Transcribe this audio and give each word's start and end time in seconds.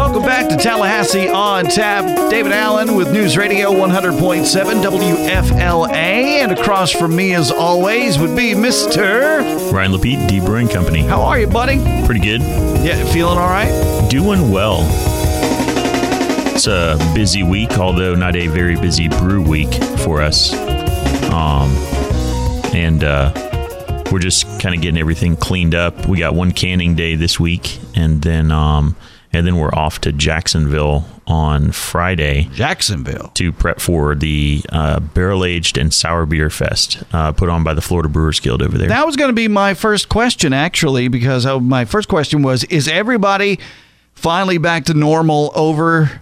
Welcome 0.00 0.22
back 0.22 0.48
to 0.48 0.56
Tallahassee 0.56 1.28
on 1.28 1.66
Tap. 1.66 2.30
David 2.30 2.52
Allen 2.52 2.96
with 2.96 3.12
News 3.12 3.36
Radio 3.36 3.70
100.7 3.70 4.82
WFLA. 4.82 5.92
And 5.92 6.52
across 6.52 6.90
from 6.90 7.14
me, 7.14 7.34
as 7.34 7.50
always, 7.50 8.18
would 8.18 8.34
be 8.34 8.54
Mr. 8.54 9.70
Ryan 9.70 9.92
Lapete, 9.92 10.26
Deep 10.26 10.44
Brewing 10.44 10.68
Company. 10.68 11.02
How 11.02 11.20
are 11.20 11.38
you, 11.38 11.46
buddy? 11.46 11.76
Pretty 12.06 12.22
good. 12.22 12.40
Yeah, 12.40 13.04
feeling 13.12 13.36
all 13.36 13.50
right? 13.50 14.08
Doing 14.08 14.50
well. 14.50 14.78
It's 16.54 16.66
a 16.66 16.96
busy 17.14 17.42
week, 17.42 17.72
although 17.72 18.14
not 18.14 18.36
a 18.36 18.46
very 18.46 18.76
busy 18.76 19.08
brew 19.08 19.46
week 19.46 19.74
for 19.98 20.22
us. 20.22 20.54
Um, 21.30 21.68
and 22.74 23.04
uh, 23.04 23.34
we're 24.10 24.18
just 24.18 24.46
kind 24.60 24.74
of 24.74 24.80
getting 24.80 24.98
everything 24.98 25.36
cleaned 25.36 25.74
up. 25.74 26.06
We 26.06 26.18
got 26.18 26.34
one 26.34 26.52
canning 26.52 26.94
day 26.94 27.16
this 27.16 27.38
week, 27.38 27.78
and 27.94 28.22
then 28.22 28.50
um, 28.50 28.96
and 29.32 29.46
then 29.46 29.56
we're 29.56 29.74
off 29.74 30.00
to 30.02 30.12
Jacksonville 30.12 31.04
on 31.26 31.70
Friday 31.70 32.48
Jacksonville. 32.52 33.30
to 33.34 33.52
prep 33.52 33.80
for 33.80 34.14
the 34.14 34.62
uh, 34.70 34.98
barrel 35.00 35.44
aged 35.44 35.78
and 35.78 35.94
sour 35.94 36.26
beer 36.26 36.50
fest 36.50 37.02
uh, 37.12 37.32
put 37.32 37.48
on 37.48 37.62
by 37.62 37.72
the 37.72 37.80
Florida 37.80 38.08
Brewers 38.08 38.40
Guild 38.40 38.62
over 38.62 38.76
there. 38.76 38.88
That 38.88 39.06
was 39.06 39.16
going 39.16 39.28
to 39.30 39.34
be 39.34 39.48
my 39.48 39.74
first 39.74 40.08
question, 40.08 40.52
actually, 40.52 41.08
because 41.08 41.46
uh, 41.46 41.60
my 41.60 41.84
first 41.84 42.08
question 42.08 42.42
was: 42.42 42.64
Is 42.64 42.88
everybody 42.88 43.58
finally 44.14 44.58
back 44.58 44.86
to 44.86 44.94
normal 44.94 45.52
over 45.54 46.20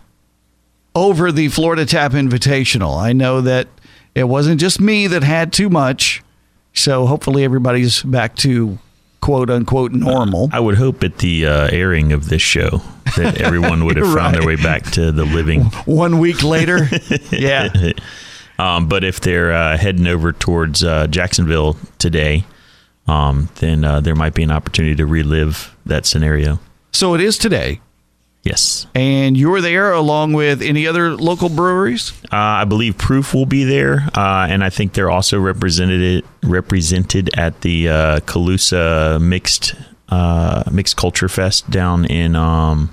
over 0.95 1.33
the 1.33 1.48
Florida 1.48 1.87
Tap 1.87 2.12
Invitational? 2.12 3.00
I 3.00 3.12
know 3.12 3.41
that 3.41 3.69
it 4.15 4.25
wasn't 4.25 4.61
just 4.61 4.81
me 4.81 5.06
that 5.06 5.22
had 5.22 5.53
too 5.53 5.70
much, 5.70 6.22
so 6.75 7.06
hopefully 7.06 7.45
everybody's 7.45 8.03
back 8.03 8.37
to 8.37 8.78
quote 9.20 9.48
unquote 9.48 9.93
normal. 9.93 10.50
I 10.53 10.61
would 10.61 10.77
hope 10.77 11.03
at 11.03 11.19
the 11.19 11.47
uh, 11.47 11.69
airing 11.72 12.12
of 12.12 12.28
this 12.28 12.43
show 12.43 12.83
that 13.17 13.41
everyone 13.41 13.84
would 13.84 13.97
have 13.97 14.12
found 14.12 14.34
their 14.34 14.47
way 14.47 14.56
back 14.56 14.84
to 14.92 15.12
the 15.12 15.25
living. 15.25 15.64
One 15.87 16.19
week 16.19 16.42
later, 16.42 16.89
yeah. 17.31 17.69
Um, 18.59 18.89
but 18.89 19.05
if 19.05 19.20
they're 19.20 19.53
uh, 19.53 19.77
heading 19.77 20.06
over 20.06 20.33
towards 20.33 20.83
uh, 20.83 21.06
Jacksonville 21.06 21.77
today, 21.98 22.45
um, 23.06 23.48
then 23.56 23.84
uh, 23.84 24.00
there 24.00 24.15
might 24.17 24.34
be 24.34 24.42
an 24.42 24.50
opportunity 24.50 24.97
to 24.97 25.06
relive 25.06 25.75
that 25.87 26.06
scenario. 26.06 26.59
So 26.92 27.15
it 27.15 27.20
is 27.20 27.39
today, 27.39 27.81
Yes. 28.42 28.87
and 28.95 29.37
you're 29.37 29.61
there 29.61 29.93
along 29.93 30.33
with 30.33 30.62
any 30.62 30.87
other 30.87 31.15
local 31.17 31.48
breweries. 31.48 32.12
Uh, 32.33 32.37
I 32.37 32.65
believe 32.65 32.98
Proof 32.98 33.33
will 33.34 33.47
be 33.47 33.62
there, 33.65 34.09
uh, 34.17 34.47
and 34.50 34.65
I 34.65 34.70
think 34.70 34.95
they're 34.95 35.11
also 35.11 35.39
represented 35.39 36.25
represented 36.43 37.31
at 37.39 37.61
the 37.61 37.89
uh, 37.89 38.20
Calusa 38.20 39.20
Mixed 39.20 39.75
uh, 40.09 40.65
Mixed 40.72 40.97
Culture 40.97 41.28
Fest 41.28 41.70
down 41.70 42.06
in 42.06 42.34
um, 42.34 42.91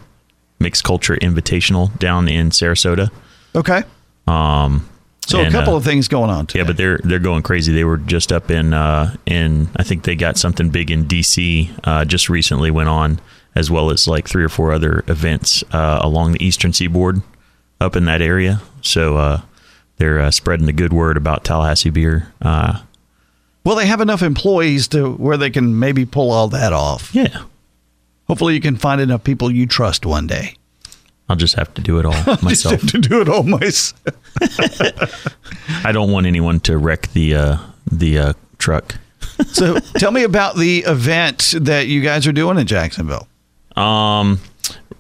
Mixed 0.60 0.84
Culture 0.84 1.16
Invitational 1.18 1.98
down 2.00 2.28
in 2.28 2.50
Sarasota. 2.50 3.10
Okay. 3.56 3.84
Um, 4.28 4.88
So 5.28 5.42
a 5.42 5.50
couple 5.50 5.74
uh, 5.74 5.78
of 5.78 5.84
things 5.84 6.08
going 6.08 6.30
on. 6.30 6.46
Today. 6.46 6.60
Yeah, 6.60 6.68
but 6.68 6.78
they're 6.78 7.00
they're 7.04 7.20
going 7.20 7.42
crazy. 7.44 7.74
They 7.74 7.84
were 7.84 7.98
just 7.98 8.32
up 8.32 8.52
in 8.52 8.74
uh, 8.74 9.16
in 9.26 9.68
I 9.76 9.84
think 9.84 10.04
they 10.04 10.16
got 10.16 10.38
something 10.38 10.70
big 10.70 10.92
in 10.92 11.06
DC 11.06 11.70
uh, 11.84 12.06
just 12.06 12.30
recently 12.30 12.70
went 12.72 12.90
on, 12.90 13.20
as 13.56 13.72
well 13.72 13.90
as 13.92 14.08
like 14.08 14.28
three 14.28 14.44
or 14.44 14.50
four 14.50 14.72
other 14.72 15.04
events 15.08 15.64
uh, 15.72 16.00
along 16.02 16.34
the 16.34 16.44
eastern 16.46 16.74
seaboard 16.74 17.22
up 17.82 17.96
in 17.96 18.06
that 18.06 18.22
area. 18.22 18.62
So 18.82 19.18
uh, 19.18 19.42
they're 19.98 20.20
uh, 20.20 20.32
spreading 20.32 20.66
the 20.68 20.74
good 20.74 20.94
word 20.94 21.18
about 21.18 21.44
Tallahassee 21.44 21.90
beer. 21.90 22.32
Uh, 22.42 22.82
Well, 23.64 23.76
they 23.76 23.88
have 23.88 24.02
enough 24.02 24.22
employees 24.22 24.88
to 24.90 25.14
where 25.14 25.38
they 25.38 25.50
can 25.50 25.80
maybe 25.80 26.06
pull 26.06 26.30
all 26.32 26.48
that 26.50 26.72
off. 26.72 27.10
yeah, 27.16 27.44
Hopefully, 28.28 28.54
you 28.56 28.62
can 28.62 28.76
find 28.76 29.00
enough 29.02 29.24
people 29.24 29.52
you 29.52 29.66
trust 29.68 30.06
one 30.06 30.28
day. 30.28 30.56
I'll 31.30 31.36
just 31.36 31.56
have 31.56 31.74
to 31.76 31.82
do 31.82 31.98
it 32.00 32.06
all 32.06 32.12
Just 32.26 32.44
myself. 32.44 32.82
have 32.82 32.92
to 32.92 33.00
do 33.00 33.22
it 33.22 33.30
all 33.30 33.44
myself. 33.44 33.98
I 35.86 35.92
don't 35.92 36.12
want 36.12 36.28
anyone 36.28 36.60
to 36.62 36.78
wreck 36.78 37.08
the 37.14 37.36
uh, 37.36 37.58
the 37.92 38.20
uh, 38.20 38.34
truck. 38.58 38.96
So, 39.48 39.80
tell 39.98 40.12
me 40.12 40.24
about 40.24 40.56
the 40.56 40.80
event 40.88 41.56
that 41.60 41.88
you 41.88 42.02
guys 42.02 42.26
are 42.28 42.32
doing 42.32 42.58
in 42.58 42.68
Jacksonville. 42.68 43.28
Um, 43.76 44.40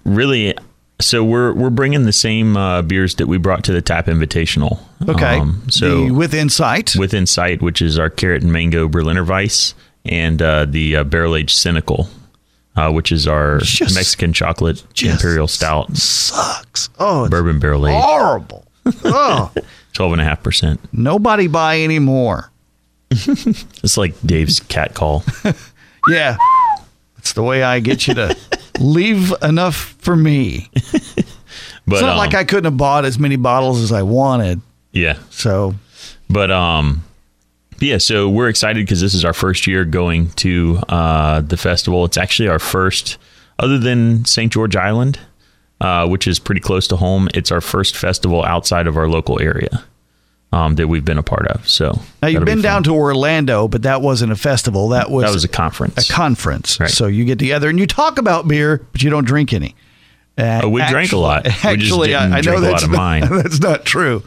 really. 0.03 0.55
So 1.01 1.23
we're 1.25 1.51
we're 1.53 1.69
bringing 1.69 2.03
the 2.05 2.13
same 2.13 2.55
uh, 2.55 2.81
beers 2.81 3.15
that 3.15 3.27
we 3.27 3.37
brought 3.37 3.65
to 3.65 3.73
the 3.73 3.81
Tap 3.81 4.05
Invitational. 4.05 4.79
Okay. 5.07 5.39
Um, 5.39 5.63
so 5.69 6.05
the 6.05 6.11
with 6.11 6.33
insight. 6.33 6.95
with 6.95 7.13
Insight, 7.13 7.61
which 7.61 7.81
is 7.81 7.99
our 7.99 8.09
carrot 8.09 8.43
and 8.43 8.51
mango 8.53 8.87
Berliner 8.87 9.25
Weiss, 9.25 9.73
and 10.05 10.41
uh, 10.41 10.63
the 10.65 10.95
uh, 10.97 11.03
barrel 11.03 11.35
aged 11.35 11.57
Cynical, 11.57 12.07
uh, 12.75 12.91
which 12.91 13.11
is 13.11 13.27
our 13.27 13.59
Just- 13.59 13.95
Mexican 13.95 14.33
chocolate 14.33 14.83
imperial 15.03 15.47
stout 15.47 15.95
sucks. 15.97 16.89
Oh, 16.99 17.23
it's 17.25 17.31
bourbon 17.31 17.59
barrel 17.59 17.87
aged, 17.87 18.03
horrible. 18.03 18.65
oh, 19.05 19.51
twelve 19.93 20.11
and 20.11 20.21
a 20.21 20.25
half 20.25 20.43
percent. 20.43 20.79
nobody 20.93 21.47
buy 21.47 21.81
anymore. 21.81 22.51
It's 23.11 23.97
like 23.97 24.13
Dave's 24.25 24.59
cat 24.61 24.93
call. 24.93 25.23
Yeah, 26.07 26.37
it's 27.17 27.33
the 27.33 27.41
way 27.41 27.63
I 27.63 27.79
get 27.79 28.07
you 28.07 28.13
to 28.13 28.37
leave 28.79 29.33
enough 29.41 29.95
for 29.97 30.15
me. 30.15 30.69
But 30.73 31.95
It's 31.95 32.01
not 32.01 32.11
um, 32.11 32.17
like 32.17 32.35
I 32.35 32.43
couldn't 32.43 32.65
have 32.65 32.77
bought 32.77 33.05
as 33.05 33.17
many 33.17 33.37
bottles 33.37 33.81
as 33.81 33.91
I 33.91 34.03
wanted. 34.03 34.61
yeah, 34.91 35.17
So, 35.31 35.73
But 36.29 36.51
um, 36.51 37.03
yeah. 37.79 37.97
So 37.97 38.29
we're 38.29 38.49
excited 38.49 38.85
because 38.85 39.01
this 39.01 39.13
is 39.13 39.25
our 39.25 39.33
first 39.33 39.67
year 39.67 39.85
going 39.85 40.29
to 40.31 40.79
uh, 40.89 41.41
the 41.41 41.57
festival. 41.57 42.05
It's 42.05 42.17
actually 42.17 42.49
our 42.49 42.59
first, 42.59 43.17
other 43.59 43.77
than 43.77 44.25
St. 44.25 44.51
George 44.51 44.75
Island, 44.75 45.19
uh, 45.81 46.07
which 46.07 46.27
is 46.27 46.39
pretty 46.39 46.61
close 46.61 46.87
to 46.89 46.95
home. 46.95 47.29
It's 47.33 47.51
our 47.51 47.61
first 47.61 47.95
festival 47.97 48.43
outside 48.43 48.87
of 48.87 48.97
our 48.97 49.07
local 49.07 49.41
area 49.41 49.83
um, 50.51 50.75
that 50.75 50.87
we've 50.87 51.03
been 51.05 51.17
a 51.17 51.23
part 51.23 51.47
of. 51.47 51.67
So 51.67 51.99
now 52.21 52.27
you've 52.29 52.39
that'll 52.41 52.45
be 52.45 52.51
been 52.53 52.61
down 52.61 52.83
to 52.83 52.91
Orlando, 52.93 53.67
but 53.67 53.83
that 53.83 54.01
wasn't 54.01 54.31
a 54.31 54.35
festival. 54.37 54.89
That 54.89 55.11
was 55.11 55.25
that 55.25 55.33
was 55.33 55.43
a 55.43 55.49
conference. 55.49 56.09
a 56.09 56.13
conference. 56.13 56.79
Right. 56.79 56.89
So 56.89 57.07
you 57.07 57.25
get 57.25 57.39
together 57.39 57.69
and 57.69 57.77
you 57.79 57.87
talk 57.87 58.17
about 58.17 58.47
beer, 58.47 58.85
but 58.91 59.03
you 59.03 59.09
don't 59.09 59.25
drink 59.25 59.51
any. 59.53 59.75
Uh, 60.37 60.61
Oh, 60.63 60.69
we 60.69 60.85
drank 60.87 61.11
a 61.13 61.17
lot. 61.17 61.45
Actually, 61.65 62.13
I, 62.15 62.25
I 62.25 62.27
know 62.27 62.41
drink 62.41 62.57
a 62.57 62.61
lot 62.61 62.71
that's 62.71 62.83
of 62.83 62.91
not, 62.91 62.97
mine. 62.97 63.21
that's 63.31 63.59
not 63.59 63.85
true. 63.85 64.23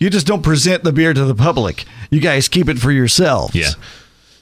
You 0.00 0.10
just 0.10 0.26
don't 0.26 0.42
present 0.42 0.82
the 0.82 0.92
beer 0.92 1.12
to 1.12 1.24
the 1.24 1.34
public. 1.34 1.84
You 2.10 2.20
guys 2.20 2.48
keep 2.48 2.68
it 2.68 2.78
for 2.78 2.90
yourselves. 2.90 3.54
yeah, 3.54 3.70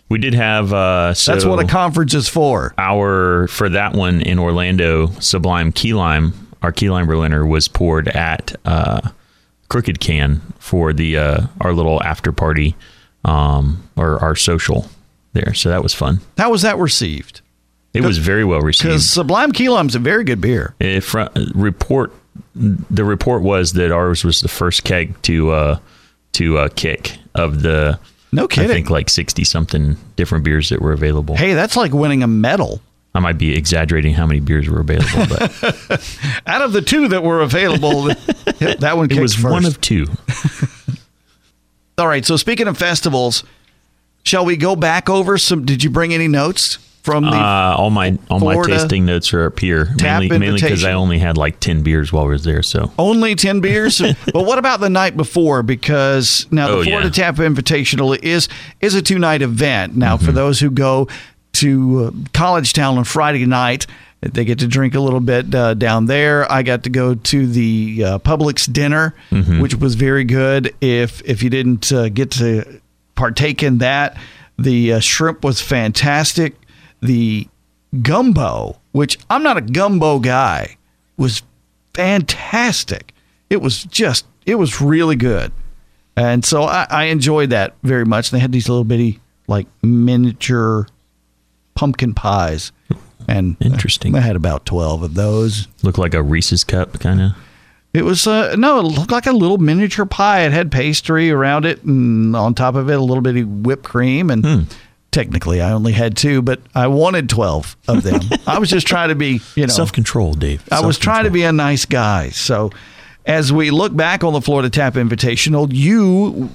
we 0.09 0.19
did 0.19 0.33
have. 0.33 0.73
Uh, 0.73 1.13
so 1.15 1.33
That's 1.33 1.45
what 1.45 1.63
a 1.63 1.67
conference 1.67 2.15
is 2.15 2.29
for. 2.29 2.73
our 2.79 3.49
for 3.49 3.69
that 3.69 3.93
one 3.95 4.23
in 4.23 4.39
Orlando, 4.39 5.09
Sublime 5.21 5.73
Key 5.73 5.95
Lime, 5.95 6.33
our 6.63 6.73
Key 6.73 6.89
Lime 6.91 7.07
Berliner 7.07 7.45
was 7.45 7.69
poured 7.69 8.09
at 8.09 8.55
uh, 8.65 9.11
Crooked 9.69 10.01
Can 10.01 10.41
for 10.59 10.93
the 10.93 11.19
uh, 11.19 11.47
our 11.61 11.73
little 11.73 12.03
after 12.03 12.33
party 12.33 12.77
um, 13.25 13.89
or 13.97 14.19
our 14.23 14.37
social 14.37 14.87
there. 15.33 15.55
So 15.55 15.69
that 15.69 15.83
was 15.83 15.93
fun. 15.93 16.21
How 16.39 16.51
was 16.51 16.63
that 16.63 16.79
received? 16.79 17.41
It 17.95 18.03
was 18.03 18.19
very 18.19 18.45
well 18.45 18.61
received. 18.61 18.91
Because. 18.91 19.11
Sublime 19.11 19.51
Key 19.51 19.69
Lime's 19.71 19.97
a 19.97 19.99
very 19.99 20.23
good 20.23 20.41
beer. 20.41 20.75
If 20.79 21.17
uh, 21.17 21.31
report 21.55 22.13
the 22.55 23.05
report 23.05 23.43
was 23.43 23.73
that 23.75 23.93
ours 23.93 24.25
was 24.25 24.41
the 24.41 24.49
first 24.49 24.85
keg 24.85 25.21
to 25.23 25.51
uh, 25.51 25.79
to 26.33 26.59
uh, 26.59 26.69
kick 26.75 27.19
of 27.35 27.63
the 27.63 27.99
No 28.33 28.45
I 28.45 28.47
kidding. 28.49 28.69
think 28.69 28.91
like 28.91 29.09
sixty 29.11 29.45
something 29.45 29.97
different 30.17 30.45
beers 30.45 30.69
that 30.71 30.81
were 30.83 30.93
available. 30.93 31.37
Hey, 31.37 31.55
that's 31.55 31.77
like 31.77 31.93
winning 31.93 32.23
a 32.23 32.27
medal. 32.27 32.81
I 33.15 33.21
might 33.21 33.39
be 33.39 33.57
exaggerating 33.57 34.13
how 34.15 34.27
many 34.27 34.39
beers 34.41 34.69
were 34.69 34.81
available, 34.81 35.27
but 35.29 36.41
Out 36.47 36.63
of 36.63 36.73
the 36.73 36.83
two 36.83 37.09
that 37.09 37.23
were 37.25 37.41
available, 37.41 38.03
that 38.59 38.93
one 38.97 39.11
it 39.11 39.19
was 39.21 39.35
first. 39.35 39.45
one 39.45 39.65
of 39.65 39.81
two. 39.81 40.07
All 41.99 42.07
right. 42.07 42.25
So 42.25 42.37
speaking 42.37 42.69
of 42.69 42.77
festivals, 42.79 43.43
shall 44.25 44.45
we 44.45 44.57
go 44.57 44.77
back 44.77 45.09
over 45.11 45.37
some? 45.39 45.65
Did 45.65 45.83
you 45.83 45.91
bring 45.91 46.15
any 46.15 46.29
notes 46.29 46.79
from 47.13 47.25
the 47.25 47.31
Uh, 47.37 47.75
all 47.79 47.91
my 47.91 48.19
all 48.31 48.39
Florida 48.41 48.73
my 48.73 48.79
tasting 48.79 49.07
notes 49.07 49.33
are 49.33 49.47
up 49.47 49.59
here, 49.59 49.89
mainly 50.03 50.29
mainly 50.39 50.61
because 50.61 50.85
I 50.85 50.93
only 50.93 51.19
had 51.19 51.37
like 51.39 51.59
ten 51.61 51.83
beers 51.83 52.13
while 52.13 52.25
I 52.25 52.29
was 52.29 52.45
there. 52.45 52.63
So 52.63 52.93
only 52.99 53.35
10 53.35 53.61
beers? 53.61 53.99
but 54.33 54.45
what 54.45 54.59
about 54.59 54.81
the 54.81 54.91
night 54.91 55.17
before? 55.17 55.63
Because 55.63 56.47
now 56.51 56.69
the 56.69 56.73
Oh, 56.75 56.83
Florida 56.85 57.07
yeah. 57.09 57.13
Tap 57.31 57.37
Invitational 57.37 58.19
is 58.23 58.49
is 58.81 58.95
a 58.95 59.03
two 59.03 59.19
night 59.19 59.43
event. 59.43 59.97
Now, 59.97 60.17
Mm-hmm. 60.17 60.27
for 60.27 60.33
those 60.33 60.61
who 60.61 60.71
go 60.71 61.09
to 61.55 62.05
uh, 62.05 62.11
College 62.35 62.73
Town 62.73 62.99
on 62.99 63.05
Friday 63.05 63.47
night, 63.47 63.87
they 64.21 64.45
get 64.45 64.59
to 64.59 64.67
drink 64.67 64.95
a 64.95 65.01
little 65.01 65.21
bit 65.21 65.55
uh, 65.55 65.75
down 65.75 66.07
there. 66.07 66.51
I 66.53 66.63
got 66.63 66.83
to 66.85 66.91
go 66.91 67.15
to 67.15 67.47
the 67.47 68.03
uh, 68.05 68.19
Publix 68.19 68.71
dinner, 68.73 69.15
Mm-hmm. 69.31 69.61
which 69.61 69.75
was 69.77 69.95
very 69.95 70.25
good. 70.25 70.75
If 70.81 71.23
if 71.25 71.43
you 71.43 71.51
didn't 71.51 71.91
uh, 71.93 72.09
get 72.11 72.31
to 72.33 72.81
partake 73.15 73.63
in 73.63 73.79
that, 73.79 74.17
the 74.59 74.95
uh, 74.95 75.01
shrimp 75.01 75.43
was 75.45 75.61
fantastic. 75.61 76.55
The 77.01 77.49
gumbo, 78.03 78.81
which 78.93 79.19
I'm 79.31 79.43
not 79.43 79.57
a 79.57 79.61
gumbo 79.63 80.19
guy, 80.19 80.77
was 81.17 81.43
fantastic. 81.95 83.13
It 83.51 83.61
was 83.63 83.85
just, 83.85 84.27
it 84.47 84.57
was 84.57 84.81
really 84.81 85.17
good. 85.17 85.53
And 86.17 86.45
so 86.45 86.63
I, 86.65 86.87
I 86.91 87.05
enjoyed 87.05 87.51
that 87.51 87.75
very 87.83 88.05
much. 88.05 88.31
They 88.31 88.39
had 88.41 88.51
these 88.53 88.69
little 88.69 88.85
bitty, 88.85 89.21
like 89.47 89.67
miniature 89.83 90.87
pumpkin 91.75 92.15
pies. 92.15 92.73
And 93.29 93.57
Interesting. 93.61 94.15
I 94.15 94.21
had 94.21 94.37
about 94.37 94.65
12 94.65 95.03
of 95.03 95.15
those. 95.15 95.69
looked 95.83 95.99
like 95.99 96.15
a 96.15 96.23
Reese's 96.23 96.65
cup 96.65 96.99
kind 96.99 97.21
of. 97.21 97.33
It 97.95 98.03
was, 98.03 98.27
uh, 98.27 98.55
no, 98.57 98.81
it 98.81 98.83
looked 98.83 99.11
like 99.11 99.27
a 99.27 99.33
little 99.33 99.59
miniature 99.59 100.07
pie. 100.07 100.41
It 100.45 100.53
had 100.53 100.71
pastry 100.73 101.31
around 101.31 101.65
it 101.67 101.83
and 101.85 102.35
on 102.35 102.55
top 102.55 102.75
of 102.75 102.91
it, 102.91 102.99
a 102.99 103.03
little 103.03 103.23
bitty 103.23 103.45
whipped 103.45 103.85
cream. 103.85 104.31
And 104.31 104.67
technically, 105.11 105.61
I 105.61 105.73
only 105.73 105.93
had 105.93 106.17
two, 106.17 106.43
but 106.43 106.61
I 106.75 106.87
wanted 106.87 107.29
12 107.29 107.77
of 107.89 108.03
them. 108.03 108.21
I 108.47 108.59
was 108.59 108.71
just 108.71 108.87
trying 108.87 109.09
to 109.09 109.15
be, 109.15 109.41
you 109.55 109.67
know. 109.67 109.73
Self 109.73 109.93
control, 109.93 110.35
Dave. 110.35 110.63
I 110.71 110.85
was 110.85 110.99
trying 110.99 111.25
to 111.25 111.31
be 111.31 111.43
a 111.43 111.53
nice 111.53 111.85
guy. 111.85 112.31
So, 112.31 112.71
as 113.27 113.53
we 113.53 113.71
look 113.71 113.95
back 113.95 114.25
on 114.25 114.33
the 114.33 114.41
Florida 114.41 114.71
Tap 114.71 114.95
Invitational, 114.95 115.69
you, 115.71 116.51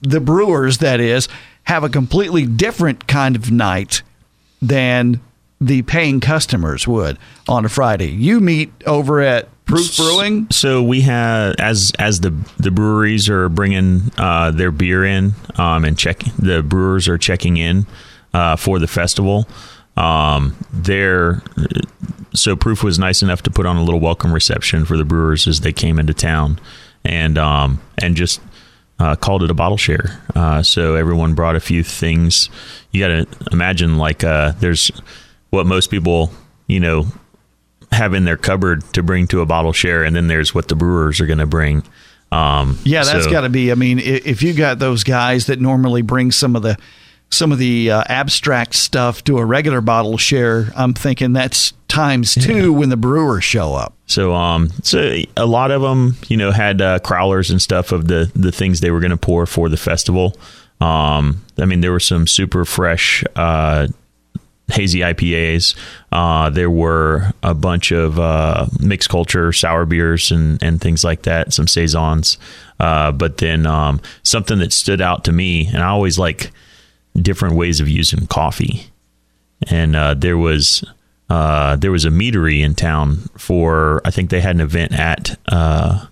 the 0.00 0.20
Brewers, 0.20 0.78
that 0.78 1.00
is, 1.00 1.28
have 1.64 1.84
a 1.84 1.88
completely 1.88 2.46
different 2.46 3.06
kind 3.06 3.36
of 3.36 3.50
night 3.50 4.02
than 4.62 5.20
the 5.60 5.82
paying 5.82 6.20
customers 6.20 6.86
would 6.86 7.18
on 7.48 7.64
a 7.64 7.68
Friday. 7.68 8.10
You 8.10 8.40
meet 8.40 8.72
over 8.86 9.20
at 9.20 9.48
Proof 9.66 9.96
Brewing. 9.96 10.46
So 10.50 10.80
we 10.82 11.00
have 11.02 11.56
as 11.58 11.92
as 11.98 12.20
the 12.20 12.30
the 12.58 12.70
breweries 12.70 13.28
are 13.28 13.48
bringing 13.48 14.12
uh, 14.16 14.52
their 14.52 14.70
beer 14.70 15.04
in 15.04 15.34
um, 15.56 15.84
and 15.84 15.98
check 15.98 16.20
the 16.38 16.62
brewers 16.62 17.08
are 17.08 17.18
checking 17.18 17.56
in 17.56 17.84
uh, 18.32 18.54
for 18.56 18.78
the 18.78 18.86
festival. 18.86 19.48
Um, 19.96 20.56
they're 20.72 21.42
so 22.32 22.54
proof 22.54 22.84
was 22.84 22.98
nice 22.98 23.22
enough 23.22 23.42
to 23.42 23.50
put 23.50 23.66
on 23.66 23.76
a 23.76 23.82
little 23.82 23.98
welcome 23.98 24.32
reception 24.32 24.84
for 24.84 24.96
the 24.96 25.04
brewers 25.04 25.48
as 25.48 25.60
they 25.60 25.72
came 25.72 25.98
into 25.98 26.14
town, 26.14 26.60
and 27.04 27.36
um, 27.36 27.80
and 27.98 28.14
just 28.14 28.40
uh, 29.00 29.16
called 29.16 29.42
it 29.42 29.50
a 29.50 29.54
bottle 29.54 29.78
share. 29.78 30.22
Uh, 30.34 30.62
so 30.62 30.94
everyone 30.94 31.34
brought 31.34 31.56
a 31.56 31.60
few 31.60 31.82
things. 31.82 32.50
You 32.92 33.00
got 33.00 33.08
to 33.08 33.26
imagine 33.50 33.98
like 33.98 34.22
uh, 34.22 34.52
there's 34.60 34.92
what 35.50 35.66
most 35.66 35.90
people 35.90 36.30
you 36.68 36.78
know 36.78 37.06
have 37.96 38.14
in 38.14 38.24
their 38.24 38.36
cupboard 38.36 38.82
to 38.94 39.02
bring 39.02 39.26
to 39.28 39.40
a 39.40 39.46
bottle 39.46 39.72
share, 39.72 40.04
and 40.04 40.14
then 40.14 40.28
there's 40.28 40.54
what 40.54 40.68
the 40.68 40.76
brewers 40.76 41.20
are 41.20 41.26
going 41.26 41.38
to 41.38 41.46
bring. 41.46 41.82
Um, 42.32 42.78
Yeah, 42.84 43.04
that's 43.04 43.24
so- 43.24 43.30
got 43.30 43.42
to 43.42 43.48
be. 43.48 43.70
I 43.72 43.74
mean, 43.74 43.98
if 44.00 44.42
you 44.42 44.52
got 44.54 44.78
those 44.78 45.04
guys 45.04 45.46
that 45.46 45.60
normally 45.60 46.02
bring 46.02 46.32
some 46.32 46.56
of 46.56 46.62
the 46.62 46.76
some 47.28 47.50
of 47.50 47.58
the 47.58 47.90
uh, 47.90 48.04
abstract 48.08 48.72
stuff 48.74 49.24
to 49.24 49.38
a 49.38 49.44
regular 49.44 49.80
bottle 49.80 50.16
share, 50.16 50.72
I'm 50.76 50.94
thinking 50.94 51.32
that's 51.32 51.72
times 51.88 52.34
two 52.34 52.72
when 52.72 52.88
the 52.88 52.96
brewers 52.96 53.42
show 53.42 53.74
up. 53.74 53.94
So, 54.06 54.32
um, 54.32 54.70
so 54.84 55.16
a 55.36 55.44
lot 55.46 55.72
of 55.72 55.82
them, 55.82 56.16
you 56.28 56.36
know, 56.36 56.52
had 56.52 56.80
uh, 56.80 57.00
crowlers 57.00 57.50
and 57.50 57.60
stuff 57.60 57.90
of 57.90 58.06
the 58.06 58.30
the 58.36 58.52
things 58.52 58.80
they 58.80 58.90
were 58.92 59.00
going 59.00 59.10
to 59.10 59.16
pour 59.16 59.44
for 59.46 59.68
the 59.68 59.76
festival. 59.76 60.36
Um, 60.80 61.42
I 61.58 61.64
mean, 61.64 61.80
there 61.80 61.90
were 61.92 62.00
some 62.00 62.26
super 62.26 62.64
fresh 62.64 63.24
uh, 63.34 63.88
hazy 64.68 65.00
IPAs. 65.00 65.76
Uh, 66.12 66.50
there 66.50 66.70
were 66.70 67.32
a 67.42 67.54
bunch 67.54 67.92
of 67.92 68.18
uh, 68.18 68.66
mixed 68.80 69.08
culture 69.08 69.52
sour 69.52 69.86
beers 69.86 70.30
and 70.30 70.62
and 70.62 70.80
things 70.80 71.04
like 71.04 71.22
that. 71.22 71.52
Some 71.52 71.68
saisons. 71.68 72.38
Uh, 72.78 73.12
but 73.12 73.38
then 73.38 73.66
um, 73.66 74.00
something 74.22 74.58
that 74.58 74.72
stood 74.72 75.00
out 75.00 75.24
to 75.24 75.32
me, 75.32 75.66
and 75.66 75.78
I 75.78 75.88
always 75.88 76.18
like 76.18 76.50
different 77.14 77.56
ways 77.56 77.80
of 77.80 77.88
using 77.88 78.26
coffee. 78.26 78.90
And 79.70 79.96
uh, 79.96 80.14
there 80.14 80.36
was 80.36 80.84
uh, 81.30 81.76
there 81.76 81.90
was 81.90 82.04
a 82.04 82.10
meadery 82.10 82.60
in 82.60 82.74
town 82.74 83.28
for 83.36 84.02
I 84.04 84.10
think 84.10 84.30
they 84.30 84.40
had 84.40 84.56
an 84.56 84.60
event 84.60 84.92
at 84.92 85.38
uh, 85.48 86.06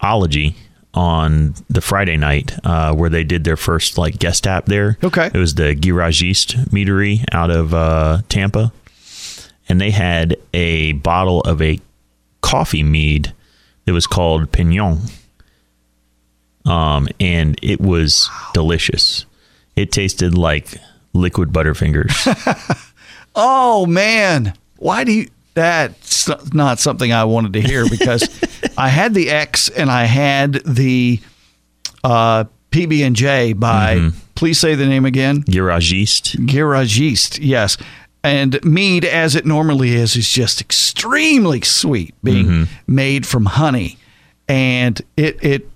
Ology 0.00 0.56
on 0.94 1.54
the 1.68 1.80
Friday 1.80 2.16
night 2.16 2.52
uh, 2.64 2.94
where 2.94 3.10
they 3.10 3.24
did 3.24 3.44
their 3.44 3.56
first 3.56 3.98
like 3.98 4.18
guest 4.18 4.46
app 4.46 4.66
there. 4.66 4.98
Okay. 5.04 5.26
it 5.32 5.38
was 5.38 5.54
the 5.54 5.74
Garagiste 5.76 6.68
meadery 6.70 7.24
out 7.32 7.50
of 7.50 7.74
uh, 7.74 8.22
Tampa, 8.28 8.72
and 9.68 9.80
they 9.80 9.90
had 9.90 10.36
a 10.54 10.92
bottle 10.92 11.40
of 11.42 11.60
a 11.62 11.80
coffee 12.40 12.82
mead 12.82 13.32
that 13.84 13.92
was 13.92 14.06
called 14.06 14.50
Pignon. 14.52 15.00
Um, 16.64 17.08
and 17.20 17.58
it 17.62 17.80
was 17.80 18.28
delicious. 18.52 19.24
It 19.76 19.90
tasted 19.92 20.36
like 20.36 20.74
liquid 21.12 21.50
Butterfingers. 21.50 22.84
Oh 23.40 23.86
man, 23.86 24.54
why 24.78 25.04
do 25.04 25.12
you? 25.12 25.28
That's 25.58 26.28
not 26.54 26.78
something 26.78 27.12
I 27.12 27.24
wanted 27.24 27.52
to 27.54 27.60
hear 27.60 27.88
because 27.88 28.28
I 28.78 28.88
had 28.88 29.12
the 29.12 29.28
X 29.30 29.68
and 29.68 29.90
I 29.90 30.04
had 30.04 30.52
the 30.64 31.20
uh, 32.04 32.44
PB 32.70 33.04
and 33.06 33.16
J 33.16 33.52
by. 33.54 34.10
Please 34.36 34.60
say 34.60 34.76
the 34.76 34.86
name 34.86 35.04
again. 35.04 35.42
Giragiste. 35.42 36.36
Garagiste, 36.46 37.40
yes. 37.42 37.76
And 38.22 38.62
mead, 38.64 39.04
as 39.04 39.34
it 39.34 39.44
normally 39.46 39.94
is, 39.94 40.14
is 40.14 40.28
just 40.28 40.60
extremely 40.60 41.60
sweet, 41.62 42.14
being 42.22 42.68
made 42.86 43.26
from 43.26 43.46
honey, 43.46 43.98
and 44.48 45.00
it 45.16 45.42
it 45.42 45.68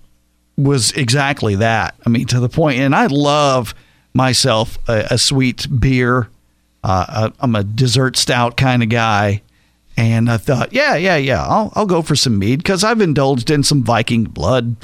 was 0.57 0.91
exactly 0.91 1.55
that. 1.55 1.95
I 2.05 2.09
mean, 2.09 2.25
to 2.27 2.39
the 2.39 2.49
point. 2.49 2.79
And 2.79 2.95
I 2.95 3.07
love 3.07 3.73
myself 4.13 4.77
a, 4.87 5.07
a 5.11 5.17
sweet 5.17 5.67
beer. 5.79 6.29
Uh, 6.83 7.05
I- 7.29 7.31
I'm 7.39 7.55
a 7.55 7.63
dessert 7.63 8.15
stout 8.17 8.55
kind 8.57 8.83
of 8.83 8.89
guy, 8.89 9.41
and 9.95 10.29
I 10.29 10.37
thought, 10.37 10.73
yeah, 10.73 10.95
yeah, 10.95 11.17
yeah, 11.17 11.43
I'll 11.45 11.71
I'll 11.75 11.85
go 11.85 12.01
for 12.01 12.15
some 12.15 12.39
mead 12.39 12.59
because 12.59 12.83
I've 12.83 13.01
indulged 13.01 13.49
in 13.51 13.63
some 13.63 13.83
Viking 13.83 14.23
blood 14.25 14.75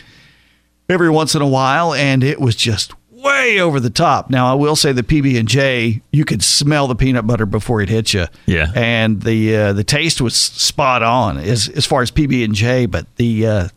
every 0.88 1.10
once 1.10 1.36
in 1.36 1.42
a 1.42 1.48
while, 1.48 1.94
and 1.94 2.24
it 2.24 2.40
was 2.40 2.56
just 2.56 2.94
way 3.12 3.60
over 3.60 3.80
the 3.80 3.90
top. 3.90 4.30
Now 4.30 4.52
I 4.52 4.56
will 4.56 4.76
say 4.76 4.92
the 4.92 5.04
PB 5.04 5.38
and 5.40 5.48
J, 5.48 6.02
you 6.12 6.26
could 6.26 6.44
smell 6.44 6.88
the 6.88 6.96
peanut 6.96 7.28
butter 7.28 7.46
before 7.46 7.82
it 7.82 7.90
hit 7.90 8.14
you. 8.14 8.26
Yeah. 8.46 8.72
and 8.76 9.22
the 9.22 9.56
uh, 9.56 9.74
the 9.74 9.84
taste 9.84 10.22
was 10.22 10.36
spot 10.36 11.04
on 11.04 11.38
as 11.38 11.68
as 11.70 11.86
far 11.86 12.02
as 12.02 12.12
PB 12.12 12.44
and 12.44 12.56
J, 12.56 12.86
but 12.86 13.14
the 13.18 13.46
uh, 13.46 13.68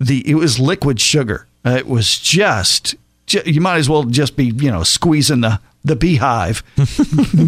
the 0.00 0.28
it 0.28 0.34
was 0.34 0.58
liquid 0.58 1.00
sugar. 1.00 1.46
Uh, 1.64 1.70
it 1.70 1.88
was 1.88 2.20
just, 2.20 2.94
you 3.44 3.60
might 3.60 3.78
as 3.78 3.88
well 3.88 4.04
just 4.04 4.36
be 4.36 4.46
you 4.46 4.70
know 4.70 4.84
squeezing 4.84 5.40
the 5.40 5.58
the 5.86 5.96
beehive, 5.96 6.62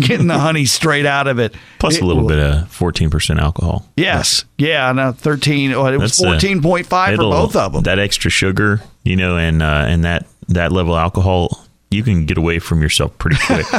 getting 0.00 0.28
the 0.28 0.38
honey 0.38 0.64
straight 0.64 1.04
out 1.06 1.26
of 1.26 1.38
it. 1.38 1.54
Plus 1.78 1.96
It 1.96 2.02
a 2.02 2.06
little 2.06 2.26
bit 2.26 2.38
of 2.38 2.68
14% 2.70 3.38
alcohol. 3.40 3.84
Yes, 3.96 4.44
yeah, 4.56 4.90
no, 4.92 5.12
thirteen. 5.12 5.72
Oh, 5.72 5.86
it 5.86 5.98
was 5.98 6.18
uh, 6.20 6.24
fourteen 6.24 6.62
point 6.62 6.86
five 6.86 7.16
for 7.16 7.22
both 7.22 7.56
of 7.56 7.72
them. 7.72 7.82
That 7.82 7.98
extra 7.98 8.30
sugar, 8.30 8.80
you 9.02 9.16
know, 9.16 9.36
and 9.36 9.62
uh, 9.62 9.84
and 9.88 10.04
that 10.04 10.26
that 10.48 10.72
level 10.72 10.94
of 10.94 11.00
alcohol, 11.00 11.64
you 11.90 12.02
can 12.02 12.26
get 12.26 12.38
away 12.38 12.58
from 12.60 12.80
yourself 12.80 13.16
pretty 13.18 13.36
quick. 13.44 13.66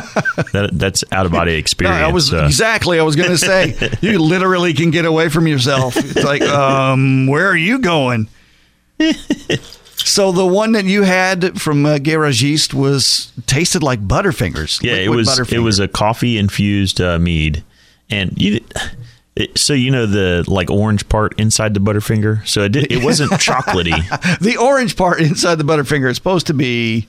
that 0.53 0.69
that's 0.73 1.03
out 1.11 1.25
of 1.25 1.31
body 1.31 1.53
No, 1.53 1.57
experience. 1.57 2.03
I 2.03 2.11
was 2.11 2.33
uh, 2.33 2.45
exactly. 2.45 2.99
I 2.99 3.03
was 3.03 3.15
going 3.15 3.29
to 3.35 3.37
say 3.37 3.75
you 4.01 4.19
literally 4.19 4.73
can 4.73 4.91
get 4.91 5.05
away 5.05 5.29
from 5.29 5.47
yourself. 5.47 5.95
It's 5.95 6.23
like, 6.23 6.41
um, 6.41 7.27
where 7.27 7.47
are 7.47 7.57
you 7.57 7.79
going? 7.79 8.27
So 10.05 10.31
the 10.31 10.45
one 10.45 10.71
that 10.73 10.85
you 10.85 11.03
had 11.03 11.59
from 11.61 11.85
uh, 11.85 11.97
Garagiste 11.97 12.73
was 12.73 13.31
tasted 13.47 13.83
like 13.83 14.05
Butterfingers. 14.07 14.81
yeah, 14.83 14.93
it 14.95 15.09
was 15.09 15.27
Butterfinger. 15.29 15.53
it 15.53 15.59
was 15.59 15.79
a 15.79 15.87
coffee 15.87 16.37
infused 16.37 16.99
uh, 17.01 17.19
mead, 17.19 17.63
and 18.09 18.33
you. 18.41 18.59
It, 19.35 19.57
so 19.57 19.71
you 19.73 19.89
know 19.91 20.05
the 20.05 20.43
like 20.47 20.69
orange 20.69 21.07
part 21.07 21.39
inside 21.39 21.73
the 21.73 21.79
Butterfinger. 21.79 22.45
So 22.47 22.63
it 22.63 22.69
did, 22.73 22.91
it 22.91 23.03
wasn't 23.03 23.31
chocolatey. 23.33 24.39
the 24.39 24.57
orange 24.57 24.97
part 24.97 25.21
inside 25.21 25.55
the 25.55 25.63
Butterfinger 25.63 26.09
is 26.09 26.17
supposed 26.17 26.47
to 26.47 26.53
be 26.53 27.07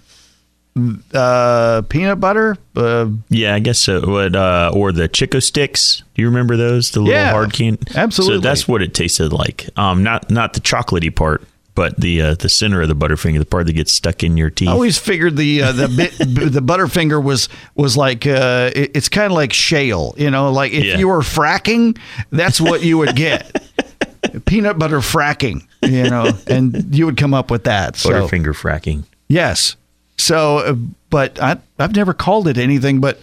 uh, 1.12 1.82
peanut 1.88 2.20
butter. 2.20 2.56
Uh, 2.76 3.08
Yeah, 3.30 3.54
I 3.54 3.58
guess 3.58 3.78
so. 3.78 4.08
What 4.08 4.36
uh, 4.36 4.70
or 4.74 4.92
the 4.92 5.08
Chick-O-Sticks? 5.08 6.02
Do 6.14 6.22
you 6.22 6.28
remember 6.28 6.56
those? 6.56 6.90
The 6.92 7.00
little 7.00 7.14
Yeah, 7.14 7.30
hard 7.32 7.52
can. 7.52 7.78
absolutely. 7.94 8.36
So 8.36 8.40
that's 8.40 8.68
what 8.68 8.82
it 8.82 8.94
tasted 8.94 9.32
like. 9.32 9.68
Um, 9.76 10.02
not 10.02 10.30
not 10.30 10.52
the 10.52 10.60
chocolatey 10.60 11.14
part. 11.14 11.42
But 11.74 11.98
the 12.00 12.20
uh, 12.22 12.34
the 12.34 12.48
center 12.48 12.82
of 12.82 12.88
the 12.88 12.94
Butterfinger, 12.96 13.38
the 13.38 13.44
part 13.46 13.66
that 13.66 13.72
gets 13.74 13.92
stuck 13.92 14.22
in 14.22 14.36
your 14.36 14.50
teeth. 14.50 14.68
I 14.68 14.72
always 14.72 14.98
figured 14.98 15.36
the 15.36 15.62
uh, 15.62 15.72
the 15.72 15.88
bit, 15.88 16.12
the 16.18 16.60
Butterfinger 16.60 17.22
was 17.22 17.48
was 17.74 17.96
like 17.96 18.26
uh, 18.26 18.70
it- 18.74 18.90
it's 18.94 19.08
kind 19.08 19.26
of 19.26 19.32
like 19.32 19.52
shale, 19.52 20.14
you 20.18 20.30
know, 20.30 20.50
like 20.52 20.72
if 20.72 20.84
Yeah. 20.84 20.98
you 20.98 21.08
were 21.08 21.20
fracking, 21.20 21.96
that's 22.30 22.60
what 22.60 22.82
you 22.82 22.98
would 22.98 23.14
get. 23.16 23.64
Peanut 24.44 24.78
butter 24.78 24.98
fracking, 24.98 25.66
you 25.82 26.08
know, 26.10 26.30
and 26.46 26.94
you 26.94 27.06
would 27.06 27.16
come 27.16 27.32
up 27.34 27.50
with 27.50 27.64
that. 27.64 27.96
So 27.96 28.10
Butterfinger 28.10 28.54
fracking. 28.54 29.04
yes, 29.28 29.76
so 30.18 30.58
uh, 30.58 30.74
but 31.08 31.40
I 31.40 31.56
I've 31.78 31.94
never 31.96 32.12
called 32.12 32.46
it 32.48 32.58
anything 32.58 33.00
but 33.00 33.20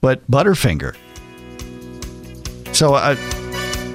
but 0.00 0.28
Butterfinger. 0.30 0.96
So 2.74 2.94
I 2.94 3.12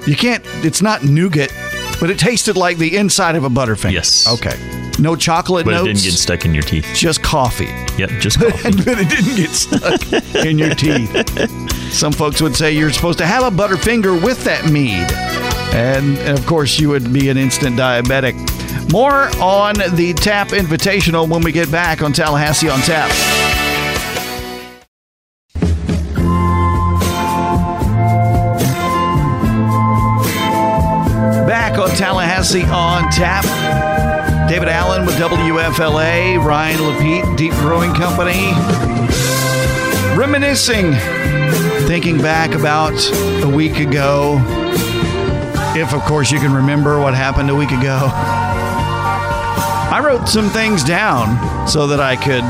you 0.06 0.14
can't. 0.16 0.42
It's 0.64 0.80
not 0.80 1.02
nougat, 1.04 1.52
but 2.00 2.10
it 2.10 2.18
tasted 2.18 2.56
like 2.56 2.78
the 2.78 2.96
inside 2.96 3.36
of 3.36 3.44
a 3.44 3.48
Butterfinger. 3.50 3.92
Yes. 3.92 4.26
Okay. 4.28 4.56
No 5.00 5.14
chocolate 5.14 5.64
But 5.64 5.72
notes. 5.72 5.82
it 5.88 5.92
didn't 5.94 6.04
get 6.04 6.12
stuck 6.14 6.44
in 6.44 6.54
your 6.54 6.62
teeth. 6.64 6.86
just 6.94 7.22
coffee. 7.22 7.72
Yep, 7.98 8.10
just 8.20 8.40
coffee. 8.40 8.70
but 8.72 8.98
it 8.98 9.08
didn't 9.08 9.36
get 9.36 9.50
stuck 9.50 10.44
in 10.44 10.58
your 10.58 10.74
teeth. 10.74 11.12
Some 11.92 12.12
folks 12.12 12.42
would 12.42 12.56
say 12.56 12.72
you're 12.72 12.90
supposed 12.90 13.18
to 13.18 13.26
have 13.26 13.44
a 13.44 13.56
Butterfinger 13.56 14.22
with 14.24 14.42
that 14.44 14.70
mead. 14.70 15.06
And, 15.74 16.18
and 16.18 16.36
of 16.38 16.44
course, 16.46 16.78
you 16.80 16.88
would 16.88 17.12
be 17.12 17.28
an 17.28 17.36
instant 17.36 17.76
diabetic. 17.76 18.34
More 18.92 19.28
on 19.40 19.74
the 19.94 20.14
Tap 20.14 20.48
Invitational 20.48 21.28
when 21.28 21.42
we 21.42 21.52
get 21.52 21.70
back 21.70 22.02
on 22.02 22.12
Tallahassee 22.12 22.68
on 22.68 22.80
Tap. 22.80 23.10
On 32.38 33.10
Tap. 33.10 33.42
David 34.48 34.68
Allen 34.68 35.04
with 35.04 35.16
WFLA, 35.16 36.40
Ryan 36.40 36.78
Lapete, 36.78 37.36
Deep 37.36 37.52
Brewing 37.54 37.92
Company. 37.94 38.52
Reminiscing, 40.16 40.92
thinking 41.88 42.18
back 42.18 42.52
about 42.54 42.94
a 43.42 43.48
week 43.52 43.80
ago. 43.80 44.40
If, 45.74 45.92
of 45.92 46.02
course, 46.02 46.30
you 46.30 46.38
can 46.38 46.54
remember 46.54 47.00
what 47.00 47.12
happened 47.12 47.50
a 47.50 47.56
week 47.56 47.72
ago. 47.72 48.08
I 49.90 50.00
wrote 50.00 50.28
some 50.28 50.48
things 50.48 50.84
down 50.84 51.66
so 51.66 51.88
that 51.88 51.98
I 51.98 52.14
could 52.14 52.44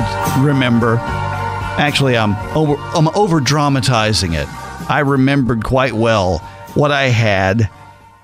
remember. 0.47 0.99
Actually, 0.99 2.19
I'm 2.19 2.37
over, 2.55 2.77
I'm 2.95 3.09
over 3.17 3.41
dramatizing 3.41 4.35
it. 4.35 4.49
I 4.91 4.99
remembered 4.99 5.65
quite 5.65 5.95
well 5.95 6.41
what 6.75 6.93
I 6.93 7.05
had 7.05 7.71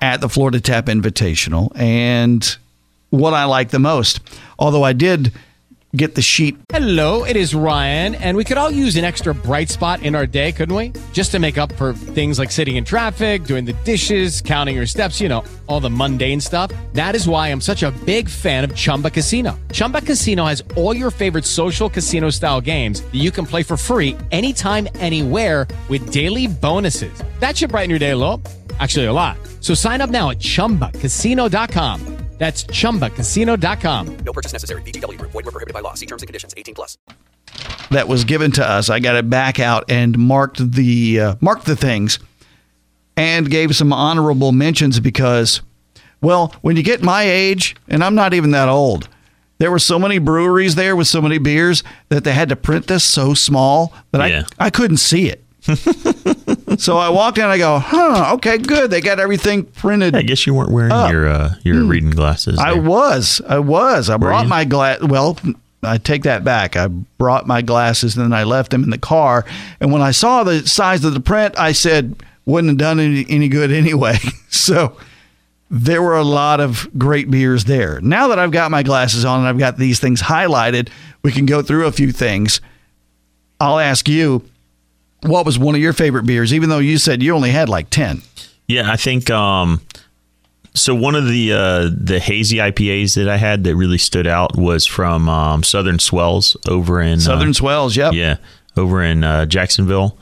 at 0.01 0.21
the 0.21 0.29
Florida 0.29 0.59
Tap 0.59 0.85
Invitational 0.85 1.71
and 1.75 2.57
what 3.09 3.33
I 3.33 3.45
like 3.45 3.69
the 3.69 3.79
most. 3.79 4.19
Although 4.59 4.83
I 4.83 4.93
did 4.93 5.31
get 5.95 6.15
the 6.15 6.21
sheet. 6.21 6.57
Hello, 6.69 7.23
it 7.23 7.35
is 7.35 7.55
Ryan, 7.55 8.15
and 8.15 8.35
we 8.35 8.43
could 8.43 8.57
all 8.57 8.71
use 8.71 8.95
an 8.95 9.05
extra 9.05 9.33
bright 9.33 9.69
spot 9.69 10.03
in 10.03 10.15
our 10.15 10.25
day, 10.25 10.51
couldn't 10.51 10.75
we? 10.75 10.91
Just 11.13 11.31
to 11.31 11.39
make 11.39 11.57
up 11.57 11.71
for 11.73 11.93
things 11.93 12.37
like 12.37 12.51
sitting 12.51 12.75
in 12.75 12.83
traffic, 12.83 13.45
doing 13.45 13.65
the 13.65 13.73
dishes, 13.85 14.41
counting 14.41 14.75
your 14.75 14.85
steps, 14.85 15.21
you 15.21 15.29
know, 15.29 15.43
all 15.67 15.79
the 15.79 15.89
mundane 15.89 16.41
stuff. 16.41 16.71
That 16.93 17.15
is 17.15 17.27
why 17.27 17.47
I'm 17.47 17.61
such 17.61 17.83
a 17.83 17.91
big 18.05 18.27
fan 18.27 18.63
of 18.63 18.75
Chumba 18.75 19.09
Casino. 19.09 19.57
Chumba 19.71 20.01
Casino 20.01 20.45
has 20.45 20.63
all 20.75 20.95
your 20.95 21.11
favorite 21.11 21.45
social 21.45 21.89
casino 21.89 22.29
style 22.29 22.61
games 22.61 23.01
that 23.01 23.15
you 23.15 23.31
can 23.31 23.45
play 23.45 23.63
for 23.63 23.77
free 23.77 24.17
anytime, 24.31 24.87
anywhere 24.95 25.67
with 25.87 26.11
daily 26.11 26.47
bonuses. 26.47 27.23
That 27.39 27.55
should 27.55 27.69
brighten 27.69 27.89
your 27.89 27.99
day 27.99 28.11
a 28.11 28.17
little. 28.17 28.41
Actually, 28.79 29.05
a 29.05 29.13
lot. 29.13 29.37
So 29.61 29.73
sign 29.73 30.01
up 30.01 30.09
now 30.09 30.31
at 30.31 30.39
chumbacasino.com. 30.39 32.17
That's 32.37 32.65
chumbacasino.com. 32.65 34.17
No 34.25 34.33
purchase 34.33 34.51
necessary. 34.51 34.81
VGW 34.81 35.17
Group. 35.17 35.31
Void 35.31 35.45
were 35.45 35.51
prohibited 35.51 35.73
by 35.73 35.79
law. 35.79 35.93
See 35.93 36.05
terms 36.05 36.21
and 36.21 36.27
conditions. 36.27 36.53
18 36.57 36.75
plus. 36.75 36.97
that 37.91 38.09
was 38.09 38.25
given 38.25 38.51
to 38.51 38.69
us. 38.69 38.89
I 38.89 38.99
got 38.99 39.15
it 39.15 39.29
back 39.29 39.57
out 39.57 39.89
and 39.89 40.17
marked 40.17 40.73
the 40.73 41.19
uh, 41.21 41.35
marked 41.39 41.65
the 41.65 41.77
things, 41.77 42.19
and 43.15 43.49
gave 43.49 43.73
some 43.73 43.93
honorable 43.93 44.51
mentions 44.51 44.99
because, 44.99 45.61
well, 46.19 46.53
when 46.61 46.75
you 46.75 46.83
get 46.83 47.01
my 47.01 47.23
age, 47.23 47.77
and 47.87 48.03
I'm 48.03 48.15
not 48.15 48.33
even 48.33 48.51
that 48.51 48.67
old, 48.67 49.07
there 49.59 49.71
were 49.71 49.79
so 49.79 49.97
many 49.97 50.17
breweries 50.17 50.75
there 50.75 50.97
with 50.97 51.07
so 51.07 51.21
many 51.21 51.37
beers 51.37 51.83
that 52.09 52.25
they 52.25 52.33
had 52.33 52.49
to 52.49 52.57
print 52.57 52.87
this 52.87 53.05
so 53.05 53.33
small 53.33 53.93
that 54.11 54.29
Yeah. 54.29 54.43
I 54.59 54.65
I 54.65 54.69
couldn't 54.71 54.97
see 54.97 55.29
it. 55.29 55.41
so 56.77 56.97
I 56.97 57.09
walked 57.09 57.37
in. 57.37 57.43
And 57.43 57.53
I 57.53 57.57
go, 57.57 57.79
huh? 57.79 58.33
Okay, 58.35 58.57
good. 58.57 58.91
They 58.91 59.01
got 59.01 59.19
everything 59.19 59.63
printed. 59.63 60.15
I 60.15 60.21
guess 60.21 60.45
you 60.45 60.53
weren't 60.53 60.71
wearing 60.71 60.91
your 61.09 61.27
uh, 61.27 61.55
your 61.63 61.83
reading 61.83 62.11
glasses. 62.11 62.59
I 62.59 62.73
was. 62.73 63.41
I 63.47 63.59
was. 63.59 64.09
I 64.09 64.17
brought 64.17 64.43
you? 64.43 64.49
my 64.49 64.65
glass. 64.65 65.01
Well, 65.01 65.37
I 65.83 65.97
take 65.97 66.23
that 66.23 66.43
back. 66.43 66.75
I 66.75 66.87
brought 66.87 67.47
my 67.47 67.61
glasses 67.61 68.15
and 68.15 68.25
then 68.25 68.33
I 68.37 68.43
left 68.43 68.71
them 68.71 68.83
in 68.83 68.89
the 68.89 68.97
car. 68.97 69.45
And 69.79 69.91
when 69.91 70.01
I 70.01 70.11
saw 70.11 70.43
the 70.43 70.67
size 70.67 71.03
of 71.05 71.13
the 71.13 71.19
print, 71.19 71.57
I 71.57 71.71
said, 71.71 72.15
wouldn't 72.45 72.69
have 72.69 72.77
done 72.77 72.99
any, 72.99 73.25
any 73.29 73.47
good 73.47 73.71
anyway. 73.71 74.17
so 74.49 74.97
there 75.69 76.01
were 76.01 76.15
a 76.15 76.23
lot 76.23 76.59
of 76.59 76.87
great 76.97 77.29
beers 77.29 77.65
there. 77.65 77.99
Now 78.01 78.27
that 78.29 78.39
I've 78.39 78.51
got 78.51 78.71
my 78.71 78.83
glasses 78.83 79.25
on 79.25 79.39
and 79.39 79.47
I've 79.47 79.57
got 79.57 79.77
these 79.77 79.99
things 79.99 80.21
highlighted, 80.21 80.89
we 81.23 81.31
can 81.31 81.45
go 81.45 81.61
through 81.61 81.87
a 81.87 81.91
few 81.91 82.11
things. 82.11 82.61
I'll 83.59 83.79
ask 83.79 84.07
you, 84.07 84.43
what 85.27 85.45
was 85.45 85.59
one 85.59 85.75
of 85.75 85.81
your 85.81 85.93
favorite 85.93 86.25
beers, 86.25 86.53
even 86.53 86.69
though 86.69 86.79
you 86.79 86.97
said 86.97 87.21
you 87.21 87.35
only 87.35 87.51
had 87.51 87.69
like 87.69 87.89
10? 87.89 88.21
Yeah, 88.67 88.91
I 88.91 88.95
think 88.95 89.29
um 89.29 89.81
so 90.73 90.93
one 90.93 91.15
of 91.15 91.27
the 91.27 91.53
uh 91.53 91.89
the 91.95 92.19
hazy 92.19 92.57
IPAs 92.57 93.15
that 93.15 93.29
I 93.29 93.37
had 93.37 93.63
that 93.63 93.75
really 93.75 93.97
stood 93.97 94.27
out 94.27 94.57
was 94.57 94.85
from 94.85 95.29
um 95.29 95.63
Southern 95.63 95.99
Swells 95.99 96.57
over 96.67 97.01
in 97.01 97.19
uh, 97.19 97.21
Southern 97.21 97.53
Swells, 97.53 97.95
yep. 97.95 98.13
Yeah, 98.13 98.37
over 98.77 99.03
in 99.03 99.23
uh, 99.23 99.45
Jacksonville. 99.45 100.17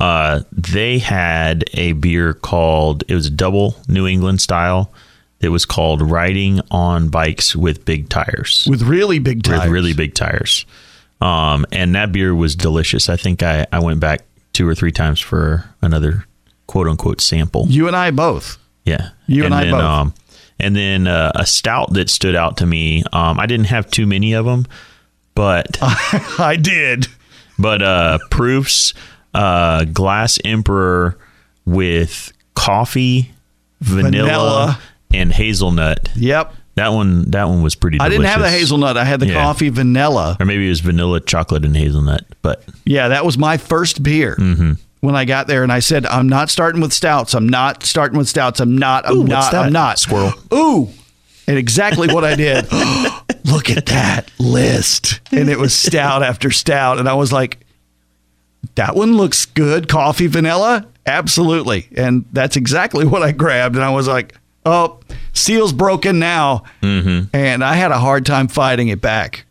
Uh, 0.00 0.40
they 0.52 0.98
had 0.98 1.64
a 1.74 1.92
beer 1.92 2.34
called 2.34 3.04
it 3.08 3.14
was 3.14 3.26
a 3.26 3.30
double 3.30 3.76
New 3.88 4.06
England 4.06 4.40
style. 4.40 4.92
It 5.40 5.48
was 5.50 5.66
called 5.66 6.02
Riding 6.02 6.60
on 6.70 7.08
Bikes 7.08 7.54
with 7.54 7.84
Big 7.84 8.08
Tires. 8.08 8.66
With 8.68 8.82
really 8.82 9.18
big 9.18 9.42
tires. 9.42 9.60
With 9.60 9.70
really 9.70 9.92
big 9.92 10.14
tires. 10.14 10.64
Um, 11.20 11.66
and 11.70 11.94
that 11.94 12.12
beer 12.12 12.34
was 12.34 12.56
delicious. 12.56 13.08
I 13.08 13.16
think 13.16 13.42
I, 13.42 13.66
I 13.70 13.78
went 13.78 14.00
back 14.00 14.22
two 14.54 14.66
or 14.66 14.74
three 14.74 14.90
times 14.92 15.20
for 15.20 15.68
another 15.82 16.24
quote 16.66 16.88
unquote 16.88 17.20
sample. 17.20 17.66
You 17.68 17.86
and 17.86 17.94
I 17.94 18.10
both. 18.10 18.56
Yeah, 18.86 19.10
You 19.26 19.44
and 19.44 19.54
I 19.54 19.64
then, 19.64 19.72
both. 19.72 19.82
Um, 19.82 20.14
and 20.60 20.74
then 20.76 21.06
uh, 21.06 21.32
a 21.34 21.44
stout 21.46 21.92
that 21.94 22.08
stood 22.08 22.34
out 22.34 22.56
to 22.58 22.66
me. 22.66 23.02
Um, 23.12 23.38
I 23.40 23.44
didn't 23.46 23.66
have 23.66 23.90
too 23.90 24.06
many 24.06 24.32
of 24.34 24.44
them, 24.46 24.66
but 25.34 25.78
I 25.82 26.56
did. 26.60 27.06
but 27.58 27.82
uh, 27.82 28.18
proofs 28.30 28.94
uh, 29.34 29.84
glass 29.84 30.38
emperor 30.44 31.18
with 31.64 32.32
coffee, 32.54 33.32
vanilla, 33.80 34.12
Vanilla. 34.12 34.78
and 35.12 35.32
hazelnut. 35.32 36.10
Yep. 36.14 36.54
That 36.76 36.88
one 36.92 37.30
that 37.30 37.48
one 37.48 37.62
was 37.62 37.74
pretty. 37.76 38.00
I 38.00 38.08
didn't 38.08 38.24
have 38.26 38.40
the 38.40 38.50
hazelnut. 38.50 38.96
I 38.96 39.04
had 39.04 39.20
the 39.20 39.28
Yeah. 39.28 39.34
coffee 39.42 39.68
vanilla. 39.68 40.36
or 40.40 40.46
maybe 40.46 40.66
it 40.66 40.70
was 40.70 40.80
vanilla, 40.80 41.20
chocolate, 41.20 41.64
and 41.64 41.76
hazelnut. 41.76 42.24
But 42.42 42.64
Yeah, 42.84 43.08
that 43.08 43.24
was 43.24 43.38
my 43.38 43.56
first 43.58 44.02
beer 44.02 44.36
Mm-hmm. 44.38 44.72
when 45.00 45.14
I 45.14 45.24
got 45.24 45.46
there, 45.46 45.62
and 45.62 45.70
I 45.70 45.78
said, 45.78 46.04
"I'm 46.06 46.28
not 46.28 46.50
starting 46.50 46.80
with 46.80 46.92
stouts. 46.92 47.32
I'm 47.34 47.48
not 47.48 47.84
starting 47.84 48.18
with 48.18 48.28
stouts. 48.28 48.58
I'm 48.58 48.76
not. 48.76 49.06
I'm 49.06 49.18
Ooh, 49.18 49.24
not. 49.24 49.54
I'm 49.54 49.72
not." 49.72 49.98
Squirrel. 50.00 50.32
Ooh, 50.52 50.88
and 51.46 51.56
exactly 51.58 52.08
what 52.12 52.24
I 52.24 52.34
did. 52.34 52.66
Look 53.44 53.70
at 53.70 53.86
that 53.86 54.30
list, 54.40 55.20
and 55.30 55.48
it 55.48 55.58
was 55.58 55.74
stout 55.74 56.22
after 56.24 56.50
stout, 56.50 56.98
and 56.98 57.08
I 57.08 57.14
was 57.14 57.32
like, 57.32 57.58
"That 58.74 58.96
one 58.96 59.16
looks 59.16 59.46
good. 59.46 59.86
Coffee 59.88 60.26
vanilla, 60.26 60.86
absolutely." 61.06 61.86
And 61.96 62.24
that's 62.32 62.56
exactly 62.56 63.06
what 63.06 63.22
I 63.22 63.30
grabbed, 63.32 63.76
and 63.76 63.84
I 63.84 63.90
was 63.90 64.08
like, 64.08 64.34
"Oh, 64.64 65.00
seal's 65.32 65.72
broken 65.72 66.18
now," 66.18 66.64
mm-hmm. 66.82 67.34
and 67.34 67.64
I 67.64 67.74
had 67.74 67.90
a 67.90 67.98
hard 67.98 68.24
time 68.26 68.48
fighting 68.48 68.88
it 68.88 69.00
back. 69.00 69.44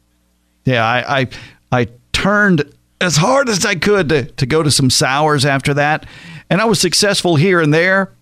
Yeah, 0.66 0.86
I, 0.86 1.22
I 1.22 1.28
I 1.72 1.88
turned 2.12 2.72
as 3.02 3.18
hard 3.18 3.50
as 3.50 3.66
I 3.66 3.76
could 3.76 4.10
to, 4.10 4.24
to 4.24 4.46
go 4.46 4.64
to 4.64 4.72
some 4.72 4.90
sours 4.90 5.46
after 5.46 5.74
that. 5.74 6.06
And 6.50 6.62
I 6.62 6.66
was 6.66 6.80
successful 6.80 7.36
here 7.36 7.60
and 7.60 7.74
there, 7.74 8.14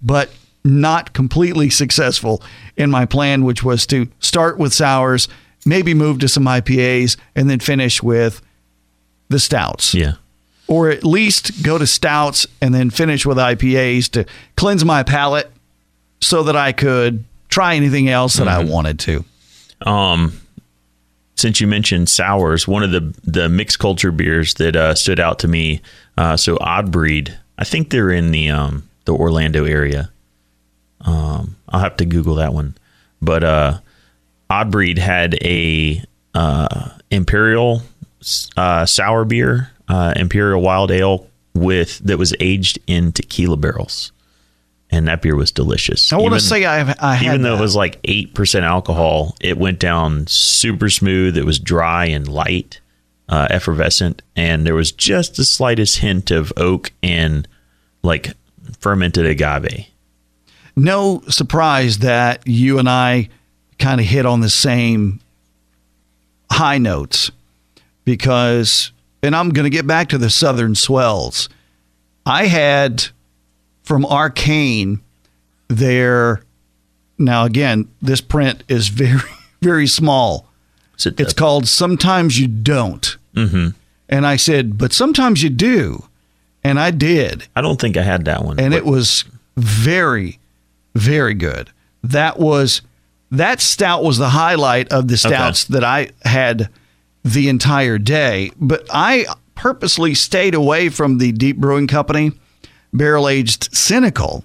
but 0.00 0.30
not 0.64 1.12
completely 1.12 1.68
successful 1.68 2.42
in 2.76 2.90
my 2.90 3.04
plan, 3.04 3.44
which 3.44 3.62
was 3.62 3.86
to 3.88 4.08
start 4.20 4.56
with 4.58 4.72
sours, 4.72 5.28
maybe 5.66 5.92
move 5.92 6.18
to 6.20 6.28
some 6.28 6.44
IPAs, 6.44 7.16
and 7.34 7.50
then 7.50 7.60
finish 7.60 8.02
with 8.02 8.40
the 9.28 9.38
stouts. 9.38 9.92
yeah, 9.94 10.12
Or 10.66 10.88
at 10.90 11.04
least 11.04 11.62
go 11.62 11.76
to 11.76 11.86
stouts 11.86 12.46
and 12.60 12.74
then 12.74 12.90
finish 12.90 13.26
with 13.26 13.36
IPAs 13.36 14.10
to 14.12 14.24
cleanse 14.56 14.84
my 14.84 15.02
palate 15.02 15.50
so 16.22 16.44
that 16.44 16.56
I 16.56 16.72
could 16.72 17.24
try 17.50 17.74
anything 17.74 18.08
else 18.08 18.34
that 18.36 18.48
I 18.48 18.64
wanted 18.64 18.98
to. 19.00 19.24
um, 19.84 20.32
since 21.36 21.60
you 21.60 21.66
mentioned 21.66 22.08
sours, 22.08 22.66
one 22.68 22.82
of 22.84 22.92
the 22.92 23.14
the 23.24 23.48
mixed 23.48 23.78
culture 23.78 24.12
beers 24.12 24.54
that 24.54 24.76
uh, 24.76 24.94
stood 24.94 25.18
out 25.20 25.40
to 25.40 25.48
me. 25.48 25.80
Uh, 26.16 26.36
so 26.36 26.56
Odd 26.60 26.90
Breed, 26.92 27.36
I 27.58 27.64
think 27.64 27.90
they're 27.90 28.10
in 28.12 28.30
the 28.30 28.50
um, 28.50 28.88
the 29.06 29.12
Orlando 29.12 29.64
area. 29.64 30.10
Um, 31.00 31.56
I'll 31.68 31.80
have 31.80 31.96
to 31.96 32.04
Google 32.04 32.36
that 32.36 32.54
one, 32.54 32.76
but 33.20 33.42
uh, 33.42 33.78
Odd 34.48 34.70
Breed 34.70 34.98
had 34.98 35.34
a 35.42 36.02
uh, 36.34 36.90
imperial 37.10 37.82
uh, 38.56 38.86
sour 38.86 39.24
beer, 39.24 39.72
uh, 39.88 40.12
imperial 40.14 40.62
wild 40.62 40.92
ale 40.92 41.26
with 41.54 41.98
that 42.00 42.18
was 42.18 42.32
aged 42.38 42.78
in 42.86 43.10
tequila 43.10 43.56
barrels, 43.56 44.12
and 44.92 45.08
that 45.08 45.22
beer 45.22 45.34
was 45.34 45.50
delicious. 45.50 46.12
I 46.12 46.18
want 46.18 46.34
to 46.34 46.40
say 46.40 46.64
I, 46.66 46.94
I 47.00 47.14
had 47.14 47.26
even 47.26 47.42
though 47.42 47.52
that. 47.52 47.58
it 47.58 47.62
was 47.62 47.74
like 47.74 47.98
eight 48.04 48.34
percent 48.34 48.64
alcohol, 48.64 49.34
it 49.40 49.58
went 49.58 49.78
down 49.80 50.26
super 50.26 50.88
smooth. 50.90 51.36
It 51.36 51.44
was 51.46 51.58
dry 51.58 52.04
and 52.04 52.28
light, 52.28 52.80
uh, 53.28 53.48
effervescent, 53.50 54.22
and 54.36 54.66
there 54.66 54.74
was 54.74 54.92
just 54.92 55.36
the 55.36 55.44
slightest 55.44 55.98
hint 55.98 56.30
of 56.30 56.52
oak 56.56 56.92
and 57.02 57.48
like 58.02 58.34
fermented 58.78 59.26
agave. 59.26 59.86
no 60.76 61.22
surprise 61.28 61.98
that 61.98 62.46
you 62.46 62.78
and 62.78 62.88
I 62.88 63.28
kind 63.78 64.00
of 64.00 64.06
hit 64.06 64.26
on 64.26 64.40
the 64.40 64.50
same 64.50 65.20
high 66.50 66.78
notes 66.78 67.30
because, 68.04 68.92
and 69.22 69.34
I'm 69.34 69.50
going 69.50 69.64
to 69.64 69.70
get 69.70 69.86
back 69.86 70.10
to 70.10 70.18
the 70.18 70.30
Southern 70.30 70.74
Swells. 70.74 71.48
I 72.26 72.46
had 72.46 73.08
from 73.82 74.04
Arcane 74.06 75.00
their, 75.68 76.42
now 77.18 77.44
again, 77.44 77.88
this 78.00 78.20
print 78.20 78.62
is 78.68 78.88
very, 78.88 79.20
very 79.62 79.86
small. 79.86 80.48
Uh, 81.04 81.10
It's 81.18 81.32
called 81.32 81.66
Sometimes 81.66 82.38
You 82.38 82.46
Don't. 82.48 83.16
Mm-hmm. 83.34 83.68
And 84.08 84.26
I 84.26 84.36
said, 84.36 84.76
but 84.78 84.92
sometimes 84.92 85.42
you 85.42 85.48
do. 85.50 86.04
And 86.64 86.78
I 86.78 86.90
did 86.92 87.48
I 87.56 87.60
don't 87.60 87.80
think 87.80 87.96
I 87.96 88.02
had 88.02 88.24
that 88.26 88.44
one. 88.44 88.60
and 88.60 88.70
but 88.70 88.76
it 88.78 88.84
was 88.86 89.24
very 89.56 90.38
very 90.94 91.34
good 91.34 91.70
that 92.04 92.38
was 92.38 92.82
that 93.32 93.60
stout 93.60 94.04
was 94.04 94.16
the 94.18 94.28
highlight 94.28 94.92
of 94.92 95.08
the 95.08 95.16
stouts 95.16 95.64
that 95.64 95.82
i 95.82 96.10
had 96.22 96.68
the 97.24 97.48
entire 97.48 97.98
day 97.98 98.50
but 98.58 98.86
i 98.92 99.26
purposely 99.56 100.14
stayed 100.14 100.54
away 100.54 100.88
from 100.88 101.18
the 101.18 101.32
deep 101.32 101.56
brewing 101.56 101.86
company 101.86 102.30
barrel 102.92 103.28
aged 103.28 103.74
cynical 103.74 104.44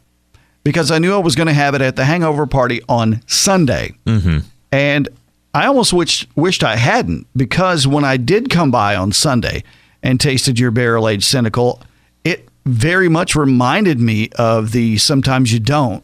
because 0.63 0.91
i 0.91 0.97
knew 0.97 1.13
i 1.13 1.17
was 1.17 1.35
going 1.35 1.47
to 1.47 1.53
have 1.53 1.75
it 1.75 1.81
at 1.81 1.95
the 1.95 2.05
hangover 2.05 2.47
party 2.47 2.81
on 2.87 3.21
sunday 3.27 3.93
mm-hmm. 4.05 4.39
and 4.71 5.09
i 5.53 5.65
almost 5.65 5.93
wished, 5.93 6.27
wished 6.35 6.63
i 6.63 6.75
hadn't 6.75 7.27
because 7.35 7.85
when 7.87 8.05
i 8.05 8.17
did 8.17 8.49
come 8.49 8.71
by 8.71 8.95
on 8.95 9.11
sunday 9.11 9.63
and 10.01 10.19
tasted 10.19 10.59
your 10.59 10.71
barrel 10.71 11.07
aged 11.07 11.23
cynical 11.23 11.81
it 12.23 12.47
very 12.65 13.09
much 13.09 13.35
reminded 13.35 13.99
me 13.99 14.29
of 14.37 14.71
the 14.71 14.97
sometimes 14.97 15.51
you 15.51 15.59
don't 15.59 16.03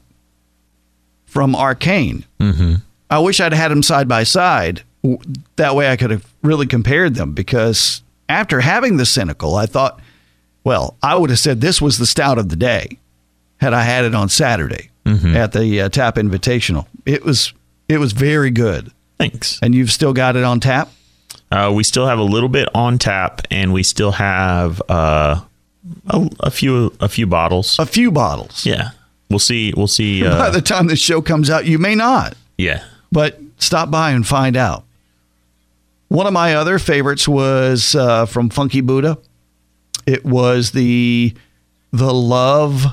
from 1.26 1.56
arcane 1.56 2.26
mm-hmm. 2.40 2.76
i 3.10 3.20
wish 3.20 3.40
i'd 3.40 3.54
had 3.54 3.72
them 3.72 3.84
side 3.84 4.08
by 4.08 4.24
side 4.24 4.82
that 5.56 5.76
way 5.76 5.90
i 5.90 5.96
could 5.96 6.12
have 6.12 6.26
really 6.42 6.68
compared 6.68 7.16
them 7.16 7.34
because 7.34 8.02
after 8.30 8.62
having 8.62 8.98
the 8.98 9.06
cynical 9.06 9.56
i 9.56 9.66
thought 9.66 10.00
well 10.64 10.96
i 11.04 11.16
would 11.16 11.30
have 11.30 11.40
said 11.40 11.62
this 11.62 11.82
was 11.82 11.98
the 11.98 12.06
stout 12.06 12.38
of 12.38 12.50
the 12.50 12.56
day 12.56 12.98
had 13.58 13.74
i 13.74 13.82
had 13.84 14.06
it 14.06 14.16
on 14.16 14.30
saturday 14.30 14.90
at 15.06 15.52
the 15.52 15.82
uh, 15.82 15.90
tap 15.90 16.16
invitational 16.16 16.86
it 17.06 17.24
was 17.26 17.54
it 17.90 17.98
was 17.98 18.14
very 18.14 18.50
good 18.52 18.92
thanks. 19.18 19.60
and 19.62 19.76
you've 19.76 19.92
still 19.92 20.14
got 20.14 20.36
it 20.36 20.44
on 20.44 20.60
tap 20.60 20.90
Uh, 21.52 21.72
we 21.76 21.84
still 21.84 22.08
have 22.08 22.18
a 22.20 22.24
little 22.24 22.50
bit 22.50 22.68
on 22.74 22.98
tap, 22.98 23.42
and 23.52 23.72
we 23.74 23.84
still 23.84 24.12
have 24.14 24.82
uh, 24.90 25.40
a, 26.08 26.30
a 26.40 26.50
few 26.50 26.92
a 27.00 27.08
few 27.08 27.28
bottles. 27.28 27.78
a 27.80 27.86
few 27.86 28.10
bottles 28.12 28.66
yeah, 28.66 28.90
we'll 29.30 29.38
see. 29.40 29.72
We'll 29.78 29.88
see. 29.88 30.24
by 30.24 30.30
Uh, 30.30 30.50
the 30.50 30.62
time 30.62 30.88
the 30.88 30.96
show 30.96 31.22
comes 31.22 31.50
out 31.50 31.66
you 31.68 31.78
may 31.78 31.94
not 31.96 32.34
yeah, 32.58 32.84
but 33.12 33.40
stop 33.60 33.92
by 33.92 34.12
and 34.12 34.26
find 34.26 34.56
out. 34.58 34.84
One 36.08 36.26
of 36.28 36.34
my 36.34 36.56
other 36.56 36.80
favorites 36.80 37.28
was 37.28 37.94
uh, 37.96 38.26
from 38.26 38.50
Funky 38.50 38.82
Buddha. 38.82 39.18
It 40.06 40.26
was 40.26 40.72
the 40.72 41.34
the 41.92 42.14
love 42.14 42.86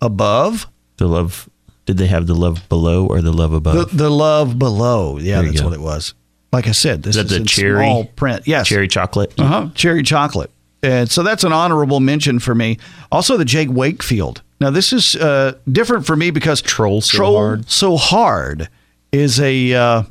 above, 0.00 0.66
the 0.98 1.06
love. 1.06 1.48
Did 1.86 1.98
they 1.98 2.06
have 2.06 2.26
the 2.26 2.34
love 2.34 2.66
below 2.68 3.06
or 3.06 3.20
the 3.20 3.32
love 3.32 3.52
above? 3.52 3.90
the, 3.90 3.96
the 3.96 4.10
love 4.10 4.58
below. 4.58 5.18
Yeah, 5.18 5.42
There 5.42 5.50
that's 5.50 5.62
what 5.62 5.72
it 5.74 5.80
was. 5.80 6.14
Like 6.52 6.66
I 6.66 6.72
said, 6.72 7.02
this 7.02 7.16
Is 7.16 7.30
is, 7.30 7.38
the 7.40 7.44
cherry- 7.44 7.84
small 7.84 8.04
print. 8.04 8.46
Yes, 8.46 8.68
Cherry 8.68 8.88
chocolate. 8.88 9.34
Uh 9.38 9.44
huh. 9.46 9.68
Cherry 9.74 10.02
chocolate. 10.02 10.50
And 10.82 11.10
so 11.10 11.22
that's 11.22 11.44
an 11.44 11.52
honorable 11.52 11.98
mention 12.00 12.38
for 12.38 12.54
me. 12.54 12.78
Also, 13.10 13.36
the 13.36 13.44
Jake 13.44 13.70
Wakefield. 13.70 14.42
Now, 14.60 14.70
this 14.70 14.92
is 14.92 15.16
uh, 15.16 15.54
different 15.70 16.06
for 16.06 16.14
me 16.14 16.30
because 16.30 16.62
Troll 16.62 17.00
So 17.00 17.16
Troll 17.16 17.36
Hard. 17.36 17.70
So 17.70 17.96
Hard 17.96 18.68
is 19.12 19.40
a. 19.40 19.72
Uh, 19.74 20.02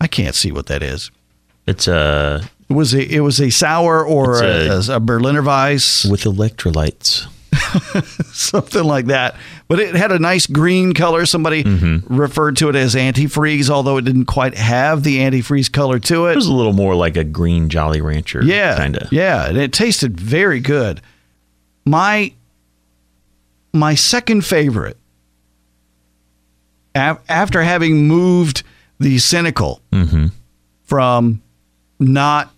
I 0.00 0.06
can't 0.06 0.34
see 0.34 0.50
what 0.52 0.66
that 0.66 0.82
is. 0.82 1.10
It's 1.66 1.88
uh 1.88 2.42
It 2.42 2.48
was 2.74 2.92
a 2.94 3.02
it 3.14 3.20
was 3.20 3.40
a 3.40 3.50
sour 3.50 4.04
or 4.04 4.42
a, 4.42 4.68
a- 4.68 4.96
a, 4.96 5.00
Berliner 5.00 5.42
Weiss, 5.42 6.04
with 6.04 6.22
electrolytes. 6.24 7.26
something 8.34 8.82
like 8.82 9.06
that. 9.06 9.36
But 9.68 9.78
it 9.78 9.94
had 9.94 10.10
a 10.12 10.18
nice 10.18 10.46
green 10.46 10.92
color. 10.92 11.24
Somebody 11.24 11.62
Mm-hmm. 11.64 12.14
referred 12.14 12.56
to 12.58 12.68
it 12.68 12.74
as 12.76 12.94
antifreeze, 12.96 13.70
although 13.70 13.96
it 13.96 14.04
didn't 14.04 14.24
quite 14.26 14.54
have 14.56 15.04
the 15.04 15.18
antifreeze 15.18 15.70
color 15.72 15.98
to 16.00 16.26
It 16.26 16.32
it. 16.32 16.36
was 16.36 16.46
a 16.48 16.52
little 16.52 16.72
more 16.72 16.94
like 16.96 17.16
a 17.16 17.22
green 17.24 17.68
Jolly 17.68 18.00
Rancher. 18.00 18.42
Yeah, 18.44 18.76
kind 18.76 18.96
of. 18.96 19.12
Yeah, 19.12 19.46
and 19.48 19.56
it 19.56 19.72
tasted 19.72 20.18
very 20.20 20.58
good. 20.60 21.00
My 21.86 22.32
my 23.72 23.94
second 23.94 24.44
favorite, 24.44 24.96
af- 26.94 27.20
after 27.28 27.62
having 27.62 28.06
moved 28.08 28.62
the 28.98 29.18
cynical 29.18 29.80
Mm-hmm. 29.92 30.26
from 30.84 31.42
not 31.98 32.52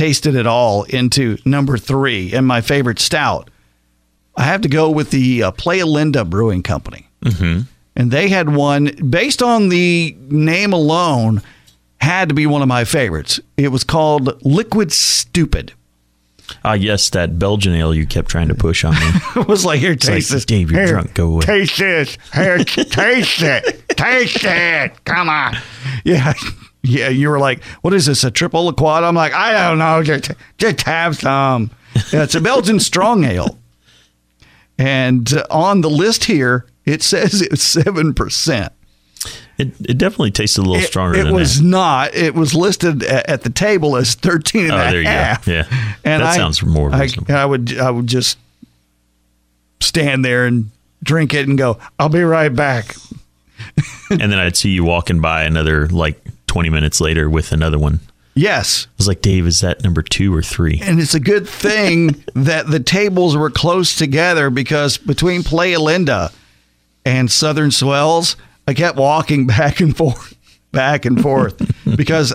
tasted 0.00 0.34
it 0.34 0.46
all 0.46 0.84
into 0.84 1.36
number 1.44 1.76
three 1.76 2.32
and 2.32 2.46
my 2.46 2.62
favorite 2.62 2.98
stout, 2.98 3.50
I 4.34 4.44
have 4.44 4.62
to 4.62 4.68
go 4.68 4.88
with 4.88 5.10
the 5.10 5.42
uh, 5.42 5.50
Playa 5.50 5.84
Linda 5.84 6.24
Brewing 6.24 6.62
Company. 6.62 7.06
Mm-hmm. 7.20 7.64
And 7.96 8.10
they 8.10 8.30
had 8.30 8.54
one 8.54 8.92
based 9.10 9.42
on 9.42 9.68
the 9.68 10.16
name 10.30 10.72
alone, 10.72 11.42
had 12.00 12.30
to 12.30 12.34
be 12.34 12.46
one 12.46 12.62
of 12.62 12.68
my 12.68 12.84
favorites. 12.84 13.40
It 13.58 13.68
was 13.68 13.84
called 13.84 14.42
Liquid 14.42 14.90
Stupid. 14.90 15.74
Ah, 16.64 16.72
yes, 16.72 17.10
that 17.10 17.38
Belgian 17.38 17.74
ale 17.74 17.94
you 17.94 18.06
kept 18.06 18.30
trying 18.30 18.48
to 18.48 18.54
push 18.54 18.84
on 18.84 18.94
me. 18.94 19.10
It 19.36 19.48
was 19.48 19.66
like, 19.66 19.80
here, 19.80 19.90
like, 19.90 20.00
taste 20.00 20.30
this. 20.30 20.46
Dave, 20.46 20.70
you're 20.70 20.80
Here, 20.80 20.92
drunk. 20.94 21.12
Go 21.12 21.34
away. 21.34 21.42
Taste 21.42 21.78
this. 21.78 22.16
Here, 22.32 22.58
taste 22.64 23.42
it. 23.42 23.86
Taste 23.90 24.44
it. 24.44 25.04
Come 25.04 25.28
on. 25.28 25.58
Yeah. 26.04 26.32
Yeah. 26.82 27.08
You 27.08 27.28
were 27.28 27.38
like, 27.38 27.62
what 27.82 27.92
is 27.94 28.06
this, 28.06 28.24
a 28.24 28.30
triple 28.30 28.68
a 28.68 28.72
quad? 28.74 29.04
I'm 29.04 29.14
like, 29.14 29.32
I 29.34 29.68
don't 29.68 29.78
know. 29.78 30.02
Just, 30.02 30.30
just 30.58 30.82
have 30.82 31.16
some. 31.16 31.70
Yeah, 32.12 32.22
it's 32.22 32.34
a 32.34 32.40
Belgian 32.40 32.80
strong 32.80 33.24
ale. 33.24 33.58
And 34.78 35.32
uh, 35.34 35.44
on 35.50 35.82
the 35.82 35.90
list 35.90 36.24
here, 36.24 36.66
it 36.86 37.02
says 37.02 37.42
it's 37.42 37.74
7%. 37.74 38.70
It, 39.58 39.68
it 39.86 39.98
definitely 39.98 40.30
tasted 40.30 40.62
a 40.62 40.64
little 40.64 40.80
stronger 40.86 41.18
than 41.18 41.26
It, 41.26 41.28
stronger 41.28 41.36
it 41.36 41.38
was 41.38 41.58
that. 41.58 41.64
not. 41.66 42.14
It 42.14 42.34
was 42.34 42.54
listed 42.54 43.02
at, 43.02 43.28
at 43.28 43.42
the 43.42 43.50
table 43.50 43.96
as 43.96 44.14
13 44.14 44.62
and 44.64 44.72
Oh, 44.72 44.76
a 44.76 44.90
there 44.90 44.98
you 45.00 45.04
go. 45.04 45.10
Yeah. 45.10 45.64
And 46.02 46.22
That 46.22 46.32
I, 46.32 46.36
sounds 46.36 46.62
more 46.64 46.90
I. 46.94 47.08
I 47.28 47.44
would 47.44 47.76
I 47.78 47.90
would 47.90 48.06
just 48.06 48.38
stand 49.80 50.24
there 50.24 50.46
and 50.46 50.70
drink 51.02 51.34
it 51.34 51.46
and 51.46 51.58
go, 51.58 51.78
I'll 51.98 52.08
be 52.08 52.22
right 52.22 52.48
back. 52.54 52.94
and 54.10 54.20
then 54.20 54.38
I'd 54.38 54.56
see 54.56 54.70
you 54.70 54.84
walking 54.84 55.20
by 55.20 55.42
another 55.44 55.86
like 55.88 56.18
20 56.50 56.68
minutes 56.68 57.00
later 57.00 57.30
with 57.30 57.52
another 57.52 57.78
one. 57.78 58.00
Yes. 58.34 58.88
I 58.88 58.90
was 58.98 59.06
like, 59.06 59.22
Dave, 59.22 59.46
is 59.46 59.60
that 59.60 59.84
number 59.84 60.02
two 60.02 60.34
or 60.34 60.42
three? 60.42 60.80
And 60.82 60.98
it's 60.98 61.14
a 61.14 61.20
good 61.20 61.48
thing 61.48 62.24
that 62.34 62.66
the 62.66 62.80
tables 62.80 63.36
were 63.36 63.50
close 63.50 63.94
together 63.94 64.50
because 64.50 64.98
between 64.98 65.44
Playa 65.44 65.78
Linda 65.78 66.32
and 67.04 67.30
Southern 67.30 67.70
Swells, 67.70 68.34
I 68.66 68.74
kept 68.74 68.98
walking 68.98 69.46
back 69.46 69.78
and 69.78 69.96
forth, 69.96 70.36
back 70.72 71.04
and 71.04 71.22
forth 71.22 71.56
because 71.96 72.34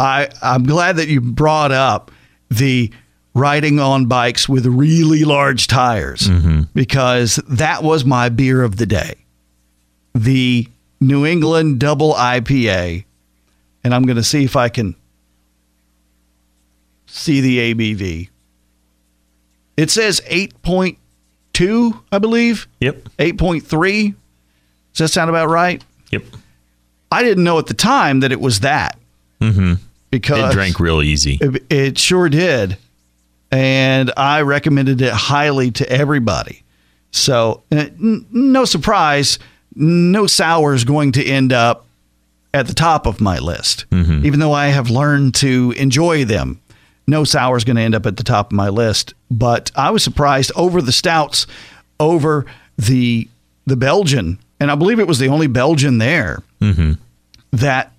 I 0.00 0.30
I'm 0.40 0.64
glad 0.64 0.96
that 0.96 1.08
you 1.08 1.20
brought 1.20 1.70
up 1.70 2.10
the 2.48 2.90
riding 3.34 3.78
on 3.80 4.06
bikes 4.06 4.48
with 4.48 4.64
really 4.64 5.24
large 5.24 5.66
tires 5.66 6.28
mm-hmm. 6.28 6.62
because 6.72 7.36
that 7.48 7.82
was 7.82 8.06
my 8.06 8.30
beer 8.30 8.62
of 8.62 8.76
the 8.76 8.86
day. 8.86 9.16
The 10.14 10.66
New 10.98 11.26
England 11.26 11.80
double 11.80 12.14
IPA. 12.14 13.04
And 13.84 13.94
I'm 13.94 14.02
going 14.04 14.16
to 14.16 14.24
see 14.24 14.44
if 14.44 14.56
I 14.56 14.68
can 14.70 14.96
see 17.06 17.40
the 17.40 17.74
ABV. 17.74 18.28
It 19.76 19.90
says 19.90 20.20
8.2, 20.26 22.00
I 22.12 22.18
believe. 22.18 22.66
Yep. 22.80 23.08
8.3. 23.18 24.14
Does 24.92 24.98
that 24.98 25.08
sound 25.08 25.28
about 25.30 25.48
right? 25.48 25.84
Yep. 26.10 26.24
I 27.12 27.22
didn't 27.22 27.44
know 27.44 27.58
at 27.58 27.66
the 27.66 27.74
time 27.74 28.20
that 28.20 28.32
it 28.32 28.40
was 28.40 28.60
that. 28.60 28.98
Mm-hmm. 29.40 29.74
Because 30.10 30.50
It 30.50 30.54
drank 30.54 30.78
real 30.80 31.02
easy. 31.02 31.38
it, 31.40 31.64
it 31.70 31.98
sure 31.98 32.28
did. 32.28 32.78
And 33.50 34.12
I 34.16 34.42
recommended 34.42 35.02
it 35.02 35.12
highly 35.12 35.70
to 35.72 35.88
everybody. 35.90 36.62
So, 37.10 37.62
uh, 37.70 37.76
n- 38.00 38.26
no 38.32 38.64
surprise, 38.64 39.38
no 39.74 40.26
sour 40.26 40.74
is 40.74 40.84
going 40.84 41.12
to 41.12 41.24
end 41.24 41.52
up 41.52 41.86
at 42.54 42.66
the 42.68 42.72
top 42.74 43.04
of 43.06 43.20
my 43.20 43.38
list, 43.38 43.84
even 43.92 44.38
though 44.38 44.52
I 44.52 44.68
have 44.68 44.88
learned 44.88 45.34
to 45.36 45.74
enjoy 45.76 46.24
them. 46.24 46.60
No 47.06 47.24
sour 47.24 47.56
is 47.58 47.64
going 47.64 47.76
to 47.76 47.82
end 47.82 47.94
up 47.94 48.06
at 48.06 48.16
the 48.16 48.22
top 48.22 48.46
of 48.46 48.52
my 48.52 48.70
list, 48.70 49.12
but 49.30 49.70
I 49.76 49.90
was 49.90 50.02
surprised 50.02 50.52
over 50.56 50.80
the 50.80 50.92
stouts, 50.92 51.46
over 52.00 52.46
the 52.78 53.28
the 53.66 53.76
Belgian, 53.76 54.38
and 54.60 54.70
I 54.70 54.74
believe 54.74 55.00
it 55.00 55.06
was 55.06 55.18
the 55.18 55.28
only 55.28 55.46
Belgian 55.48 55.98
there 55.98 56.42
that 57.52 57.92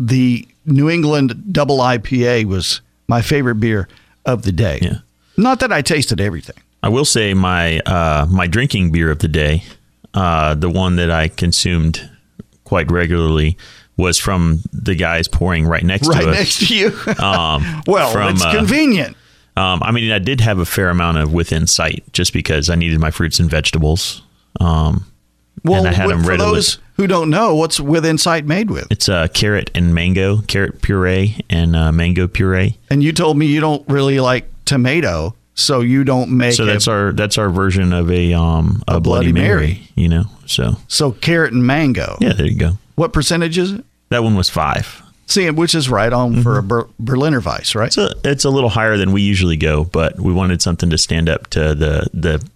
the 0.00 0.46
New 0.66 0.90
England 0.90 1.52
Double 1.52 1.78
IPA 1.78 2.46
was 2.46 2.80
my 3.08 3.22
favorite 3.22 3.56
beer 3.56 3.88
of 4.24 4.42
the 4.42 4.52
day. 4.52 4.78
Yeah. 4.82 4.98
Not 5.36 5.60
that 5.60 5.72
I 5.72 5.82
tasted 5.82 6.20
everything. 6.20 6.56
I 6.82 6.88
will 6.88 7.04
say 7.04 7.34
my 7.34 7.78
uh, 7.80 8.26
my 8.28 8.46
drinking 8.46 8.90
beer 8.90 9.10
of 9.10 9.20
the 9.20 9.28
day, 9.28 9.62
uh, 10.14 10.54
the 10.54 10.68
one 10.70 10.96
that 10.96 11.10
I 11.10 11.28
consumed 11.28 12.10
quite 12.64 12.90
regularly, 12.90 13.56
was 14.02 14.18
from 14.18 14.60
the 14.72 14.94
guys 14.94 15.28
pouring 15.28 15.64
right 15.66 15.82
next 15.82 16.08
Right 16.08 16.22
to 16.22 16.30
us. 16.30 16.36
next 16.36 16.68
to 16.68 16.76
you. 16.76 16.90
Um, 17.18 17.82
well, 17.86 18.12
from, 18.12 18.34
it's 18.34 18.44
uh, 18.44 18.52
convenient. 18.52 19.16
Um, 19.56 19.82
I 19.82 19.90
mean, 19.92 20.10
I 20.12 20.18
did 20.18 20.40
have 20.40 20.58
a 20.58 20.64
fair 20.66 20.88
amount 20.90 21.18
of 21.18 21.32
within 21.32 21.66
sight 21.66 22.04
just 22.12 22.32
because 22.32 22.68
I 22.70 22.74
needed 22.74 22.98
my 23.00 23.10
fruits 23.10 23.38
and 23.38 23.50
vegetables. 23.50 24.22
Um, 24.60 25.06
Well, 25.64 25.80
and 25.80 25.88
I 25.88 25.92
had 25.92 26.06
what- 26.06 26.16
them 26.16 26.24
for 26.24 26.36
those 26.36 26.78
who 26.96 27.06
don't 27.06 27.30
know, 27.30 27.54
what's 27.54 27.78
within 27.80 28.18
sight 28.18 28.44
made 28.46 28.70
with? 28.70 28.86
It's 28.90 29.08
uh, 29.08 29.28
carrot 29.28 29.70
and 29.74 29.94
mango, 29.94 30.40
carrot 30.42 30.82
puree 30.82 31.40
and 31.50 31.74
uh, 31.76 31.92
mango 31.92 32.26
puree. 32.28 32.78
And 32.90 33.02
you 33.02 33.12
told 33.12 33.36
me 33.38 33.46
you 33.46 33.60
don't 33.60 33.86
really 33.88 34.20
like 34.20 34.48
tomato, 34.64 35.34
so 35.54 35.80
you 35.80 36.04
don't 36.04 36.30
make 36.30 36.54
So 36.54 36.64
that's 36.64 36.88
our 36.88 37.12
that's 37.12 37.36
our 37.38 37.50
version 37.50 37.92
of 37.92 38.10
a 38.10 38.32
um 38.34 38.82
a, 38.88 38.96
A 38.96 39.00
Bloody, 39.00 39.30
Bloody 39.30 39.32
Mary, 39.32 39.66
Mary. 39.66 39.88
you 39.96 40.08
know. 40.08 40.24
So 40.46 40.76
so 40.88 41.12
carrot 41.12 41.52
and 41.52 41.66
mango. 41.66 42.16
yeah, 42.20 42.32
there 42.32 42.46
you 42.46 42.58
go. 42.58 42.72
What 42.94 43.12
percentage 43.12 43.56
is 43.58 43.72
it? 43.72 43.84
That 44.12 44.22
one 44.22 44.34
was 44.36 44.48
five. 44.48 45.02
See, 45.26 45.48
which 45.50 45.74
is 45.74 45.88
right 45.88 46.12
on 46.12 46.42
for 46.42 46.58
a 46.58 46.62
Ber- 46.62 46.88
Berliner 46.98 47.40
Weiss, 47.40 47.74
right? 47.74 47.86
It's 47.86 47.96
a, 47.98 48.14
it's 48.24 48.44
a 48.44 48.50
little 48.50 48.68
higher 48.68 48.96
than 48.96 49.12
we 49.12 49.22
usually 49.22 49.56
go, 49.56 49.84
but 49.84 50.18
we 50.20 50.32
wanted 50.32 50.60
something 50.60 50.90
to 50.90 50.98
stand 50.98 51.28
up 51.28 51.48
to 51.48 51.74
the 51.74 52.08
the 52.12 52.46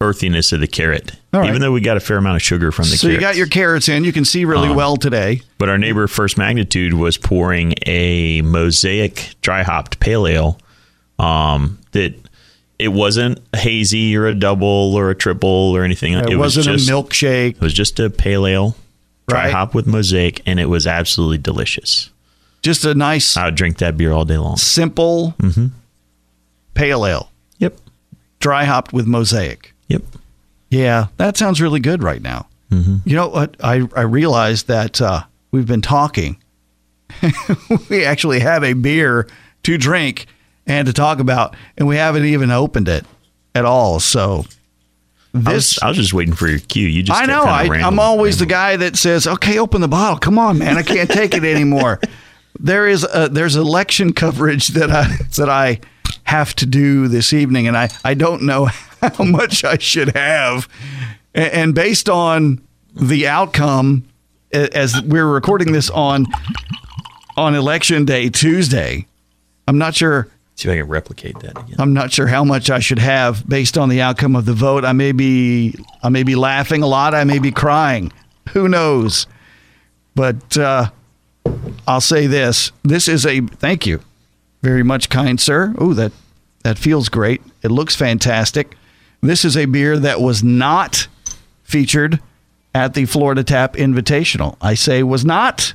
earthiness 0.00 0.52
of 0.52 0.60
the 0.60 0.66
carrot. 0.66 1.12
Right. 1.32 1.48
Even 1.48 1.60
though 1.60 1.72
we 1.72 1.80
got 1.80 1.96
a 1.96 2.00
fair 2.00 2.18
amount 2.18 2.36
of 2.36 2.42
sugar 2.42 2.70
from 2.70 2.84
the 2.84 2.96
so 2.96 3.08
you 3.08 3.18
got 3.18 3.36
your 3.36 3.46
carrots 3.46 3.88
in. 3.88 4.04
You 4.04 4.12
can 4.12 4.24
see 4.24 4.44
really 4.44 4.68
Uh-huh. 4.68 4.76
well 4.76 4.96
today. 4.96 5.40
But 5.58 5.68
our 5.68 5.78
neighbor 5.78 6.06
First 6.06 6.36
Magnitude 6.36 6.94
was 6.94 7.16
pouring 7.16 7.74
a 7.86 8.42
mosaic 8.42 9.34
dry 9.40 9.62
hopped 9.62 9.98
pale 10.00 10.26
ale 10.26 10.58
um, 11.18 11.78
that 11.92 12.14
it 12.78 12.88
wasn't 12.88 13.40
hazy 13.56 14.16
or 14.16 14.26
a 14.26 14.34
double 14.34 14.94
or 14.94 15.10
a 15.10 15.14
triple 15.14 15.48
or 15.74 15.84
anything. 15.84 16.12
It, 16.12 16.36
was 16.36 16.56
wasn't 16.56 16.78
just, 16.78 16.88
a 16.88 16.92
milkshake. 16.92 17.50
It 17.56 17.60
was 17.60 17.72
just 17.72 17.98
a 18.00 18.10
pale 18.10 18.46
ale, 18.46 18.76
dry 19.28 19.44
Right. 19.44 19.52
hop 19.52 19.74
with 19.74 19.86
mosaic, 19.86 20.42
and 20.46 20.58
it 20.60 20.66
was 20.66 20.86
absolutely 20.86 21.38
delicious. 21.38 22.10
Just 22.62 22.84
a 22.84 22.94
nice, 22.94 23.36
I 23.36 23.46
would 23.46 23.54
drink 23.54 23.78
that 23.78 23.96
beer 23.96 24.12
all 24.12 24.24
day 24.24 24.38
long. 24.38 24.56
simple 24.56 25.34
Mm-hmm. 25.38 25.66
pale 26.74 27.06
ale, 27.06 27.30
Yep. 27.58 27.76
dry 28.40 28.64
hopped 28.64 28.92
with 28.92 29.06
mosaic. 29.06 29.74
Yep. 29.88 30.02
Yeah, 30.70 31.06
that 31.18 31.36
sounds 31.36 31.60
really 31.60 31.80
good 31.80 32.02
right 32.02 32.20
now. 32.22 32.46
Mm-hmm. 32.70 32.96
You 33.04 33.16
know 33.16 33.28
what? 33.28 33.56
I, 33.62 33.86
I 33.94 34.00
realized 34.02 34.66
that 34.68 35.00
uh, 35.00 35.22
we've 35.52 35.66
been 35.66 35.82
talking. 35.82 36.36
we 37.90 38.04
actually 38.04 38.40
have 38.40 38.64
a 38.64 38.72
beer 38.72 39.28
to 39.62 39.78
drink 39.78 40.26
and 40.66 40.86
to 40.86 40.92
talk 40.92 41.20
about, 41.20 41.54
and 41.76 41.86
we 41.86 41.96
haven't 41.96 42.24
even 42.24 42.50
opened 42.50 42.88
it 42.88 43.04
at 43.54 43.64
all. 43.64 44.00
So 44.00 44.46
I 45.34 45.38
was, 45.38 45.44
this. 45.46 45.82
I 45.82 45.88
was 45.88 45.96
just 45.96 46.14
waiting 46.14 46.34
for 46.34 46.48
your 46.48 46.60
cue. 46.60 46.86
You 46.86 47.02
just 47.02 47.20
I 47.20 47.26
know. 47.26 47.42
I, 47.42 47.64
I'm 47.64 47.98
always 47.98 48.38
the 48.38 48.46
guy 48.46 48.76
that 48.76 48.96
says, 48.96 49.26
"Okay, 49.26 49.58
open 49.58 49.80
the 49.80 49.88
bottle. 49.88 50.18
Come 50.18 50.38
on, 50.38 50.58
man. 50.58 50.78
I 50.78 50.82
can't 50.82 51.10
take 51.10 51.34
it 51.34 51.44
anymore." 51.44 52.00
there 52.58 52.86
is 52.86 53.06
a, 53.12 53.28
there's 53.28 53.56
election 53.56 54.12
coverage 54.12 54.68
that 54.68 54.90
I 54.90 55.16
that 55.36 55.48
I 55.48 55.80
have 56.24 56.54
to 56.56 56.66
do 56.66 57.08
this 57.08 57.32
evening, 57.32 57.66
and 57.66 57.76
I 57.76 57.90
I 58.04 58.14
don't 58.14 58.42
know 58.42 58.66
how 59.02 59.24
much 59.24 59.64
I 59.64 59.78
should 59.78 60.14
have, 60.16 60.68
and, 61.34 61.52
and 61.52 61.74
based 61.74 62.08
on 62.08 62.62
the 62.94 63.26
outcome, 63.26 64.04
as 64.52 65.02
we're 65.02 65.26
recording 65.26 65.72
this 65.72 65.90
on 65.90 66.26
on 67.36 67.54
election 67.54 68.04
day 68.04 68.28
Tuesday, 68.28 69.06
I'm 69.66 69.78
not 69.78 69.94
sure. 69.96 70.28
See 70.56 70.68
if 70.68 70.74
I 70.74 70.78
can 70.78 70.88
replicate 70.88 71.38
that 71.40 71.58
again. 71.58 71.76
I'm 71.78 71.92
not 71.92 72.12
sure 72.12 72.26
how 72.28 72.44
much 72.44 72.70
I 72.70 72.78
should 72.78 73.00
have 73.00 73.48
based 73.48 73.76
on 73.76 73.88
the 73.88 74.00
outcome 74.00 74.36
of 74.36 74.44
the 74.44 74.52
vote. 74.52 74.84
I 74.84 74.92
may 74.92 75.12
be 75.12 75.74
I 76.02 76.08
may 76.10 76.22
be 76.22 76.36
laughing 76.36 76.82
a 76.82 76.86
lot. 76.86 77.14
I 77.14 77.24
may 77.24 77.38
be 77.38 77.50
crying. 77.50 78.12
Who 78.52 78.68
knows? 78.68 79.26
But 80.14 80.56
uh, 80.56 80.90
I'll 81.88 82.00
say 82.00 82.26
this: 82.26 82.70
this 82.84 83.08
is 83.08 83.26
a 83.26 83.40
thank 83.40 83.84
you 83.84 84.00
very 84.62 84.84
much, 84.84 85.08
kind 85.08 85.40
sir. 85.40 85.74
Oh, 85.78 85.92
that 85.94 86.12
that 86.62 86.78
feels 86.78 87.08
great. 87.08 87.42
It 87.62 87.70
looks 87.70 87.96
fantastic. 87.96 88.76
This 89.20 89.44
is 89.44 89.56
a 89.56 89.64
beer 89.66 89.98
that 89.98 90.20
was 90.20 90.44
not 90.44 91.08
featured 91.62 92.20
at 92.74 92.94
the 92.94 93.06
Florida 93.06 93.42
Tap 93.42 93.74
Invitational. 93.74 94.56
I 94.60 94.74
say 94.74 95.02
was 95.02 95.24
not. 95.24 95.74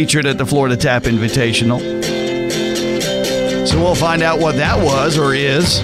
featured 0.00 0.24
at 0.24 0.38
the 0.38 0.46
Florida 0.46 0.78
Tap 0.78 1.02
Invitational. 1.02 1.78
So 3.68 3.78
we'll 3.78 3.94
find 3.94 4.22
out 4.22 4.40
what 4.40 4.56
that 4.56 4.82
was 4.82 5.18
or 5.18 5.34
is. 5.34 5.82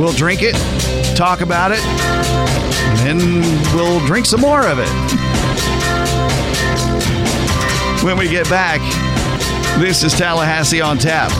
We'll 0.00 0.14
drink 0.14 0.40
it, 0.42 0.54
talk 1.14 1.42
about 1.42 1.70
it, 1.70 1.84
and 1.84 3.20
then 3.20 3.42
we'll 3.76 4.00
drink 4.06 4.24
some 4.24 4.40
more 4.40 4.66
of 4.66 4.78
it. 4.78 4.88
When 8.02 8.16
we 8.16 8.26
get 8.26 8.48
back, 8.48 8.80
this 9.78 10.02
is 10.02 10.14
Tallahassee 10.14 10.80
on 10.80 10.96
Tap. 10.96 11.30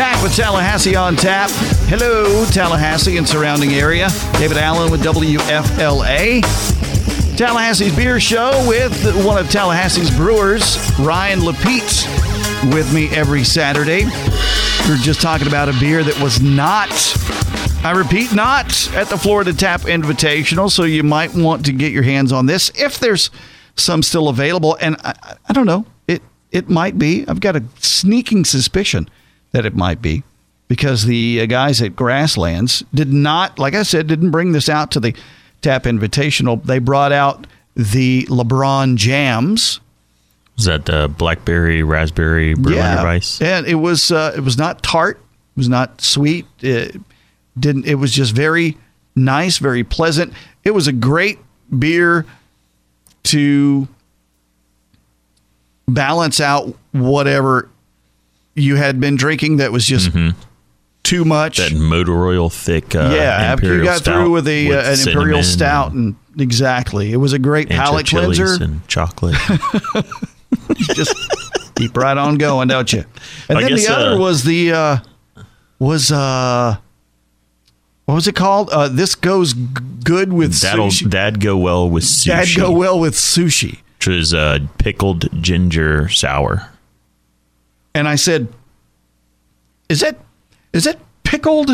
Back 0.00 0.22
with 0.22 0.34
Tallahassee 0.34 0.96
on 0.96 1.14
tap. 1.14 1.50
Hello, 1.90 2.46
Tallahassee 2.46 3.18
and 3.18 3.28
surrounding 3.28 3.72
area. 3.74 4.08
David 4.38 4.56
Allen 4.56 4.90
with 4.90 5.02
WFLA. 5.02 6.40
Tallahassee's 7.36 7.94
Beer 7.94 8.18
Show 8.18 8.64
with 8.66 8.94
one 9.26 9.36
of 9.36 9.48
Tallahassee's 9.48 10.10
brewers, 10.16 10.78
Ryan 10.98 11.40
Lapete, 11.40 12.74
with 12.74 12.94
me 12.94 13.10
every 13.10 13.44
Saturday. 13.44 14.06
We're 14.88 14.96
just 14.96 15.20
talking 15.20 15.46
about 15.46 15.68
a 15.68 15.78
beer 15.78 16.02
that 16.02 16.18
was 16.18 16.40
not, 16.40 16.88
I 17.84 17.92
repeat, 17.94 18.34
not 18.34 18.66
at 18.94 19.08
the 19.08 19.18
Florida 19.18 19.52
Tap 19.52 19.82
Invitational. 19.82 20.70
So 20.70 20.84
you 20.84 21.02
might 21.02 21.34
want 21.34 21.66
to 21.66 21.72
get 21.72 21.92
your 21.92 22.04
hands 22.04 22.32
on 22.32 22.46
this 22.46 22.72
if 22.74 22.98
there's 22.98 23.30
some 23.76 24.02
still 24.02 24.30
available. 24.30 24.78
And 24.80 24.96
I- 25.04 25.36
I 25.46 25.52
don't 25.52 25.66
know, 25.66 25.84
it 26.08 26.22
it 26.50 26.70
might 26.70 26.98
be. 26.98 27.26
I've 27.28 27.40
got 27.40 27.54
a 27.54 27.62
sneaking 27.80 28.46
suspicion 28.46 29.06
that 29.52 29.66
it 29.66 29.74
might 29.74 30.00
be. 30.02 30.22
because 30.68 31.04
the 31.06 31.40
uh, 31.40 31.46
guys 31.46 31.82
at 31.82 31.96
Grasslands 31.96 32.84
did 32.94 33.12
not, 33.12 33.58
like 33.58 33.74
I 33.74 33.82
said, 33.82 34.06
didn't 34.06 34.30
bring 34.30 34.52
this 34.52 34.68
out 34.68 34.92
to 34.92 35.00
the 35.00 35.14
Tap 35.62 35.84
Invitational. 35.84 36.62
They 36.62 36.78
brought 36.78 37.12
out 37.12 37.46
the 37.74 38.22
LeBron 38.26 38.96
jams. 38.96 39.80
Was 40.56 40.66
that 40.66 40.84
the 40.86 41.08
blackberry, 41.08 41.82
raspberry, 41.82 42.54
Berliner 42.54 43.04
Weiss? 43.04 43.40
and 43.40 43.66
it 43.66 43.76
was 43.76 44.12
uh, 44.12 44.32
it 44.36 44.40
was 44.40 44.58
not 44.58 44.82
tart, 44.82 45.16
it 45.16 45.56
was 45.56 45.68
not 45.68 46.00
sweet. 46.02 46.46
It 46.60 47.00
didn't. 47.58 47.86
It 47.86 47.94
was 47.94 48.12
just 48.12 48.32
very 48.34 48.76
nice, 49.16 49.56
very 49.58 49.84
pleasant. 49.84 50.34
It 50.64 50.72
was 50.72 50.86
a 50.86 50.92
great 50.92 51.38
beer 51.78 52.26
to 53.24 53.88
balance 55.88 56.40
out 56.40 56.76
whatever 56.92 57.69
you 58.54 58.76
had 58.76 59.00
been 59.00 59.16
drinking 59.16 59.56
that 59.58 59.72
was 59.72 59.86
just 59.86 60.10
too 61.02 61.24
much. 61.24 61.58
That 61.58 61.74
motor 61.74 62.26
oil 62.26 62.50
thick. 62.50 62.94
Uh, 62.94 63.10
yeah, 63.14 63.52
after 63.52 63.76
you 63.76 63.84
got 63.84 64.02
through 64.02 64.30
with 64.30 64.46
with 64.46 64.72
uh, 64.72 64.90
an 64.90 65.08
imperial 65.08 65.42
stout, 65.42 65.92
and, 65.92 66.16
exactly, 66.38 67.12
it 67.12 67.16
was 67.16 67.32
a 67.32 67.38
great 67.38 67.68
palate 67.68 68.06
cleanser. 68.06 68.62
and 68.62 68.86
chocolate. 68.88 69.36
just 70.76 71.14
keep 71.74 71.96
right 71.96 72.16
on 72.16 72.36
going, 72.38 72.68
don't 72.68 72.92
you? 72.92 73.04
And 73.48 73.58
I 73.58 73.62
then 73.62 73.70
guess, 73.70 73.86
the 73.86 73.94
other 73.94 74.14
uh, 74.14 74.18
was 74.18 74.44
the 74.44 74.72
uh, 74.72 74.96
was 75.78 76.12
uh, 76.12 76.76
what 78.04 78.14
was 78.14 78.28
it 78.28 78.34
called? 78.34 78.70
Uh, 78.70 78.88
this 78.88 79.14
goes 79.14 79.54
g- 79.54 79.64
good 80.04 80.32
with 80.32 80.60
That'll 80.60 80.88
sushi. 80.88 81.10
that'd 81.10 81.40
go 81.40 81.56
well 81.56 81.88
with 81.88 82.04
sushi. 82.04 82.26
That'd 82.26 82.56
go 82.56 82.72
well 82.72 82.98
with 83.00 83.14
sushi. 83.14 83.78
Which 83.98 84.08
is 84.08 84.32
uh, 84.32 84.60
pickled 84.78 85.28
ginger 85.42 86.08
sour. 86.08 86.70
And 87.94 88.08
I 88.08 88.16
said, 88.16 88.48
"Is 89.88 90.02
it 90.02 90.18
is 90.72 90.86
it 90.86 90.98
pickled?" 91.24 91.70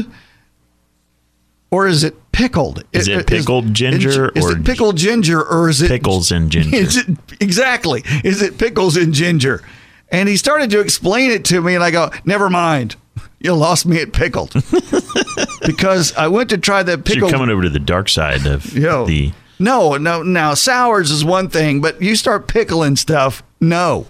Or 1.70 1.88
is 1.88 2.04
it 2.04 2.14
pickled? 2.32 2.84
Is 2.92 3.08
it 3.08 3.26
pickled 3.26 3.74
ginger 3.74 4.30
is, 4.34 4.44
or 4.44 4.52
it 4.52 4.64
pickled 4.64 4.96
ginger 4.96 5.42
or 5.42 5.68
is 5.68 5.82
it 5.82 5.88
pickles 5.88 6.30
and 6.30 6.50
ginger? 6.50 6.76
Is 6.76 6.96
it 6.96 7.08
exactly? 7.40 8.04
Is 8.22 8.40
it 8.40 8.56
pickles 8.56 8.96
and 8.96 9.12
ginger? 9.12 9.62
And 10.10 10.28
he 10.28 10.36
started 10.36 10.70
to 10.70 10.80
explain 10.80 11.32
it 11.32 11.44
to 11.46 11.60
me, 11.60 11.74
and 11.74 11.82
I 11.82 11.90
go, 11.90 12.10
"Never 12.24 12.48
mind, 12.48 12.94
you 13.40 13.52
lost 13.54 13.84
me 13.84 14.00
at 14.00 14.12
pickled." 14.12 14.52
because 15.66 16.14
I 16.16 16.28
went 16.28 16.50
to 16.50 16.58
try 16.58 16.82
that 16.84 17.06
So 17.06 17.14
you're 17.14 17.30
coming 17.30 17.50
over 17.50 17.62
to 17.62 17.70
the 17.70 17.80
dark 17.80 18.08
side 18.08 18.46
of 18.46 18.72
Yo. 18.76 19.06
the. 19.06 19.32
no, 19.58 19.96
no, 19.96 20.22
now 20.22 20.54
sours 20.54 21.10
is 21.10 21.24
one 21.24 21.48
thing, 21.48 21.80
but 21.80 22.00
you 22.00 22.14
start 22.14 22.46
pickling 22.46 22.94
stuff. 22.96 23.42
No, 23.60 24.06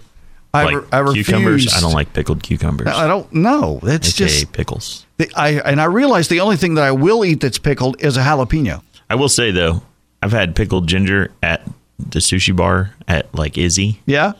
I, 0.53 0.63
Like 0.63 0.75
re- 0.75 0.87
I 0.91 1.13
cucumbers, 1.13 1.73
I 1.73 1.81
don't 1.81 1.93
like 1.93 2.13
pickled 2.13 2.41
cucumbers. 2.41 2.87
I 2.87 3.05
don't 3.07 3.31
know. 3.33 3.79
That's 3.83 4.09
AKA 4.19 4.27
just 4.27 4.51
pickles. 4.53 5.05
the, 5.17 5.29
I 5.35 5.49
and 5.59 5.79
I 5.81 5.85
realize 5.85 6.29
the 6.29 6.39
only 6.39 6.55
thing 6.55 6.75
that 6.75 6.83
I 6.85 6.91
will 6.91 7.23
eat 7.25 7.41
that's 7.41 7.59
pickled 7.59 8.01
is 8.01 8.17
a 8.17 8.21
jalapeno. 8.21 8.81
I 9.09 9.15
will 9.15 9.29
say 9.29 9.51
though, 9.51 9.81
I've 10.21 10.31
had 10.31 10.55
pickled 10.55 10.87
ginger 10.87 11.31
at 11.43 11.61
the 11.99 12.19
sushi 12.19 12.55
bar 12.55 12.93
at 13.07 13.33
like 13.35 13.57
Izzy, 13.57 13.99
Yeah. 14.05 14.33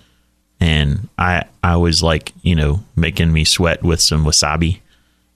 and 0.59 1.09
I 1.17 1.43
I 1.63 1.71
always 1.73 2.01
like 2.01 2.31
you 2.41 2.55
know 2.55 2.83
making 2.95 3.31
me 3.33 3.43
sweat 3.43 3.83
with 3.83 4.01
some 4.01 4.23
wasabi, 4.25 4.79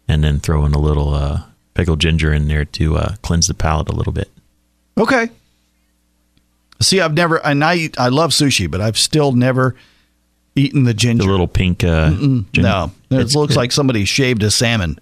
and 0.08 0.24
then 0.24 0.40
throwing 0.40 0.74
a 0.74 0.80
little 0.80 1.14
uh, 1.14 1.44
pickled 1.74 2.00
ginger 2.00 2.34
in 2.34 2.48
there 2.48 2.66
to 2.66 2.96
uh, 2.98 3.16
cleanse 3.22 3.48
the 3.48 3.54
palate 3.54 3.90
a 3.90 3.94
little 3.96 4.14
bit. 4.14 4.30
Okay. 4.98 5.30
See, 6.82 7.00
I've 7.00 7.14
never, 7.14 7.38
and 7.46 7.64
I 7.64 7.90
I 7.98 8.08
love 8.10 8.32
sushi, 8.32 8.70
but 8.70 8.82
I've 8.82 8.98
still 8.98 9.32
never 9.34 9.76
eaten 10.56 10.84
the 10.84 10.94
ginger. 10.94 11.24
The 11.26 11.32
little 11.32 11.48
pink. 11.48 11.84
Uh, 11.84 12.12
no, 12.56 12.92
it 13.10 13.36
looks 13.36 13.56
like 13.56 13.72
somebody 13.72 14.06
shaved 14.06 14.44
a 14.44 14.52
salmon. 14.52 14.98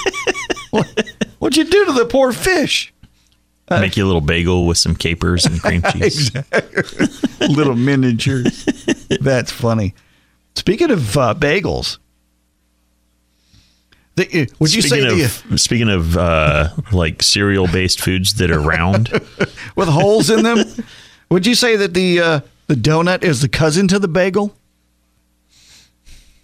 what, 0.70 1.10
what'd 1.38 1.56
you 1.56 1.64
do 1.64 1.86
to 1.86 1.92
the 1.92 2.06
poor 2.06 2.32
fish? 2.32 2.92
make 3.80 3.96
you 3.96 4.04
a 4.04 4.06
little 4.06 4.20
bagel 4.20 4.66
with 4.66 4.78
some 4.78 4.94
capers 4.94 5.44
and 5.46 5.60
cream 5.60 5.82
cheese. 5.92 6.30
Little 7.40 7.74
miniatures. 7.74 8.66
That's 9.20 9.50
funny. 9.50 9.94
Speaking 10.54 10.90
of 10.90 11.16
uh, 11.16 11.34
bagels, 11.34 11.98
the, 14.16 14.42
uh, 14.42 14.54
would 14.58 14.74
you 14.74 14.82
speaking 14.82 15.08
say 15.08 15.22
of 15.24 15.44
the, 15.48 15.58
speaking 15.58 15.88
of 15.88 16.16
uh, 16.18 16.68
like 16.92 17.22
cereal 17.22 17.66
based 17.66 18.00
foods 18.00 18.34
that 18.34 18.50
are 18.50 18.60
round, 18.60 19.08
with 19.74 19.88
holes 19.88 20.28
in 20.28 20.42
them? 20.42 20.64
would 21.30 21.46
you 21.46 21.54
say 21.54 21.76
that 21.76 21.94
the 21.94 22.20
uh, 22.20 22.40
the 22.66 22.74
donut 22.74 23.22
is 23.22 23.40
the 23.40 23.48
cousin 23.48 23.88
to 23.88 23.98
the 23.98 24.08
bagel? 24.08 24.54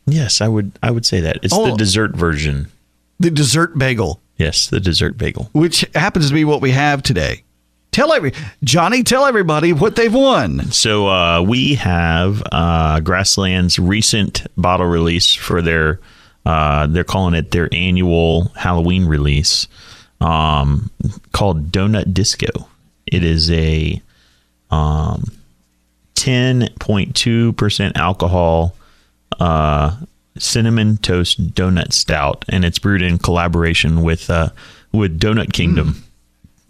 Yes, 0.09 0.41
I 0.41 0.49
would 0.49 0.73
I 0.83 0.91
would 0.91 1.07
say 1.07 1.21
that 1.21 1.39
it's 1.43 1.53
Oh. 1.55 1.71
the 1.71 1.77
dessert 1.77 2.17
version. 2.17 2.69
The 3.21 3.31
dessert 3.31 3.77
bagel, 3.79 4.21
Yes, 4.37 4.69
the 4.69 4.79
dessert 4.81 5.19
bagel. 5.19 5.51
which 5.53 5.85
happens 5.95 6.29
to 6.29 6.35
be 6.35 6.45
what 6.45 6.61
we 6.61 6.71
have 6.71 7.03
today. 7.03 7.43
Tell 7.91 8.13
every 8.13 8.33
Johnny, 8.63 9.03
tell 9.03 9.25
everybody 9.27 9.73
what 9.73 9.97
they've 9.97 10.13
won. 10.15 10.71
So 10.71 11.09
uh, 11.09 11.43
we 11.43 11.75
have 11.77 12.43
uh, 12.53 13.01
Grassland's 13.01 13.79
recent 13.79 14.47
bottle 14.57 14.87
release 14.87 15.35
for 15.35 15.63
their. 15.63 15.99
Uh, 16.47 16.87
they're 16.87 17.03
calling 17.05 17.35
it 17.35 17.51
their 17.51 17.69
annual 17.73 18.53
Halloween 18.57 19.07
release, 19.07 19.67
um, 20.21 20.91
called 21.33 21.71
Donut 21.73 22.15
Disco. 22.15 22.47
It 23.07 23.25
is 23.25 23.51
a 23.51 24.01
um, 24.71 25.25
ten 26.15 26.69
point 26.79 27.17
two 27.17 27.53
percent 27.55 27.97
alcohol 27.97 28.75
uh, 29.41 29.97
cinnamon 30.39 30.97
toast 30.99 31.55
donut 31.55 31.93
stout, 31.93 32.45
and 32.49 32.65
it's 32.65 32.79
brewed 32.79 33.03
in 33.03 33.19
collaboration 33.19 34.03
with 34.03 34.31
uh, 34.31 34.51
with 34.93 35.19
Donut 35.21 35.53
Kingdom. 35.53 36.03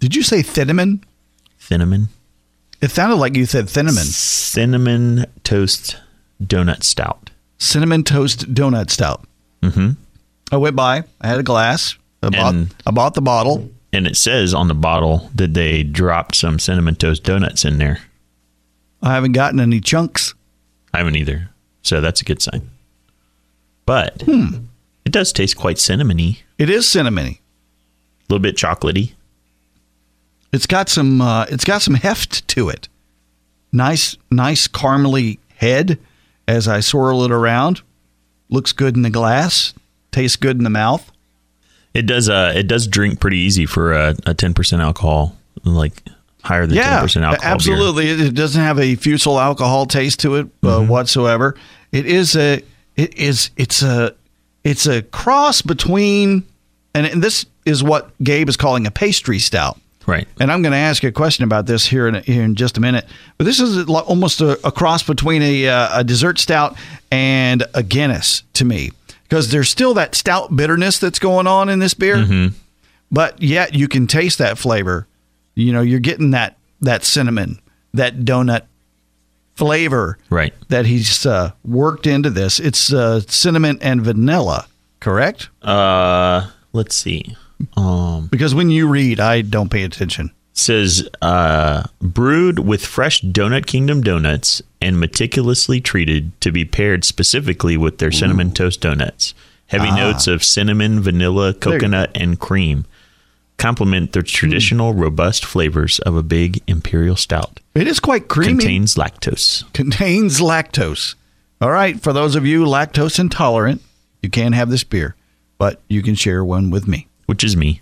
Did 0.00 0.14
you 0.14 0.22
say 0.22 0.42
cinnamon? 0.42 1.04
Cinnamon, 1.58 2.08
It 2.80 2.90
sounded 2.90 3.16
like 3.16 3.36
you 3.36 3.44
said 3.46 3.68
cinnamon. 3.68 4.04
cinnamon 4.04 5.26
toast 5.44 5.96
donut 6.42 6.82
stout. 6.82 7.30
Cinnamon 7.58 8.04
toast 8.04 8.54
donut 8.54 8.90
stout. 8.90 9.26
Mm-hmm. 9.62 9.90
I 10.50 10.56
went 10.56 10.76
by. 10.76 11.04
I 11.20 11.26
had 11.28 11.38
a 11.40 11.42
glass. 11.42 11.96
I 12.22 12.30
bought, 12.30 12.54
And- 12.54 12.74
I 12.86 12.90
bought 12.90 13.14
the 13.14 13.20
bottle. 13.22 13.68
And 13.92 14.06
it 14.06 14.16
says 14.16 14.52
on 14.54 14.68
the 14.68 14.74
bottle 14.74 15.30
that 15.34 15.54
they 15.54 15.82
dropped 15.82 16.34
some 16.36 16.58
cinnamon 16.58 16.94
toast 16.94 17.22
donuts 17.24 17.64
in 17.64 17.78
there. 17.78 17.98
I 19.02 19.14
haven't 19.14 19.32
gotten 19.32 19.60
any 19.60 19.80
chunks. 19.80 20.34
I 20.92 20.98
haven't 20.98 21.16
either. 21.16 21.48
So 21.82 22.00
that's 22.00 22.20
a 22.20 22.24
good 22.24 22.42
sign. 22.42 22.68
But 23.86 24.22
it 24.26 25.12
does 25.12 25.32
taste 25.32 25.56
quite 25.56 25.76
cinnamony, 25.76 26.38
It 26.58 26.68
is 26.70 26.84
cinnamony. 26.86 27.38
a 27.38 27.40
little 28.28 28.42
bit 28.42 28.56
chocolatey. 28.56 29.12
It's 30.52 30.66
got 30.66 30.88
some. 30.88 31.20
Uh, 31.20 31.44
it's 31.50 31.64
got 31.64 31.82
some 31.82 31.94
heft 31.94 32.46
to 32.48 32.68
it. 32.70 32.88
Nice, 33.72 34.16
nice 34.30 34.66
caramely 34.66 35.38
head. 35.56 35.98
As 36.46 36.66
I 36.66 36.80
swirl 36.80 37.24
it 37.24 37.30
around, 37.30 37.82
looks 38.48 38.72
good 38.72 38.96
in 38.96 39.02
the 39.02 39.10
glass. 39.10 39.74
Tastes 40.10 40.36
good 40.36 40.56
in 40.56 40.64
the 40.64 40.70
mouth. 40.70 41.12
It 41.92 42.06
does 42.06 42.28
uh 42.30 42.52
it 42.56 42.66
does 42.68 42.86
drink 42.86 43.20
pretty 43.20 43.36
easy 43.38 43.66
for 43.66 43.92
a, 43.92 44.10
a 44.24 44.34
10% 44.34 44.80
alcohol, 44.80 45.36
like 45.64 46.02
higher 46.48 46.66
than 46.66 46.76
yeah, 46.76 47.00
10% 47.00 47.22
alcohol. 47.22 47.52
absolutely. 47.52 48.08
It, 48.10 48.20
it 48.20 48.34
doesn't 48.34 48.60
have 48.60 48.78
a 48.78 48.94
fusel 48.96 49.38
alcohol 49.38 49.86
taste 49.86 50.20
to 50.20 50.36
it 50.36 50.46
uh, 50.62 50.66
Mm-hmm. 50.66 50.88
whatsoever. 50.88 51.54
It 51.92 52.06
is 52.06 52.34
a. 52.36 52.62
It 52.96 53.14
is. 53.16 53.50
It's 53.56 53.82
a. 53.82 54.14
It's 54.64 54.86
a 54.86 55.02
cross 55.02 55.62
between, 55.62 56.44
and, 56.94 57.06
and 57.06 57.22
this 57.22 57.46
is 57.64 57.82
what 57.82 58.10
Gabe 58.22 58.48
is 58.48 58.56
calling 58.56 58.86
a 58.86 58.90
pastry 58.90 59.38
stout. 59.38 59.78
Right. 60.06 60.26
And 60.40 60.50
I'm 60.50 60.62
going 60.62 60.72
to 60.72 60.78
ask 60.78 61.02
you 61.02 61.08
a 61.10 61.12
question 61.12 61.44
about 61.44 61.66
this 61.66 61.86
here 61.86 62.08
in 62.08 62.14
here 62.24 62.42
in 62.42 62.54
just 62.54 62.76
a 62.76 62.80
minute. 62.80 63.06
But 63.36 63.44
this 63.44 63.60
is 63.60 63.86
almost 63.88 64.40
a, 64.40 64.58
a 64.66 64.72
cross 64.72 65.02
between 65.02 65.42
a 65.42 65.68
uh, 65.68 66.00
a 66.00 66.04
dessert 66.04 66.38
stout 66.38 66.76
and 67.12 67.62
a 67.74 67.82
Guinness 67.82 68.42
to 68.54 68.64
me, 68.64 68.90
because 69.24 69.50
there's 69.50 69.68
still 69.70 69.94
that 69.94 70.14
stout 70.14 70.54
bitterness 70.56 70.98
that's 70.98 71.18
going 71.18 71.46
on 71.46 71.68
in 71.68 71.78
this 71.78 71.94
beer, 71.94 72.16
Mm-hmm. 72.16 72.54
but 73.12 73.40
yet 73.42 73.74
you 73.74 73.86
can 73.88 74.06
taste 74.06 74.38
that 74.38 74.58
flavor. 74.58 75.06
You 75.58 75.72
know, 75.72 75.80
you're 75.82 75.98
getting 76.00 76.30
that 76.30 76.56
that 76.80 77.04
cinnamon, 77.04 77.58
that 77.94 78.20
donut 78.20 78.62
flavor 79.56 80.18
Right. 80.30 80.54
that 80.68 80.86
he's 80.86 81.26
uh, 81.26 81.50
worked 81.64 82.06
into 82.06 82.30
this. 82.30 82.60
It's 82.60 82.92
uh, 82.92 83.20
cinnamon 83.26 83.78
and 83.82 84.00
vanilla, 84.02 84.66
correct? 85.00 85.48
Uh 85.62 86.48
let's 86.72 86.94
see. 86.94 87.36
Um 87.76 88.28
Because 88.28 88.54
when 88.54 88.70
you 88.70 88.86
read, 88.86 89.18
I 89.20 89.40
don't 89.42 89.68
pay 89.70 89.82
attention. 89.82 90.30
says 90.52 91.08
uh, 91.22 91.82
brewed 92.00 92.58
with 92.60 92.84
fresh 92.86 93.20
Donut 93.22 93.66
Kingdom 93.66 94.00
donuts 94.02 94.60
and 94.80 94.98
meticulously 95.00 95.80
treated 95.80 96.38
to 96.40 96.50
be 96.52 96.64
paired 96.64 97.04
specifically 97.04 97.76
with 97.76 97.98
their 97.98 98.10
cinnamon 98.12 98.52
toast 98.52 98.80
donuts. 98.80 99.34
Heavy 99.66 99.90
notes 99.90 100.26
of 100.26 100.42
cinnamon, 100.42 101.00
vanilla, 101.00 101.52
coconut, 101.54 102.10
and 102.14 102.38
cream 102.40 102.86
complement 103.58 104.12
the 104.12 104.20
hmm. 104.20 104.26
traditional 104.26 104.94
robust 104.94 105.44
flavors 105.44 105.98
of 106.00 106.16
a 106.16 106.22
big 106.22 106.62
imperial 106.66 107.16
stout. 107.16 107.60
It 107.74 107.86
is 107.86 108.00
quite 108.00 108.28
creamy. 108.28 108.54
Contains 108.54 108.94
lactose. 108.94 109.70
contains 109.72 110.40
lactose. 110.40 111.14
All 111.60 111.70
right, 111.72 112.00
for 112.00 112.12
those 112.12 112.36
of 112.36 112.46
you 112.46 112.64
lactose 112.64 113.18
intolerant, 113.18 113.82
you 114.22 114.30
can't 114.30 114.54
have 114.54 114.70
this 114.70 114.84
beer. 114.84 115.14
but 115.58 115.80
you 115.88 116.02
can 116.02 116.14
share 116.14 116.44
one 116.44 116.70
with 116.70 116.86
me. 116.86 117.08
which 117.26 117.42
is 117.42 117.56
me, 117.56 117.80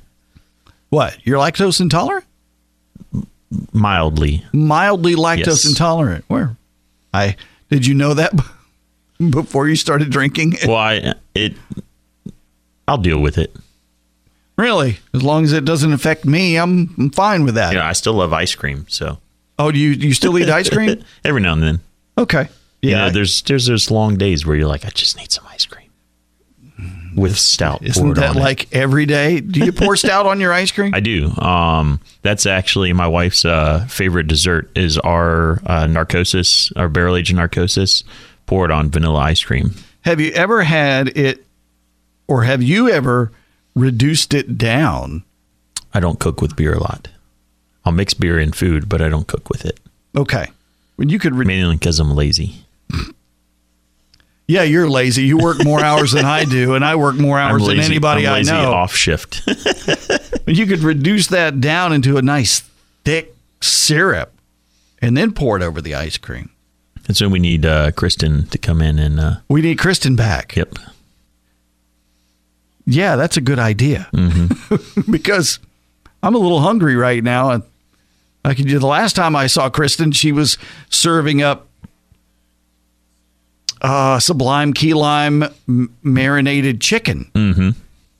What? 0.88 1.18
You're 1.24 1.38
lactose 1.38 1.80
intolerant? 1.80 2.24
mildly. 3.72 4.44
Mildly 4.52 5.14
lactose 5.14 5.46
Yes. 5.46 5.68
intolerant. 5.68 6.24
Where? 6.28 6.56
I 7.12 7.36
did 7.70 7.86
you 7.86 7.94
know 7.94 8.14
that 8.14 8.32
before 9.30 9.68
you 9.68 9.76
started 9.76 10.10
drinking? 10.10 10.56
Well, 10.66 10.76
I 10.76 11.14
it. 11.34 11.54
I'll 12.88 12.98
deal 12.98 13.20
with 13.20 13.38
it. 13.38 13.54
Really? 14.56 14.98
As 15.14 15.22
long 15.22 15.44
as 15.44 15.52
it 15.52 15.64
doesn't 15.64 15.92
affect 15.92 16.24
me, 16.24 16.56
I'm, 16.56 16.94
I'm 16.98 17.10
fine 17.10 17.44
with 17.44 17.56
that. 17.56 17.72
You 17.72 17.78
know, 17.78 17.84
I 17.84 17.92
still 17.92 18.14
love 18.14 18.32
ice 18.32 18.54
cream, 18.54 18.86
so 18.88 19.18
Oh, 19.58 19.70
do 19.72 19.78
you 19.78 19.96
do 19.96 20.06
you 20.06 20.14
still 20.14 20.38
eat 20.38 20.48
ice 20.50 20.68
cream? 20.70 21.02
every 21.24 21.40
now 21.40 21.52
and 21.54 21.62
then. 21.62 21.80
Okay. 22.18 22.48
You 22.82 22.90
Yeah. 22.90 22.96
know, 23.06 23.10
there's 23.10 23.42
there's 23.42 23.66
those 23.66 23.90
long 23.90 24.16
days 24.16 24.44
where 24.46 24.56
you're 24.56 24.68
like, 24.68 24.84
I 24.84 24.90
just 24.90 25.16
need 25.16 25.30
some 25.32 25.44
ice 25.48 25.64
cream 25.66 25.90
with 27.16 27.36
stout. 27.38 27.82
Isn't 27.82 28.02
poured 28.02 28.16
that 28.18 28.30
on 28.30 28.36
it. 28.36 28.40
like 28.40 28.74
every 28.74 29.06
day? 29.06 29.40
Do 29.40 29.60
you 29.64 29.72
pour 29.72 29.96
stout 29.96 30.26
on 30.26 30.40
your 30.40 30.52
ice 30.52 30.70
cream? 30.72 30.94
I 30.94 31.00
do. 31.00 31.30
Um, 31.38 32.00
that's 32.22 32.44
actually 32.44 32.92
my 32.92 33.06
wife's 33.08 33.44
uh, 33.46 33.86
favorite 33.88 34.26
dessert 34.26 34.70
is 34.76 34.98
our 34.98 35.60
uh, 35.66 35.86
narcosis, 35.86 36.70
our 36.76 36.88
barrel 36.90 37.16
aged 37.16 37.34
narcosis, 37.34 38.04
poured 38.46 38.70
on 38.70 38.90
vanilla 38.90 39.20
ice 39.20 39.42
cream. 39.42 39.74
Have 40.02 40.20
you 40.20 40.30
ever 40.32 40.62
had 40.62 41.16
it, 41.16 41.44
or 42.28 42.42
have 42.44 42.62
you 42.62 42.90
ever 42.90 43.32
reduced 43.76 44.34
it 44.34 44.58
down? 44.58 45.22
I 45.94 46.00
don't 46.00 46.18
cook 46.18 46.40
with 46.42 46.56
beer 46.56 46.74
a 46.74 46.80
lot. 46.80 47.08
I'll 47.84 47.92
mix 47.92 48.12
beer 48.14 48.40
in 48.40 48.50
food, 48.50 48.88
but 48.88 49.00
I 49.00 49.08
don't 49.08 49.28
cook 49.28 49.48
with 49.48 49.64
it 49.64 49.78
Okay. 50.16 50.46
When 50.96 51.08
you 51.10 51.18
could, 51.20 51.34
re- 51.34 51.44
mainly 51.44 51.76
because 51.76 52.00
I'm 52.00 52.10
lazy. 52.16 52.64
yeah, 54.48 54.62
you're 54.62 54.88
lazy. 54.88 55.24
You 55.24 55.38
work 55.38 55.62
more 55.64 55.80
hours 55.84 56.12
than 56.12 56.24
I 56.24 56.44
do, 56.44 56.74
and 56.74 56.84
I 56.84 56.96
work 56.96 57.16
more 57.16 57.38
hours 57.38 57.66
than 57.66 57.80
anybody 57.80 58.26
I 58.26 58.42
know. 58.42 58.72
off 58.72 58.94
shift. 58.94 59.42
You 60.48 60.64
could 60.66 60.78
reduce 60.84 61.26
that 61.26 61.60
down 61.60 61.92
into 61.92 62.18
a 62.18 62.22
nice 62.22 62.60
thick 63.04 63.34
syrup, 63.60 64.32
and 65.02 65.16
then 65.16 65.32
pour 65.32 65.56
it 65.56 65.62
over 65.64 65.80
the 65.80 65.96
ice 65.96 66.18
cream. 66.18 66.50
and 67.08 67.16
so 67.16 67.28
we 67.28 67.40
need 67.40 67.66
uh, 67.66 67.90
Kristen 67.90 68.46
to 68.46 68.56
come 68.58 68.80
in 68.80 69.00
and 69.00 69.18
uh, 69.18 69.34
We 69.48 69.60
need 69.60 69.76
Kristen 69.80 70.14
back. 70.14 70.54
yep. 70.54 70.76
Yeah, 72.86 73.16
that's 73.16 73.36
a 73.36 73.40
good 73.40 73.58
idea. 73.58 74.08
Mm-hmm. 74.12 75.10
because 75.10 75.58
I'm 76.22 76.34
a 76.34 76.38
little 76.38 76.60
hungry 76.60 76.94
right 76.96 77.22
now, 77.22 77.50
and 77.50 77.62
I 78.44 78.54
can 78.54 78.66
Do 78.66 78.78
the 78.78 78.86
last 78.86 79.16
time 79.16 79.34
I 79.34 79.48
saw 79.48 79.68
Kristen, 79.68 80.12
she 80.12 80.30
was 80.32 80.56
serving 80.88 81.42
up 81.42 81.66
uh, 83.82 84.18
Sublime 84.18 84.72
Key 84.72 84.94
Lime 84.94 85.42
m- 85.68 85.94
marinated 86.02 86.80
chicken, 86.80 87.30
Mm-hmm. 87.34 87.70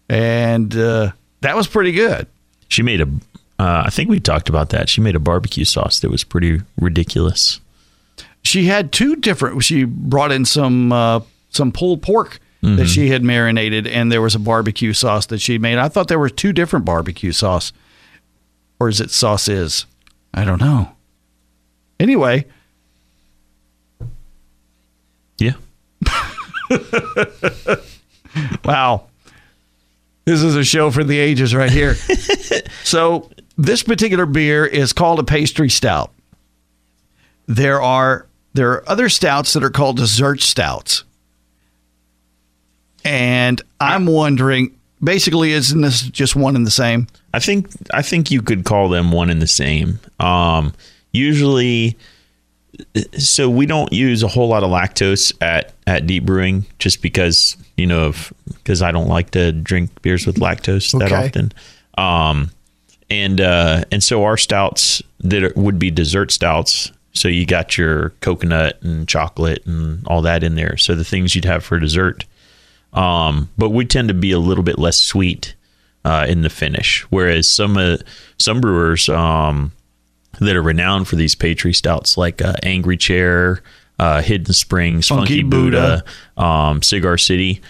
and 0.09 0.76
uh, 0.76 1.12
that 1.40 1.57
was 1.57 1.66
pretty 1.66 1.92
good. 1.92 2.26
She 2.68 2.83
made 2.83 3.00
a. 3.00 3.07
Uh, 3.59 3.85
I 3.87 3.90
think 3.90 4.11
we 4.11 4.20
talked 4.20 4.48
about 4.50 4.70
that. 4.70 4.88
She 4.90 5.00
made 5.00 5.14
a 5.16 5.20
barbecue 5.20 5.64
sauce 5.64 6.00
that 6.00 6.11
was 6.11 6.24
pretty 6.24 6.61
ridiculous. 6.79 7.61
She 8.42 8.64
had 8.66 8.92
two 8.92 9.16
different. 9.16 9.62
She 9.64 9.85
brought 9.85 10.31
in 10.31 10.44
some 10.44 10.92
uh, 10.92 11.20
some 11.50 11.72
pulled 11.72 12.02
pork 12.02 12.38
that 12.62 12.69
mm-hmm. 12.69 12.85
she 12.85 13.11
had 13.11 13.23
marinated, 13.23 13.87
and 13.87 14.11
there 14.11 14.23
was 14.23 14.35
a 14.35 14.40
barbecue 14.40 14.92
sauce 14.92 15.27
that 15.27 15.40
she 15.40 15.59
made. 15.59 15.79
I 15.79 15.88
thought 15.88 16.09
there 16.09 16.19
were 16.19 16.31
two 16.31 16.53
different 16.53 16.85
barbecue 16.85 17.33
sauce, 17.33 17.73
or 18.81 18.88
is 18.88 19.01
it 19.01 19.11
sauces? 19.11 19.87
I 20.35 20.45
don't 20.45 20.61
know. 20.61 20.92
Anyway, 21.99 22.47
Yeah. 25.38 25.53
Wow. 28.64 29.07
This 30.27 30.42
is 30.42 30.57
a 30.57 30.64
show 30.64 30.90
for 30.90 31.05
the 31.05 31.19
ages 31.19 31.55
right 31.55 31.71
here. 31.71 31.95
so, 32.85 33.31
this 33.57 33.83
particular 33.83 34.27
beer 34.27 34.66
is 34.66 34.92
called 34.92 35.21
a 35.21 35.25
pastry 35.25 35.71
stout. 35.71 36.12
There 37.47 37.81
are 37.81 38.27
there 38.53 38.73
are 38.73 38.88
other 38.88 39.09
stouts 39.09 39.55
that 39.55 39.62
are 39.62 39.71
called 39.71 39.97
dessert 39.97 40.42
stouts. 40.42 41.05
And 43.07 43.62
I'm 43.81 44.07
wondering 44.07 44.77
basically 45.03 45.53
isn't 45.53 45.81
this 45.81 46.03
just 46.03 46.35
one 46.37 46.57
and 46.57 46.66
the 46.66 46.71
same? 46.71 47.07
I 47.33 47.38
think 47.38 47.69
I 47.92 48.03
think 48.03 48.31
you 48.31 48.42
could 48.42 48.64
call 48.64 48.88
them 48.88 49.12
one 49.12 49.31
and 49.31 49.40
the 49.40 49.47
same. 49.47 50.01
Um, 50.21 50.73
usually, 51.12 51.97
so 53.19 53.49
we 53.49 53.66
don't 53.66 53.92
use 53.92 54.23
a 54.23 54.29
whole 54.29 54.49
lot 54.49 54.62
of 54.62 54.71
lactose 54.71 55.33
at 55.40 55.73
at 55.87 56.07
deep 56.07 56.25
brewing, 56.25 56.66
just 56.79 57.03
because 57.03 57.57
you 57.77 57.87
know 57.87 58.12
because 58.55 58.83
I 58.83 58.90
don't 58.92 59.09
like 59.09 59.31
to 59.33 59.53
drink 59.53 60.03
beers 60.03 60.27
with 60.27 60.37
lactose 60.37 60.99
that 60.99 61.12
Okay. 61.12 61.27
often. 61.27 61.53
Um, 61.99 62.51
and 63.11 63.40
uh, 63.40 63.85
and 63.92 64.03
so 64.03 64.25
our 64.25 64.37
stouts 64.37 65.03
that 65.21 65.45
are, 65.45 65.53
would 65.57 65.79
be 65.79 65.90
dessert 65.90 66.31
stouts. 66.33 66.90
So 67.12 67.29
you 67.29 67.47
got 67.47 67.79
your 67.79 68.11
coconut 68.21 68.83
and 68.83 69.09
chocolate 69.09 69.64
and 69.64 70.07
all 70.07 70.21
that 70.23 70.42
in 70.42 70.55
there. 70.55 70.77
So 70.77 70.95
the 70.95 71.05
things 71.05 71.35
you'd 71.35 71.47
have 71.47 71.64
for 71.64 71.79
dessert. 71.79 72.25
Um, 72.96 73.50
but 73.59 73.70
we 73.70 73.85
tend 73.85 74.09
to 74.09 74.14
be 74.14 74.32
a 74.32 74.38
little 74.38 74.64
bit 74.64 74.78
less 74.78 75.00
sweet 75.00 75.54
uh, 76.04 76.26
in 76.28 76.40
the 76.42 76.50
finish, 76.50 77.02
whereas 77.11 77.46
some 77.48 77.76
uh, 77.76 77.98
some 78.38 78.61
brewers 78.61 79.09
um, 79.09 79.72
that 80.40 80.56
are 80.56 80.62
renowned 80.62 81.06
for 81.06 81.16
these 81.16 81.35
pastry 81.35 81.74
stouts, 81.74 82.16
like 82.16 82.40
uh, 82.40 82.54
Angry 82.62 82.96
Chair, 82.96 83.61
uh, 83.98 84.22
Hidden 84.22 84.54
Springs, 84.54 85.09
Funky 85.09 85.42
Funky, 85.42 85.42
Buddha, 85.42 86.04
um, 86.37 86.82
Cigar 86.82 87.18
City, 87.18 87.61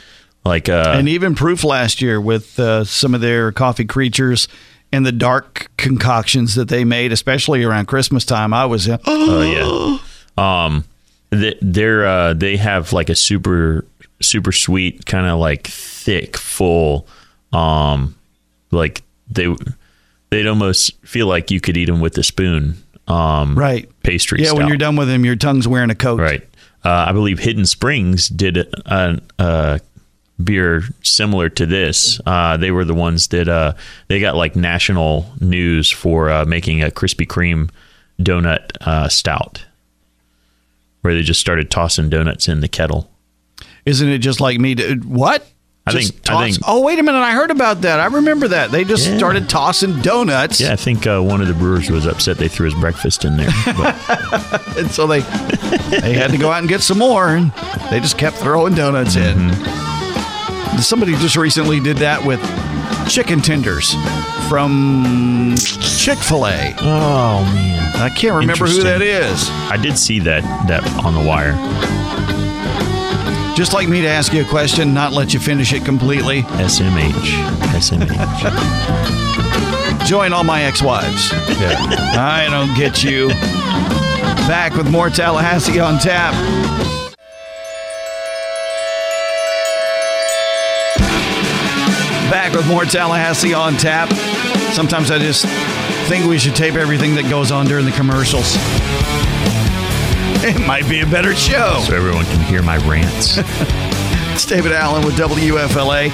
like 0.44 0.68
uh, 0.68 0.94
and 0.96 1.08
even 1.08 1.34
Proof 1.34 1.64
last 1.64 2.00
year 2.00 2.20
with 2.20 2.58
uh, 2.60 2.84
some 2.84 3.14
of 3.14 3.20
their 3.20 3.50
coffee 3.50 3.84
creatures 3.84 4.46
and 4.92 5.04
the 5.04 5.12
dark 5.12 5.70
concoctions 5.76 6.54
that 6.54 6.68
they 6.68 6.84
made, 6.84 7.10
especially 7.10 7.64
around 7.64 7.86
Christmas 7.86 8.24
time. 8.24 8.54
I 8.54 8.66
was 8.66 8.86
in. 8.86 8.98
Oh 9.06 9.42
yeah. 9.42 10.64
Um, 10.64 10.84
they, 11.30 11.58
they're 11.60 12.06
uh, 12.06 12.34
they 12.34 12.56
have 12.56 12.92
like 12.92 13.08
a 13.08 13.16
super 13.16 13.84
super 14.20 14.52
sweet 14.52 15.04
kind 15.06 15.26
of 15.26 15.38
like 15.38 15.66
thick 15.66 16.36
full 16.36 17.06
um 17.52 18.14
like 18.70 19.02
they 19.30 19.54
they'd 20.30 20.46
almost 20.46 20.92
feel 21.06 21.26
like 21.26 21.50
you 21.50 21.60
could 21.60 21.76
eat 21.76 21.84
them 21.86 22.00
with 22.00 22.16
a 22.18 22.22
spoon 22.22 22.74
um 23.08 23.56
Right. 23.56 23.88
pastry 24.02 24.42
Yeah, 24.42 24.52
when 24.52 24.68
you're 24.68 24.76
done 24.76 24.96
with 24.96 25.08
them, 25.08 25.24
your 25.24 25.36
tongue's 25.36 25.68
wearing 25.68 25.90
a 25.90 25.94
coat. 25.94 26.18
right 26.20 26.42
uh, 26.84 27.06
i 27.08 27.12
believe 27.12 27.38
hidden 27.38 27.66
springs 27.66 28.28
did 28.28 28.56
a, 28.56 28.66
a, 28.86 29.20
a 29.38 29.80
beer 30.42 30.82
similar 31.02 31.48
to 31.48 31.64
this 31.66 32.20
uh, 32.26 32.56
they 32.56 32.70
were 32.70 32.84
the 32.84 32.94
ones 32.94 33.28
that 33.28 33.48
uh, 33.48 33.72
they 34.08 34.20
got 34.20 34.34
like 34.36 34.54
national 34.56 35.26
news 35.40 35.90
for 35.90 36.30
uh, 36.30 36.44
making 36.44 36.82
a 36.82 36.90
krispy 36.90 37.26
kreme 37.26 37.70
donut 38.20 38.70
uh, 38.82 39.08
stout 39.08 39.64
where 41.02 41.14
they 41.14 41.22
just 41.22 41.40
started 41.40 41.70
tossing 41.70 42.08
donuts 42.10 42.48
in 42.48 42.60
the 42.60 42.68
kettle 42.68 43.10
Isn't 43.86 44.08
it 44.08 44.18
just 44.18 44.40
like 44.40 44.58
me? 44.58 44.74
To, 44.74 44.96
what? 44.96 45.46
I 45.88 45.92
Just 45.92 46.14
think- 46.14 46.30
I 46.30 46.50
think- 46.50 46.64
oh, 46.66 46.82
wait 46.82 46.98
a 46.98 47.02
minute. 47.04 47.18
I 47.20 47.30
heard 47.30 47.52
about 47.52 47.82
that. 47.82 48.00
I 48.00 48.06
remember 48.06 48.48
that. 48.48 48.72
They 48.72 48.82
just 48.82 49.06
Yeah. 49.08 49.16
started 49.18 49.48
tossing 49.48 50.00
donuts. 50.02 50.60
yeah 50.60 50.72
i 50.72 50.76
think 50.76 51.06
uh, 51.06 51.20
one 51.20 51.40
of 51.40 51.46
the 51.46 51.54
brewers 51.54 51.88
was 51.90 52.06
upset 52.06 52.38
they 52.38 52.48
threw 52.48 52.64
his 52.64 52.74
breakfast 52.74 53.24
in 53.24 53.36
there 53.36 53.48
And 54.76 54.90
so 54.90 55.06
they 55.06 55.20
they 56.00 56.12
had 56.14 56.32
to 56.32 56.38
go 56.38 56.50
out 56.50 56.58
and 56.58 56.68
get 56.68 56.80
some 56.82 56.98
more. 56.98 57.28
And 57.36 57.52
they 57.90 58.00
just 58.00 58.18
kept 58.18 58.36
throwing 58.38 58.74
donuts 58.74 59.14
in. 59.14 59.52
Somebody 60.82 61.12
just 61.16 61.36
recently 61.36 61.78
did 61.80 61.98
that 61.98 62.24
with 62.24 62.40
chicken 63.08 63.40
tenders 63.40 63.94
from 64.48 65.54
Chick 65.56 66.18
fil 66.18 66.46
A. 66.48 66.74
oh 66.80 67.44
man 67.54 67.96
I 67.96 68.08
can't 68.10 68.34
remember 68.34 68.66
who 68.66 68.82
that 68.82 69.00
is. 69.02 69.48
I 69.70 69.76
did 69.76 69.96
see 69.96 70.18
that 70.20 70.42
that 70.66 70.82
on 71.04 71.14
the 71.14 71.20
wire 71.26 71.54
Just 73.56 73.72
like 73.72 73.88
me 73.88 74.02
to 74.02 74.06
ask 74.06 74.34
you 74.34 74.42
a 74.42 74.44
question, 74.44 74.92
not 74.92 75.14
let 75.14 75.32
you 75.32 75.40
finish 75.40 75.72
it 75.72 75.82
completely. 75.82 76.42
smh 76.42 77.10
smh 77.80 78.06
Join 80.06 80.34
all 80.34 80.44
my 80.44 80.64
ex 80.64 80.82
wives. 80.82 81.30
I 81.32 82.48
don't 82.50 82.76
get 82.76 83.02
you. 83.02 83.28
Back 84.46 84.74
with 84.74 84.90
more 84.90 85.08
Tallahassee 85.08 85.80
on 85.80 85.98
tap. 85.98 86.34
Back 92.30 92.52
with 92.52 92.68
more 92.68 92.84
Tallahassee 92.84 93.54
on 93.54 93.72
tap. 93.78 94.12
Sometimes 94.74 95.10
I 95.10 95.18
just 95.18 95.46
think 96.10 96.26
we 96.26 96.38
should 96.38 96.54
tape 96.54 96.74
everything 96.74 97.14
that 97.14 97.30
goes 97.30 97.50
on 97.50 97.64
during 97.64 97.86
the 97.86 97.92
commercials. 97.92 98.54
It 100.46 100.66
might 100.66 100.88
be 100.88 101.00
a 101.00 101.06
better 101.06 101.34
show. 101.34 101.80
so 101.86 101.94
everyone 101.94 102.24
can 102.26 102.40
hear 102.42 102.62
my 102.62 102.76
rants 102.88 103.38
It's 104.36 104.44
David 104.44 104.72
Allen 104.72 105.04
with 105.06 105.14
WFLA. 105.16 106.10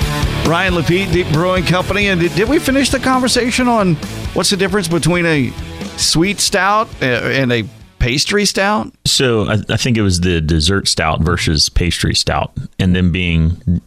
Ryan 0.46 0.74
Lapete, 0.74 1.12
Deep 1.12 1.26
Brewing 1.32 1.64
Company. 1.64 2.06
And 2.06 2.20
did, 2.20 2.32
did 2.36 2.48
we 2.48 2.60
finish 2.60 2.88
the 2.90 3.00
conversation 3.00 3.66
on 3.66 3.96
what's 4.34 4.50
the 4.50 4.56
difference 4.56 4.86
between 4.86 5.26
a 5.26 5.50
sweet 5.96 6.38
stout 6.38 6.88
uh, 7.02 7.04
and 7.06 7.52
a 7.52 7.64
pastry 7.98 8.44
stout? 8.44 8.92
So 9.06 9.48
I, 9.48 9.56
I 9.70 9.76
think 9.76 9.96
it 9.96 10.02
was 10.02 10.20
the 10.20 10.40
dessert 10.40 10.86
stout 10.86 11.20
versus 11.20 11.68
pastry 11.68 12.14
stout, 12.14 12.52
and 12.78 12.94
then 12.94 13.10
being 13.10 13.80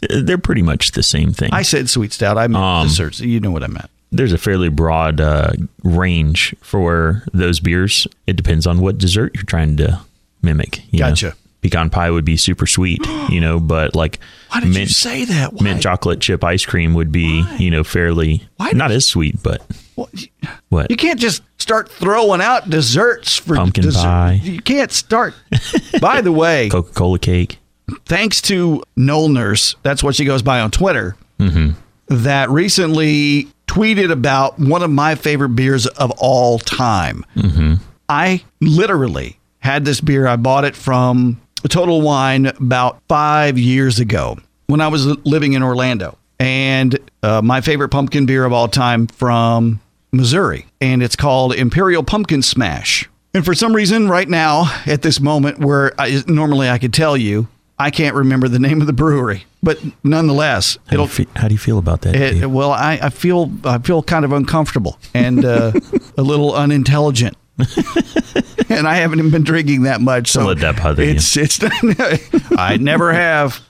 they're 0.00 0.38
pretty 0.38 0.62
much 0.62 0.92
the 0.92 1.02
same 1.02 1.34
thing. 1.34 1.50
I 1.52 1.60
said 1.60 1.90
sweet 1.90 2.14
stout. 2.14 2.38
I 2.38 2.46
meant 2.46 2.64
Um, 2.64 2.86
desserts. 2.86 3.20
You 3.20 3.40
know 3.40 3.50
what 3.50 3.62
I 3.62 3.66
meant. 3.66 3.90
There's 4.12 4.32
a 4.32 4.38
fairly 4.38 4.68
broad 4.68 5.20
uh, 5.20 5.52
range 5.82 6.54
for 6.60 7.22
those 7.32 7.58
beers. 7.60 8.06
It 8.26 8.36
depends 8.36 8.66
on 8.66 8.80
what 8.80 8.98
dessert 8.98 9.32
you're 9.34 9.42
trying 9.44 9.76
to 9.78 10.00
mimic. 10.42 10.82
you 10.92 11.00
know. 11.00 11.08
Gotcha. 11.08 11.34
Pecan 11.62 11.90
pie 11.90 12.10
would 12.10 12.24
be 12.24 12.36
super 12.36 12.66
sweet, 12.66 13.00
you 13.28 13.40
know, 13.40 13.60
but 13.60 13.94
like 13.94 14.18
Why 14.50 14.58
did 14.60 14.70
you 14.70 14.74
mint, 14.80 14.90
say 14.90 15.24
that? 15.26 15.52
Why? 15.52 15.62
mint 15.62 15.80
chocolate 15.82 16.20
chip 16.20 16.42
ice 16.42 16.66
cream 16.66 16.92
would 16.94 17.12
be, 17.12 17.44
you 17.56 17.70
know, 17.70 17.84
fairly 17.84 18.42
Why 18.56 18.72
not 18.72 18.88
did 18.88 18.96
as 18.96 19.06
sweet, 19.06 19.40
but 19.44 19.62
What? 19.94 20.08
You- 20.20 20.28
what? 20.70 20.90
You 20.90 20.96
can't 20.96 21.20
just 21.20 21.40
start 21.58 21.88
throwing 21.88 22.40
out 22.40 22.68
desserts 22.68 23.36
for 23.36 23.54
Pumpkin 23.54 23.84
dessert. 23.84 24.02
pie. 24.02 24.40
You 24.42 24.60
can't 24.60 24.90
start. 24.90 25.34
By 26.00 26.20
the 26.20 26.32
way, 26.32 26.68
Coca 26.72 26.92
Cola 26.94 27.20
cake. 27.20 27.58
thanks 28.06 28.42
to 28.42 28.82
Noel 28.96 29.28
Nurse, 29.28 29.76
that's 29.84 30.02
what 30.02 30.16
she 30.16 30.24
goes 30.24 30.42
by 30.42 30.58
on 30.60 30.70
Twitter, 30.72 31.14
that 32.08 32.50
recently 32.50 33.46
tweeted 33.72 34.12
about 34.12 34.58
one 34.58 34.82
of 34.82 34.90
my 34.90 35.14
favorite 35.14 35.50
beers 35.50 35.86
of 35.86 36.10
all 36.18 36.58
time. 36.58 37.24
I 38.06 38.44
literally 38.60 39.38
had 39.60 39.86
this 39.86 40.00
beer. 40.02 40.26
I 40.26 40.36
bought 40.36 40.64
it 40.64 40.76
from 40.76 41.40
Total 41.68 42.02
Wine 42.02 42.46
about 42.46 43.00
five 43.08 43.58
years 43.58 43.98
ago 43.98 44.38
when 44.66 44.82
I 44.82 44.88
was 44.88 45.06
living 45.24 45.54
in 45.54 45.62
Orlando. 45.62 46.18
And 46.38 46.98
uh, 47.22 47.40
my 47.40 47.62
favorite 47.62 47.88
pumpkin 47.88 48.26
beer 48.26 48.44
of 48.44 48.52
all 48.52 48.68
time 48.68 49.06
from 49.06 49.80
Missouri. 50.12 50.66
And 50.82 51.02
it's 51.02 51.16
called 51.16 51.54
Imperial 51.54 52.02
Pumpkin 52.02 52.42
Smash. 52.42 53.08
And 53.32 53.42
for 53.42 53.54
some 53.54 53.74
reason, 53.74 54.08
right 54.08 54.28
now, 54.28 54.82
at 54.84 55.00
this 55.00 55.18
moment, 55.18 55.60
where 55.60 55.98
I, 55.98 56.22
normally 56.26 56.68
I 56.68 56.76
could 56.76 56.92
tell 56.92 57.16
you, 57.16 57.48
I 57.82 57.90
can't 57.90 58.14
remember 58.14 58.48
the 58.48 58.58
name 58.58 58.80
of 58.80 58.86
the 58.86 58.92
brewery. 58.92 59.44
But 59.62 59.78
nonetheless, 60.04 60.78
How 60.86 60.90
do, 60.90 60.96
you 60.96 61.02
it'll 61.02 61.06
fe- 61.08 61.26
how 61.36 61.48
do 61.48 61.54
you 61.54 61.58
feel 61.58 61.78
about 61.78 62.00
that? 62.02 62.14
it, 62.14 62.46
well, 62.50 62.72
I, 62.72 62.98
I 63.02 63.10
feel 63.10 63.50
I 63.64 63.78
feel 63.78 64.02
kind 64.02 64.24
of 64.24 64.32
uncomfortable 64.32 64.98
and 65.14 65.44
uh, 65.44 65.72
a 66.16 66.22
little 66.22 66.54
unintelligent, 66.54 67.36
and 68.68 68.88
I 68.88 68.94
haven't 68.96 69.18
even 69.20 69.30
been 69.30 69.44
drinking 69.44 69.82
that 69.82 70.00
much. 70.00 70.30
So 70.30 70.46
let 70.46 70.58
that 70.58 70.76
bother 70.76 71.04
you. 71.04 71.10
it's 71.10 71.36
it's 71.36 71.60
I 72.58 72.76
never 72.78 73.12
have. 73.12 73.60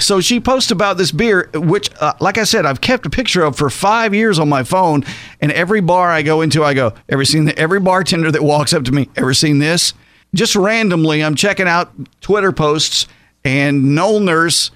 So 0.00 0.20
she 0.20 0.40
posts 0.40 0.70
about 0.70 0.96
this 0.96 1.12
beer, 1.12 1.50
which, 1.54 1.90
uh, 2.00 2.14
like 2.20 2.38
I 2.38 2.44
said, 2.44 2.64
I've 2.66 2.80
kept 2.80 3.04
a 3.06 3.10
picture 3.10 3.42
of 3.42 3.56
for 3.56 3.68
five 3.68 4.14
years 4.14 4.38
on 4.38 4.48
my 4.48 4.62
phone. 4.64 5.04
And 5.40 5.52
every 5.52 5.80
bar 5.80 6.08
I 6.10 6.22
go 6.22 6.40
into, 6.40 6.64
I 6.64 6.72
go, 6.74 6.94
ever 7.08 7.24
seen 7.24 7.44
the, 7.46 7.58
every 7.58 7.80
bartender 7.80 8.30
that 8.30 8.42
walks 8.42 8.72
up 8.72 8.84
to 8.84 8.92
me, 8.92 9.08
ever 9.16 9.34
seen 9.34 9.58
this? 9.58 9.92
Just 10.34 10.56
randomly, 10.56 11.22
I'm 11.22 11.34
checking 11.34 11.68
out 11.68 11.92
Twitter 12.20 12.52
posts, 12.52 13.06
and 13.44 13.94
Noel 13.94 14.20
Nurse 14.20 14.70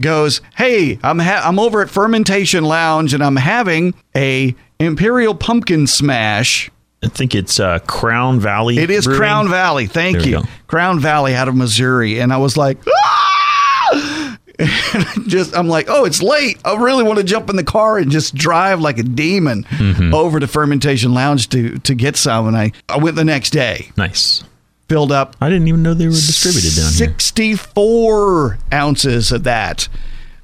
goes, 0.00 0.40
"Hey, 0.56 0.98
I'm 1.02 1.18
ha- 1.18 1.42
I'm 1.44 1.58
over 1.58 1.80
at 1.82 1.88
Fermentation 1.90 2.64
Lounge, 2.64 3.14
and 3.14 3.22
I'm 3.24 3.36
having 3.36 3.94
a 4.16 4.54
Imperial 4.78 5.34
Pumpkin 5.34 5.86
Smash." 5.86 6.70
I 7.02 7.08
think 7.08 7.34
it's 7.34 7.60
uh, 7.60 7.78
Crown 7.86 8.40
Valley. 8.40 8.76
It 8.78 8.90
is 8.90 9.04
Brewing. 9.04 9.18
Crown 9.20 9.48
Valley. 9.48 9.86
Thank 9.86 10.18
There 10.18 10.28
you. 10.28 10.42
Crown 10.66 10.98
Valley 11.00 11.34
out 11.34 11.46
of 11.48 11.54
Missouri. 11.54 12.18
And 12.20 12.32
I 12.32 12.36
was 12.38 12.56
like, 12.56 12.76
"Ah!" 12.88 14.36
just, 15.28 15.56
I'm 15.56 15.68
like, 15.68 15.86
oh, 15.88 16.04
it's 16.04 16.20
late. 16.20 16.58
I 16.64 16.74
really 16.76 17.04
want 17.04 17.18
to 17.18 17.24
jump 17.24 17.48
in 17.48 17.54
the 17.56 17.62
car 17.64 17.98
and 17.98 18.10
just 18.10 18.34
drive 18.34 18.80
like 18.80 18.98
a 18.98 19.04
demon 19.04 19.64
Mm-hmm. 19.70 20.12
over 20.12 20.40
to 20.40 20.46
Fermentation 20.48 21.14
Lounge 21.14 21.48
to, 21.50 21.78
to 21.78 21.94
get 21.94 22.16
some. 22.16 22.48
And 22.48 22.56
I, 22.56 22.72
I 22.88 22.98
went 22.98 23.14
the 23.16 23.24
next 23.24 23.50
day, 23.50 23.90
Nice. 23.96 24.42
Filled 24.88 25.12
up 25.12 25.36
I 25.40 25.48
didn't 25.50 25.68
even 25.68 25.82
know 25.82 25.94
they 25.94 26.06
were 26.06 26.12
distributed 26.12 26.74
down 26.76 26.92
here. 26.92 27.14
64 27.18 28.58
ounces 28.72 29.32
of 29.32 29.44
that. 29.44 29.88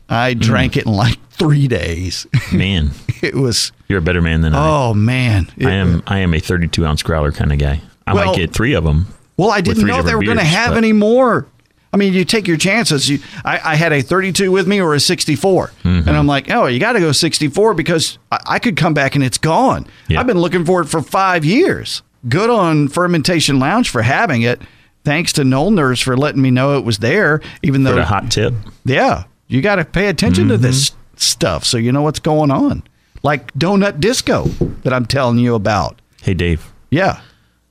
I 0.09 0.35
Mm. 0.35 0.41
drank 0.41 0.77
it 0.77 0.87
in 0.87 0.93
like 0.93 1.19
three 1.31 1.67
days. 1.67 2.27
Man, 2.53 2.91
it 3.23 3.35
was, 3.35 3.73
you're 3.89 3.99
a 3.99 4.03
better 4.03 4.21
man 4.23 4.43
than 4.43 4.55
I. 4.55 4.69
oh, 4.69 4.95
man. 4.95 5.51
It- 5.57 5.67
I 5.67 5.73
am. 5.73 6.03
I 6.07 6.19
am 6.19 6.35
a 6.35 6.41
32 6.41 6.85
ounce 6.85 7.03
growler 7.03 7.33
kind 7.33 7.53
of 7.53 7.59
guy. 7.59 7.81
I 8.07 8.13
Well- 8.15 8.27
might 8.27 8.37
get 8.37 8.53
three 8.53 8.75
of 8.75 8.85
them. 8.85 9.07
Well, 9.37 9.51
I 9.51 9.61
didn't 9.63 9.87
know 9.87 10.01
they 10.03 10.15
were 10.15 10.23
going 10.23 10.37
to 10.39 10.45
have 10.45 10.71
but- 10.73 10.79
any 10.79 10.93
more. 10.93 11.47
I 11.93 11.97
mean, 11.97 12.13
you 12.13 12.25
take 12.25 12.49
your 12.49 12.57
chances. 12.57 13.09
You, 13.09 13.21
I, 13.45 13.73
I 13.73 13.75
had 13.77 13.93
a 13.93 14.03
32 14.03 14.51
with 14.51 14.67
me 14.67 14.81
or 14.81 14.95
a 14.95 15.01
64, 15.01 15.69
Mm-hmm. 15.85 16.09
and 16.09 16.17
I'm 16.17 16.27
like, 16.27 16.51
oh, 16.51 16.67
you 16.67 16.81
got 16.81 16.93
to 16.95 17.01
go 17.01 17.13
64 17.13 17.75
because 17.75 18.19
I, 18.33 18.39
I 18.47 18.59
could 18.59 18.77
come 18.77 18.95
back 18.95 19.15
and 19.15 19.23
it's 19.25 19.39
gone. 19.39 19.87
Yeah. 20.09 20.19
I've 20.21 20.27
been 20.27 20.39
looking 20.41 20.65
for 20.65 20.81
it 20.83 20.87
for 20.87 21.03
five 21.03 21.45
years. 21.45 22.03
Good 22.29 22.51
on 22.51 22.89
Fermentation 22.89 23.59
Lounge 23.59 23.91
for 23.91 24.03
having 24.03 24.43
it. 24.43 24.61
Thanks 25.05 25.33
to 25.35 25.45
Noel 25.45 25.71
Nurse 25.71 26.01
for 26.01 26.17
letting 26.17 26.41
me 26.41 26.51
know 26.51 26.79
it 26.79 26.85
was 26.85 26.99
there, 26.99 27.41
even 27.63 27.85
though. 27.85 27.91
For 27.91 27.97
the 27.97 28.05
hot 28.07 28.31
tip. 28.31 28.55
yeah, 28.85 29.25
you 29.49 29.61
got 29.61 29.77
to 29.77 29.85
pay 29.85 30.09
attention 30.09 30.49
to 30.49 30.57
this 30.57 30.91
Mm-hmm. 30.91 30.99
stuff 31.17 31.65
so 31.65 31.77
you 31.77 31.93
know 31.93 32.03
what's 32.03 32.21
going 32.21 32.51
on. 32.51 32.83
Like 33.23 33.53
donut 33.55 34.01
disco 34.01 34.45
that 34.83 34.93
I'm 34.93 35.07
telling 35.07 35.39
you 35.39 35.55
about. 35.55 36.01
Hey, 36.23 36.35
Dave. 36.35 36.73
Yeah. 36.91 37.21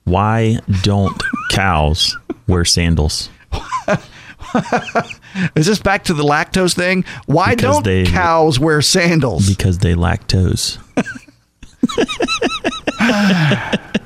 Why 0.04 0.60
don't 0.84 1.20
cows 1.49 2.16
wear 2.47 2.66
sandals? 2.66 3.30
Is 5.56 5.66
this 5.66 5.80
back 5.80 6.04
to 6.06 6.14
the 6.14 6.24
lactose 6.24 6.76
thing? 6.76 7.06
Why 7.26 7.56
Because 7.56 7.76
don't 7.76 7.84
they- 7.86 8.06
cows 8.06 8.60
wear 8.60 8.82
sandals? 8.84 9.49
Because 9.49 9.80
they 9.80 9.95
lactose. 9.95 10.78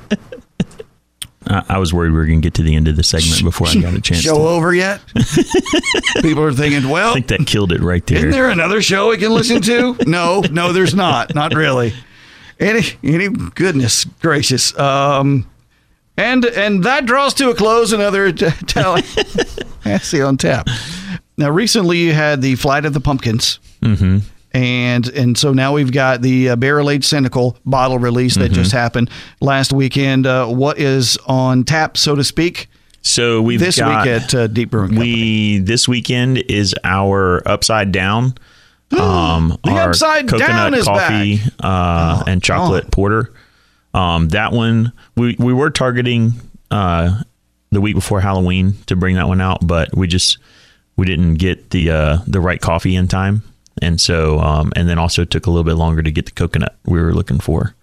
I, 1.48 1.64
I 1.68 1.78
was 1.78 1.92
worried 1.92 2.10
we 2.10 2.18
were 2.18 2.26
going 2.26 2.40
to 2.40 2.46
get 2.46 2.54
to 2.54 2.62
the 2.62 2.74
end 2.74 2.88
of 2.88 2.96
the 2.96 3.02
segment 3.02 3.42
before 3.42 3.68
I 3.68 3.74
got 3.74 3.94
a 3.94 4.00
chance. 4.00 4.22
Show 4.22 4.36
to, 4.36 4.40
over 4.40 4.74
yet? 4.74 5.00
People 6.22 6.44
are 6.44 6.52
thinking, 6.52 6.88
well, 6.88 7.10
I 7.10 7.14
think 7.14 7.28
that 7.28 7.46
killed 7.46 7.72
it 7.72 7.80
right 7.80 8.04
there. 8.06 8.18
isn't 8.18 8.30
there 8.30 8.50
another 8.50 8.82
show 8.82 9.10
we 9.10 9.16
can 9.16 9.32
listen 9.32 9.62
to? 9.62 9.96
no, 10.06 10.42
no, 10.50 10.72
there's 10.72 10.94
not. 10.94 11.34
Not 11.34 11.54
really. 11.54 11.92
Any, 12.60 12.82
any 13.02 13.28
goodness 13.28 14.04
gracious. 14.04 14.76
Um, 14.78 15.48
and 16.16 16.44
and 16.44 16.82
that 16.82 17.06
draws 17.06 17.32
to 17.34 17.50
a 17.50 17.54
close 17.54 17.92
another 17.92 18.32
t- 18.32 18.50
tally. 18.66 19.02
see 20.00 20.20
on 20.20 20.36
tap. 20.36 20.68
Now, 21.36 21.50
recently 21.50 21.98
you 21.98 22.12
had 22.12 22.42
the 22.42 22.56
Flight 22.56 22.84
of 22.84 22.92
the 22.92 23.00
Pumpkins. 23.00 23.60
Mm-hmm. 23.80 24.18
And 24.52 25.06
and 25.08 25.36
so 25.36 25.52
now 25.52 25.74
we've 25.74 25.92
got 25.92 26.22
the 26.22 26.50
uh, 26.50 26.56
Barrel 26.56 26.90
Age 26.90 27.04
Cynical 27.04 27.56
bottle 27.66 27.98
release 27.98 28.36
that 28.36 28.50
just 28.50 28.72
happened 28.72 29.10
last 29.40 29.72
weekend. 29.72 30.26
Uh, 30.26 30.46
what 30.46 30.78
is 30.78 31.18
on 31.26 31.64
tap, 31.64 31.96
so 31.98 32.14
to 32.14 32.24
speak, 32.24 32.68
so 33.02 33.42
we've 33.42 33.60
this 33.60 33.78
got, 33.78 34.04
week 34.06 34.14
at 34.22 34.34
uh, 34.34 34.46
Deep 34.46 34.70
Brewing 34.70 34.90
Company? 34.90 35.12
we 35.12 35.58
this 35.58 35.86
weekend 35.86 36.38
is 36.38 36.74
our 36.84 37.46
upside 37.46 37.92
down. 37.92 38.34
Um, 38.98 39.58
The 39.64 39.70
our 39.72 39.90
Upside 39.90 40.28
coconut 40.28 40.48
Down 40.48 40.74
is 40.74 40.86
coffee 40.86 41.40
uh, 41.60 42.24
and 42.26 42.42
chocolate 42.42 42.84
God. 42.84 42.92
porter. 42.92 43.32
Um, 43.92 44.28
that 44.30 44.52
one 44.52 44.94
we 45.14 45.36
we 45.38 45.52
were 45.52 45.68
targeting 45.68 46.32
uh, 46.70 47.20
the 47.70 47.82
week 47.82 47.94
before 47.94 48.20
Halloween 48.22 48.74
to 48.86 48.96
bring 48.96 49.16
that 49.16 49.28
one 49.28 49.42
out, 49.42 49.66
but 49.66 49.94
we 49.94 50.06
just 50.06 50.38
we 50.96 51.04
didn't 51.04 51.34
get 51.34 51.68
the 51.68 51.90
uh, 51.90 52.18
the 52.26 52.40
right 52.40 52.60
coffee 52.60 52.96
in 52.96 53.08
time, 53.08 53.42
and 53.82 54.00
so 54.00 54.38
um, 54.40 54.72
and 54.76 54.88
then 54.88 54.98
also 54.98 55.24
took 55.24 55.46
a 55.46 55.50
little 55.50 55.64
bit 55.64 55.74
longer 55.74 56.02
to 56.02 56.10
get 56.10 56.26
the 56.26 56.32
coconut 56.32 56.76
we 56.84 57.00
were 57.00 57.14
looking 57.14 57.38
for 57.38 57.74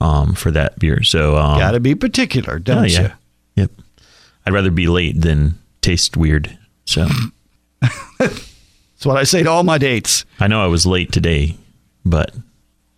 um, 0.00 0.34
for 0.34 0.50
that 0.50 0.78
beer. 0.78 1.02
So 1.02 1.36
um, 1.36 1.58
Got 1.58 1.72
to 1.72 1.80
be 1.80 1.94
particular, 1.94 2.58
don't 2.58 2.78
oh, 2.78 2.82
you? 2.86 2.94
yeah. 2.94 3.14
Yep. 3.56 3.70
I'd 4.46 4.52
rather 4.52 4.70
be 4.70 4.86
late 4.88 5.20
than 5.20 5.58
taste 5.80 6.16
weird. 6.16 6.56
So 6.84 7.06
That's 8.18 9.04
what 9.04 9.16
I 9.16 9.24
say 9.24 9.42
to 9.42 9.50
all 9.50 9.62
my 9.62 9.78
dates. 9.78 10.24
I 10.40 10.46
know 10.46 10.62
I 10.62 10.66
was 10.68 10.86
late 10.86 11.12
today, 11.12 11.56
but 12.04 12.34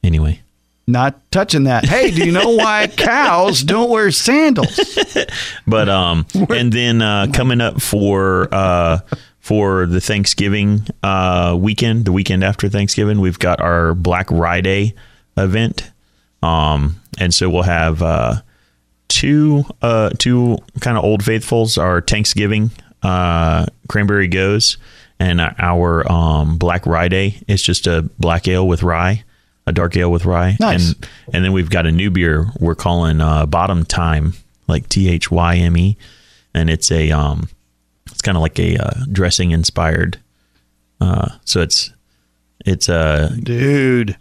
anyway. 0.03 0.41
Not 0.87 1.31
touching 1.31 1.65
that. 1.65 1.85
Hey, 1.85 2.11
do 2.11 2.25
you 2.25 2.33
know 2.33 2.51
why 2.51 2.87
cows 2.97 3.63
don't 3.63 3.91
wear 3.91 4.11
sandals? 4.11 4.79
But 5.67 5.89
um 5.91 6.25
and 6.49 6.73
then 6.73 7.03
uh 7.03 7.27
coming 7.33 7.61
up 7.61 7.83
for 7.83 8.49
uh 8.51 9.01
for 9.49 9.87
the 9.87 9.99
Thanksgiving 9.99 10.87
uh 11.03 11.57
weekend, 11.59 12.05
the 12.05 12.13
weekend 12.13 12.45
after 12.45 12.69
Thanksgiving, 12.69 13.19
we've 13.19 13.39
got 13.39 13.63
our 13.63 13.95
Black 13.95 14.29
Friday 14.29 14.93
event. 15.39 15.91
Um 16.43 17.01
and 17.19 17.33
so 17.33 17.49
we'll 17.49 17.63
have 17.63 18.03
uh 18.03 18.35
two 19.09 19.65
uh 19.81 20.11
two 20.19 20.59
kind 20.81 20.99
of 20.99 21.05
old 21.05 21.25
faithfuls, 21.25 21.79
our 21.79 22.03
Thanksgiving 22.03 22.73
uh 23.03 23.65
cranberry 23.89 24.29
gose 24.29 24.77
and 25.19 25.41
our 25.41 26.05
um 26.13 26.59
Black 26.59 26.85
Friday 26.85 27.41
is 27.49 27.63
just 27.63 27.87
a 27.87 28.03
black 28.19 28.47
ale 28.49 28.69
with 28.69 28.83
rye, 28.83 29.25
a 29.67 29.73
dark 29.73 29.97
ale 29.97 30.13
with 30.13 30.27
rye. 30.27 30.59
Nice. 30.61 30.93
And 30.93 31.09
and 31.33 31.45
then 31.45 31.53
we've 31.55 31.71
got 31.71 31.87
a 31.87 31.91
new 31.91 32.11
beer 32.11 32.49
we're 32.61 32.75
calling 32.75 33.23
uh 33.23 33.47
Bottom 33.47 33.87
Time, 33.87 34.35
like 34.67 34.91
T 34.91 35.09
H 35.09 35.31
Y 35.31 35.57
M 35.57 35.75
E, 35.79 35.97
and 36.53 36.69
it's 36.69 36.93
a 36.93 37.11
um 37.13 37.49
it's 38.19 38.23
kind 38.23 38.37
of 38.37 38.43
like 38.43 38.59
a 38.59 38.77
uh, 38.77 39.05
dressing 39.13 39.53
inspired. 39.53 40.19
Uh 41.01 41.29
so 41.45 41.61
it's 41.61 41.93
it's 42.67 42.89
a 42.89 43.31
Dude. 43.41 44.17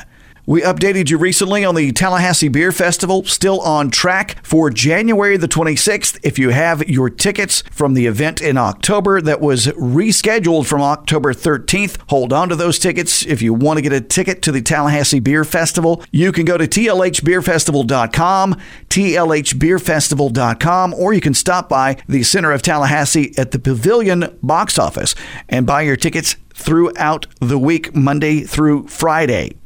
We 0.46 0.60
updated 0.60 1.08
you 1.08 1.16
recently 1.16 1.64
on 1.64 1.74
the 1.74 1.90
Tallahassee 1.90 2.48
Beer 2.48 2.70
Festival, 2.70 3.24
still 3.24 3.62
on 3.62 3.90
track 3.90 4.44
for 4.44 4.68
January 4.68 5.38
the 5.38 5.48
26th. 5.48 6.18
If 6.22 6.38
you 6.38 6.50
have 6.50 6.86
your 6.86 7.08
tickets 7.08 7.62
from 7.70 7.94
the 7.94 8.04
event 8.04 8.42
in 8.42 8.58
October 8.58 9.22
that 9.22 9.40
was 9.40 9.68
rescheduled 9.68 10.66
from 10.66 10.82
October 10.82 11.32
13th, 11.32 11.96
hold 12.10 12.34
on 12.34 12.50
to 12.50 12.56
those 12.56 12.78
tickets. 12.78 13.24
If 13.24 13.40
you 13.40 13.54
want 13.54 13.78
to 13.78 13.82
get 13.82 13.94
a 13.94 14.02
ticket 14.02 14.42
to 14.42 14.52
the 14.52 14.60
Tallahassee 14.60 15.18
Beer 15.18 15.44
Festival, 15.44 16.04
you 16.10 16.30
can 16.30 16.44
go 16.44 16.58
to 16.58 16.68
tlhbeerfestival.com, 16.68 18.56
tlhbeerfestival.com, 18.90 20.94
or 20.94 21.14
you 21.14 21.20
can 21.22 21.34
stop 21.34 21.70
by 21.70 21.96
the 22.06 22.22
center 22.22 22.52
of 22.52 22.60
Tallahassee 22.60 23.32
at 23.38 23.52
the 23.52 23.58
Pavilion 23.58 24.38
box 24.42 24.78
office 24.78 25.14
and 25.48 25.66
buy 25.66 25.80
your 25.80 25.96
tickets 25.96 26.36
throughout 26.52 27.26
the 27.40 27.58
week, 27.58 27.94
Monday 27.94 28.42
through 28.42 28.88
Friday. 28.88 29.56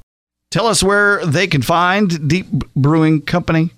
Tell 0.50 0.66
us 0.66 0.82
where 0.82 1.24
they 1.26 1.46
can 1.46 1.60
find 1.62 2.26
Deep 2.28 2.46
Brewing 2.74 3.20
Company. 3.22 3.70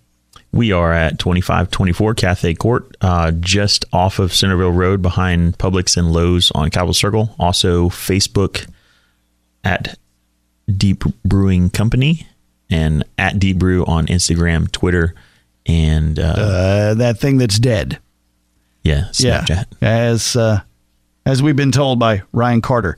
We 0.53 0.73
are 0.73 0.93
at 0.93 1.19
2524 1.19 2.15
Cathay 2.15 2.55
Court, 2.55 2.97
uh, 3.01 3.33
just 3.33 3.85
off 3.93 4.19
of 4.19 4.33
Centerville 4.35 4.73
Road 4.73 5.03
behind 5.03 5.59
Publix 5.59 5.97
and 5.97 6.13
Lowe's 6.13 6.51
on 6.53 6.71
Capitol 6.71 6.95
Circle. 6.95 7.35
Also, 7.39 7.89
Facebook 7.89 8.69
at 9.65 9.97
Deep 10.77 11.05
Brewing 11.25 11.71
Company 11.71 12.27
and 12.69 13.05
at 13.19 13.39
Deep 13.39 13.59
Brew 13.59 13.85
on 13.87 14.07
Instagram, 14.07 14.71
Twitter, 14.71 15.15
and 15.67 16.19
uh, 16.19 16.23
Uh, 16.37 16.95
that 16.95 17.19
thing 17.19 17.37
that's 17.39 17.59
dead. 17.59 17.99
yeah, 18.83 19.05
Snapchat. 19.13 19.49
Yeah, 19.81 19.89
as 19.89 20.35
uh, 20.37 20.61
as 21.27 21.43
we've 21.43 21.57
been 21.57 21.73
told 21.73 21.99
by 21.99 22.23
Ryan 22.33 22.61
Carter, 22.63 22.97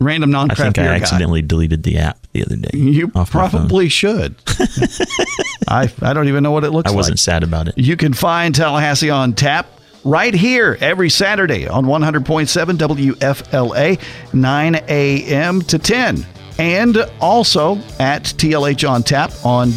random 0.00 0.30
I 0.30 0.32
non-craft 0.32 0.60
think 0.60 0.78
I 0.78 0.82
beer 0.82 0.90
guy. 0.92 0.96
accidentally 0.96 1.42
deleted 1.42 1.82
the 1.82 1.98
app 1.98 2.18
the 2.32 2.44
other 2.44 2.56
day. 2.56 2.70
You 2.78 3.06
off 3.14 3.34
my 3.34 3.48
phone. 3.48 3.50
probably 3.50 3.88
should. 3.88 4.36
I 5.68 5.90
I 6.02 6.12
don't 6.12 6.28
even 6.28 6.42
know 6.42 6.50
what 6.52 6.64
it 6.64 6.70
looks 6.70 6.86
like. 6.86 6.94
I 6.94 6.96
wasn't 6.96 7.18
sad 7.18 7.42
about 7.42 7.68
it. 7.68 7.76
You 7.76 7.96
can 7.96 8.12
find 8.12 8.54
Tallahassee 8.54 9.10
on 9.10 9.32
tap 9.34 9.66
right 10.04 10.32
here 10.32 10.78
every 10.80 11.10
Saturday 11.10 11.66
on 11.68 11.84
100.7 11.86 12.78
WFLA, 12.78 14.00
9 14.32 14.74
a.m. 14.88 15.62
to 15.62 15.78
10. 15.78 16.26
And 16.58 16.96
also 17.20 17.76
at 18.00 18.24
TLH 18.24 18.88
on 18.88 19.02
tap 19.02 19.32
on 19.44 19.72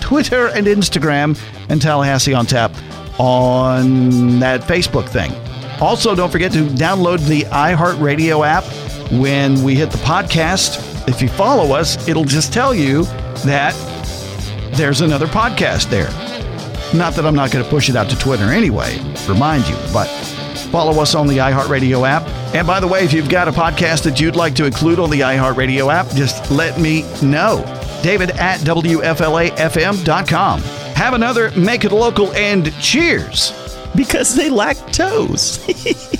Twitter 0.00 0.48
and 0.48 0.66
Instagram, 0.66 1.38
and 1.68 1.80
Tallahassee 1.80 2.34
on 2.34 2.46
tap 2.46 2.72
on 3.18 4.38
that 4.40 4.62
Facebook 4.62 5.08
thing. 5.08 5.32
Also, 5.80 6.14
don't 6.14 6.30
forget 6.30 6.52
to 6.52 6.64
download 6.66 7.26
the 7.26 7.42
iHeartRadio 7.42 8.46
app 8.46 8.64
when 9.10 9.62
we 9.62 9.74
hit 9.74 9.90
the 9.90 9.98
podcast. 9.98 11.08
If 11.08 11.22
you 11.22 11.28
follow 11.28 11.74
us, 11.74 12.08
it'll 12.08 12.24
just 12.24 12.52
tell 12.52 12.74
you 12.74 13.04
that 13.44 13.74
there's 14.74 15.00
another 15.00 15.26
podcast 15.26 15.90
there. 15.90 16.10
Not 16.96 17.14
that 17.14 17.26
I'm 17.26 17.34
not 17.34 17.50
going 17.50 17.64
to 17.64 17.70
push 17.70 17.88
it 17.88 17.96
out 17.96 18.10
to 18.10 18.18
Twitter 18.18 18.52
anyway, 18.52 18.98
remind 19.28 19.66
you, 19.68 19.76
but 19.92 20.06
follow 20.70 21.00
us 21.00 21.14
on 21.14 21.26
the 21.26 21.38
iHeartRadio 21.38 22.08
app. 22.08 22.26
And 22.54 22.66
by 22.66 22.80
the 22.80 22.86
way, 22.86 23.04
if 23.04 23.12
you've 23.12 23.28
got 23.28 23.48
a 23.48 23.52
podcast 23.52 24.04
that 24.04 24.20
you'd 24.20 24.36
like 24.36 24.54
to 24.56 24.64
include 24.64 24.98
on 24.98 25.10
the 25.10 25.20
iHeartRadio 25.20 25.92
app, 25.92 26.08
just 26.14 26.50
let 26.50 26.80
me 26.80 27.02
know. 27.22 27.64
David 28.02 28.30
at 28.32 28.60
WFLAFM.com. 28.60 30.60
Have 30.60 31.14
another 31.14 31.50
Make 31.52 31.84
It 31.84 31.92
Local 31.92 32.32
and 32.34 32.72
cheers. 32.80 33.52
Because 33.96 34.34
they 34.34 34.50
lack 34.50 34.76
toes. 34.92 35.58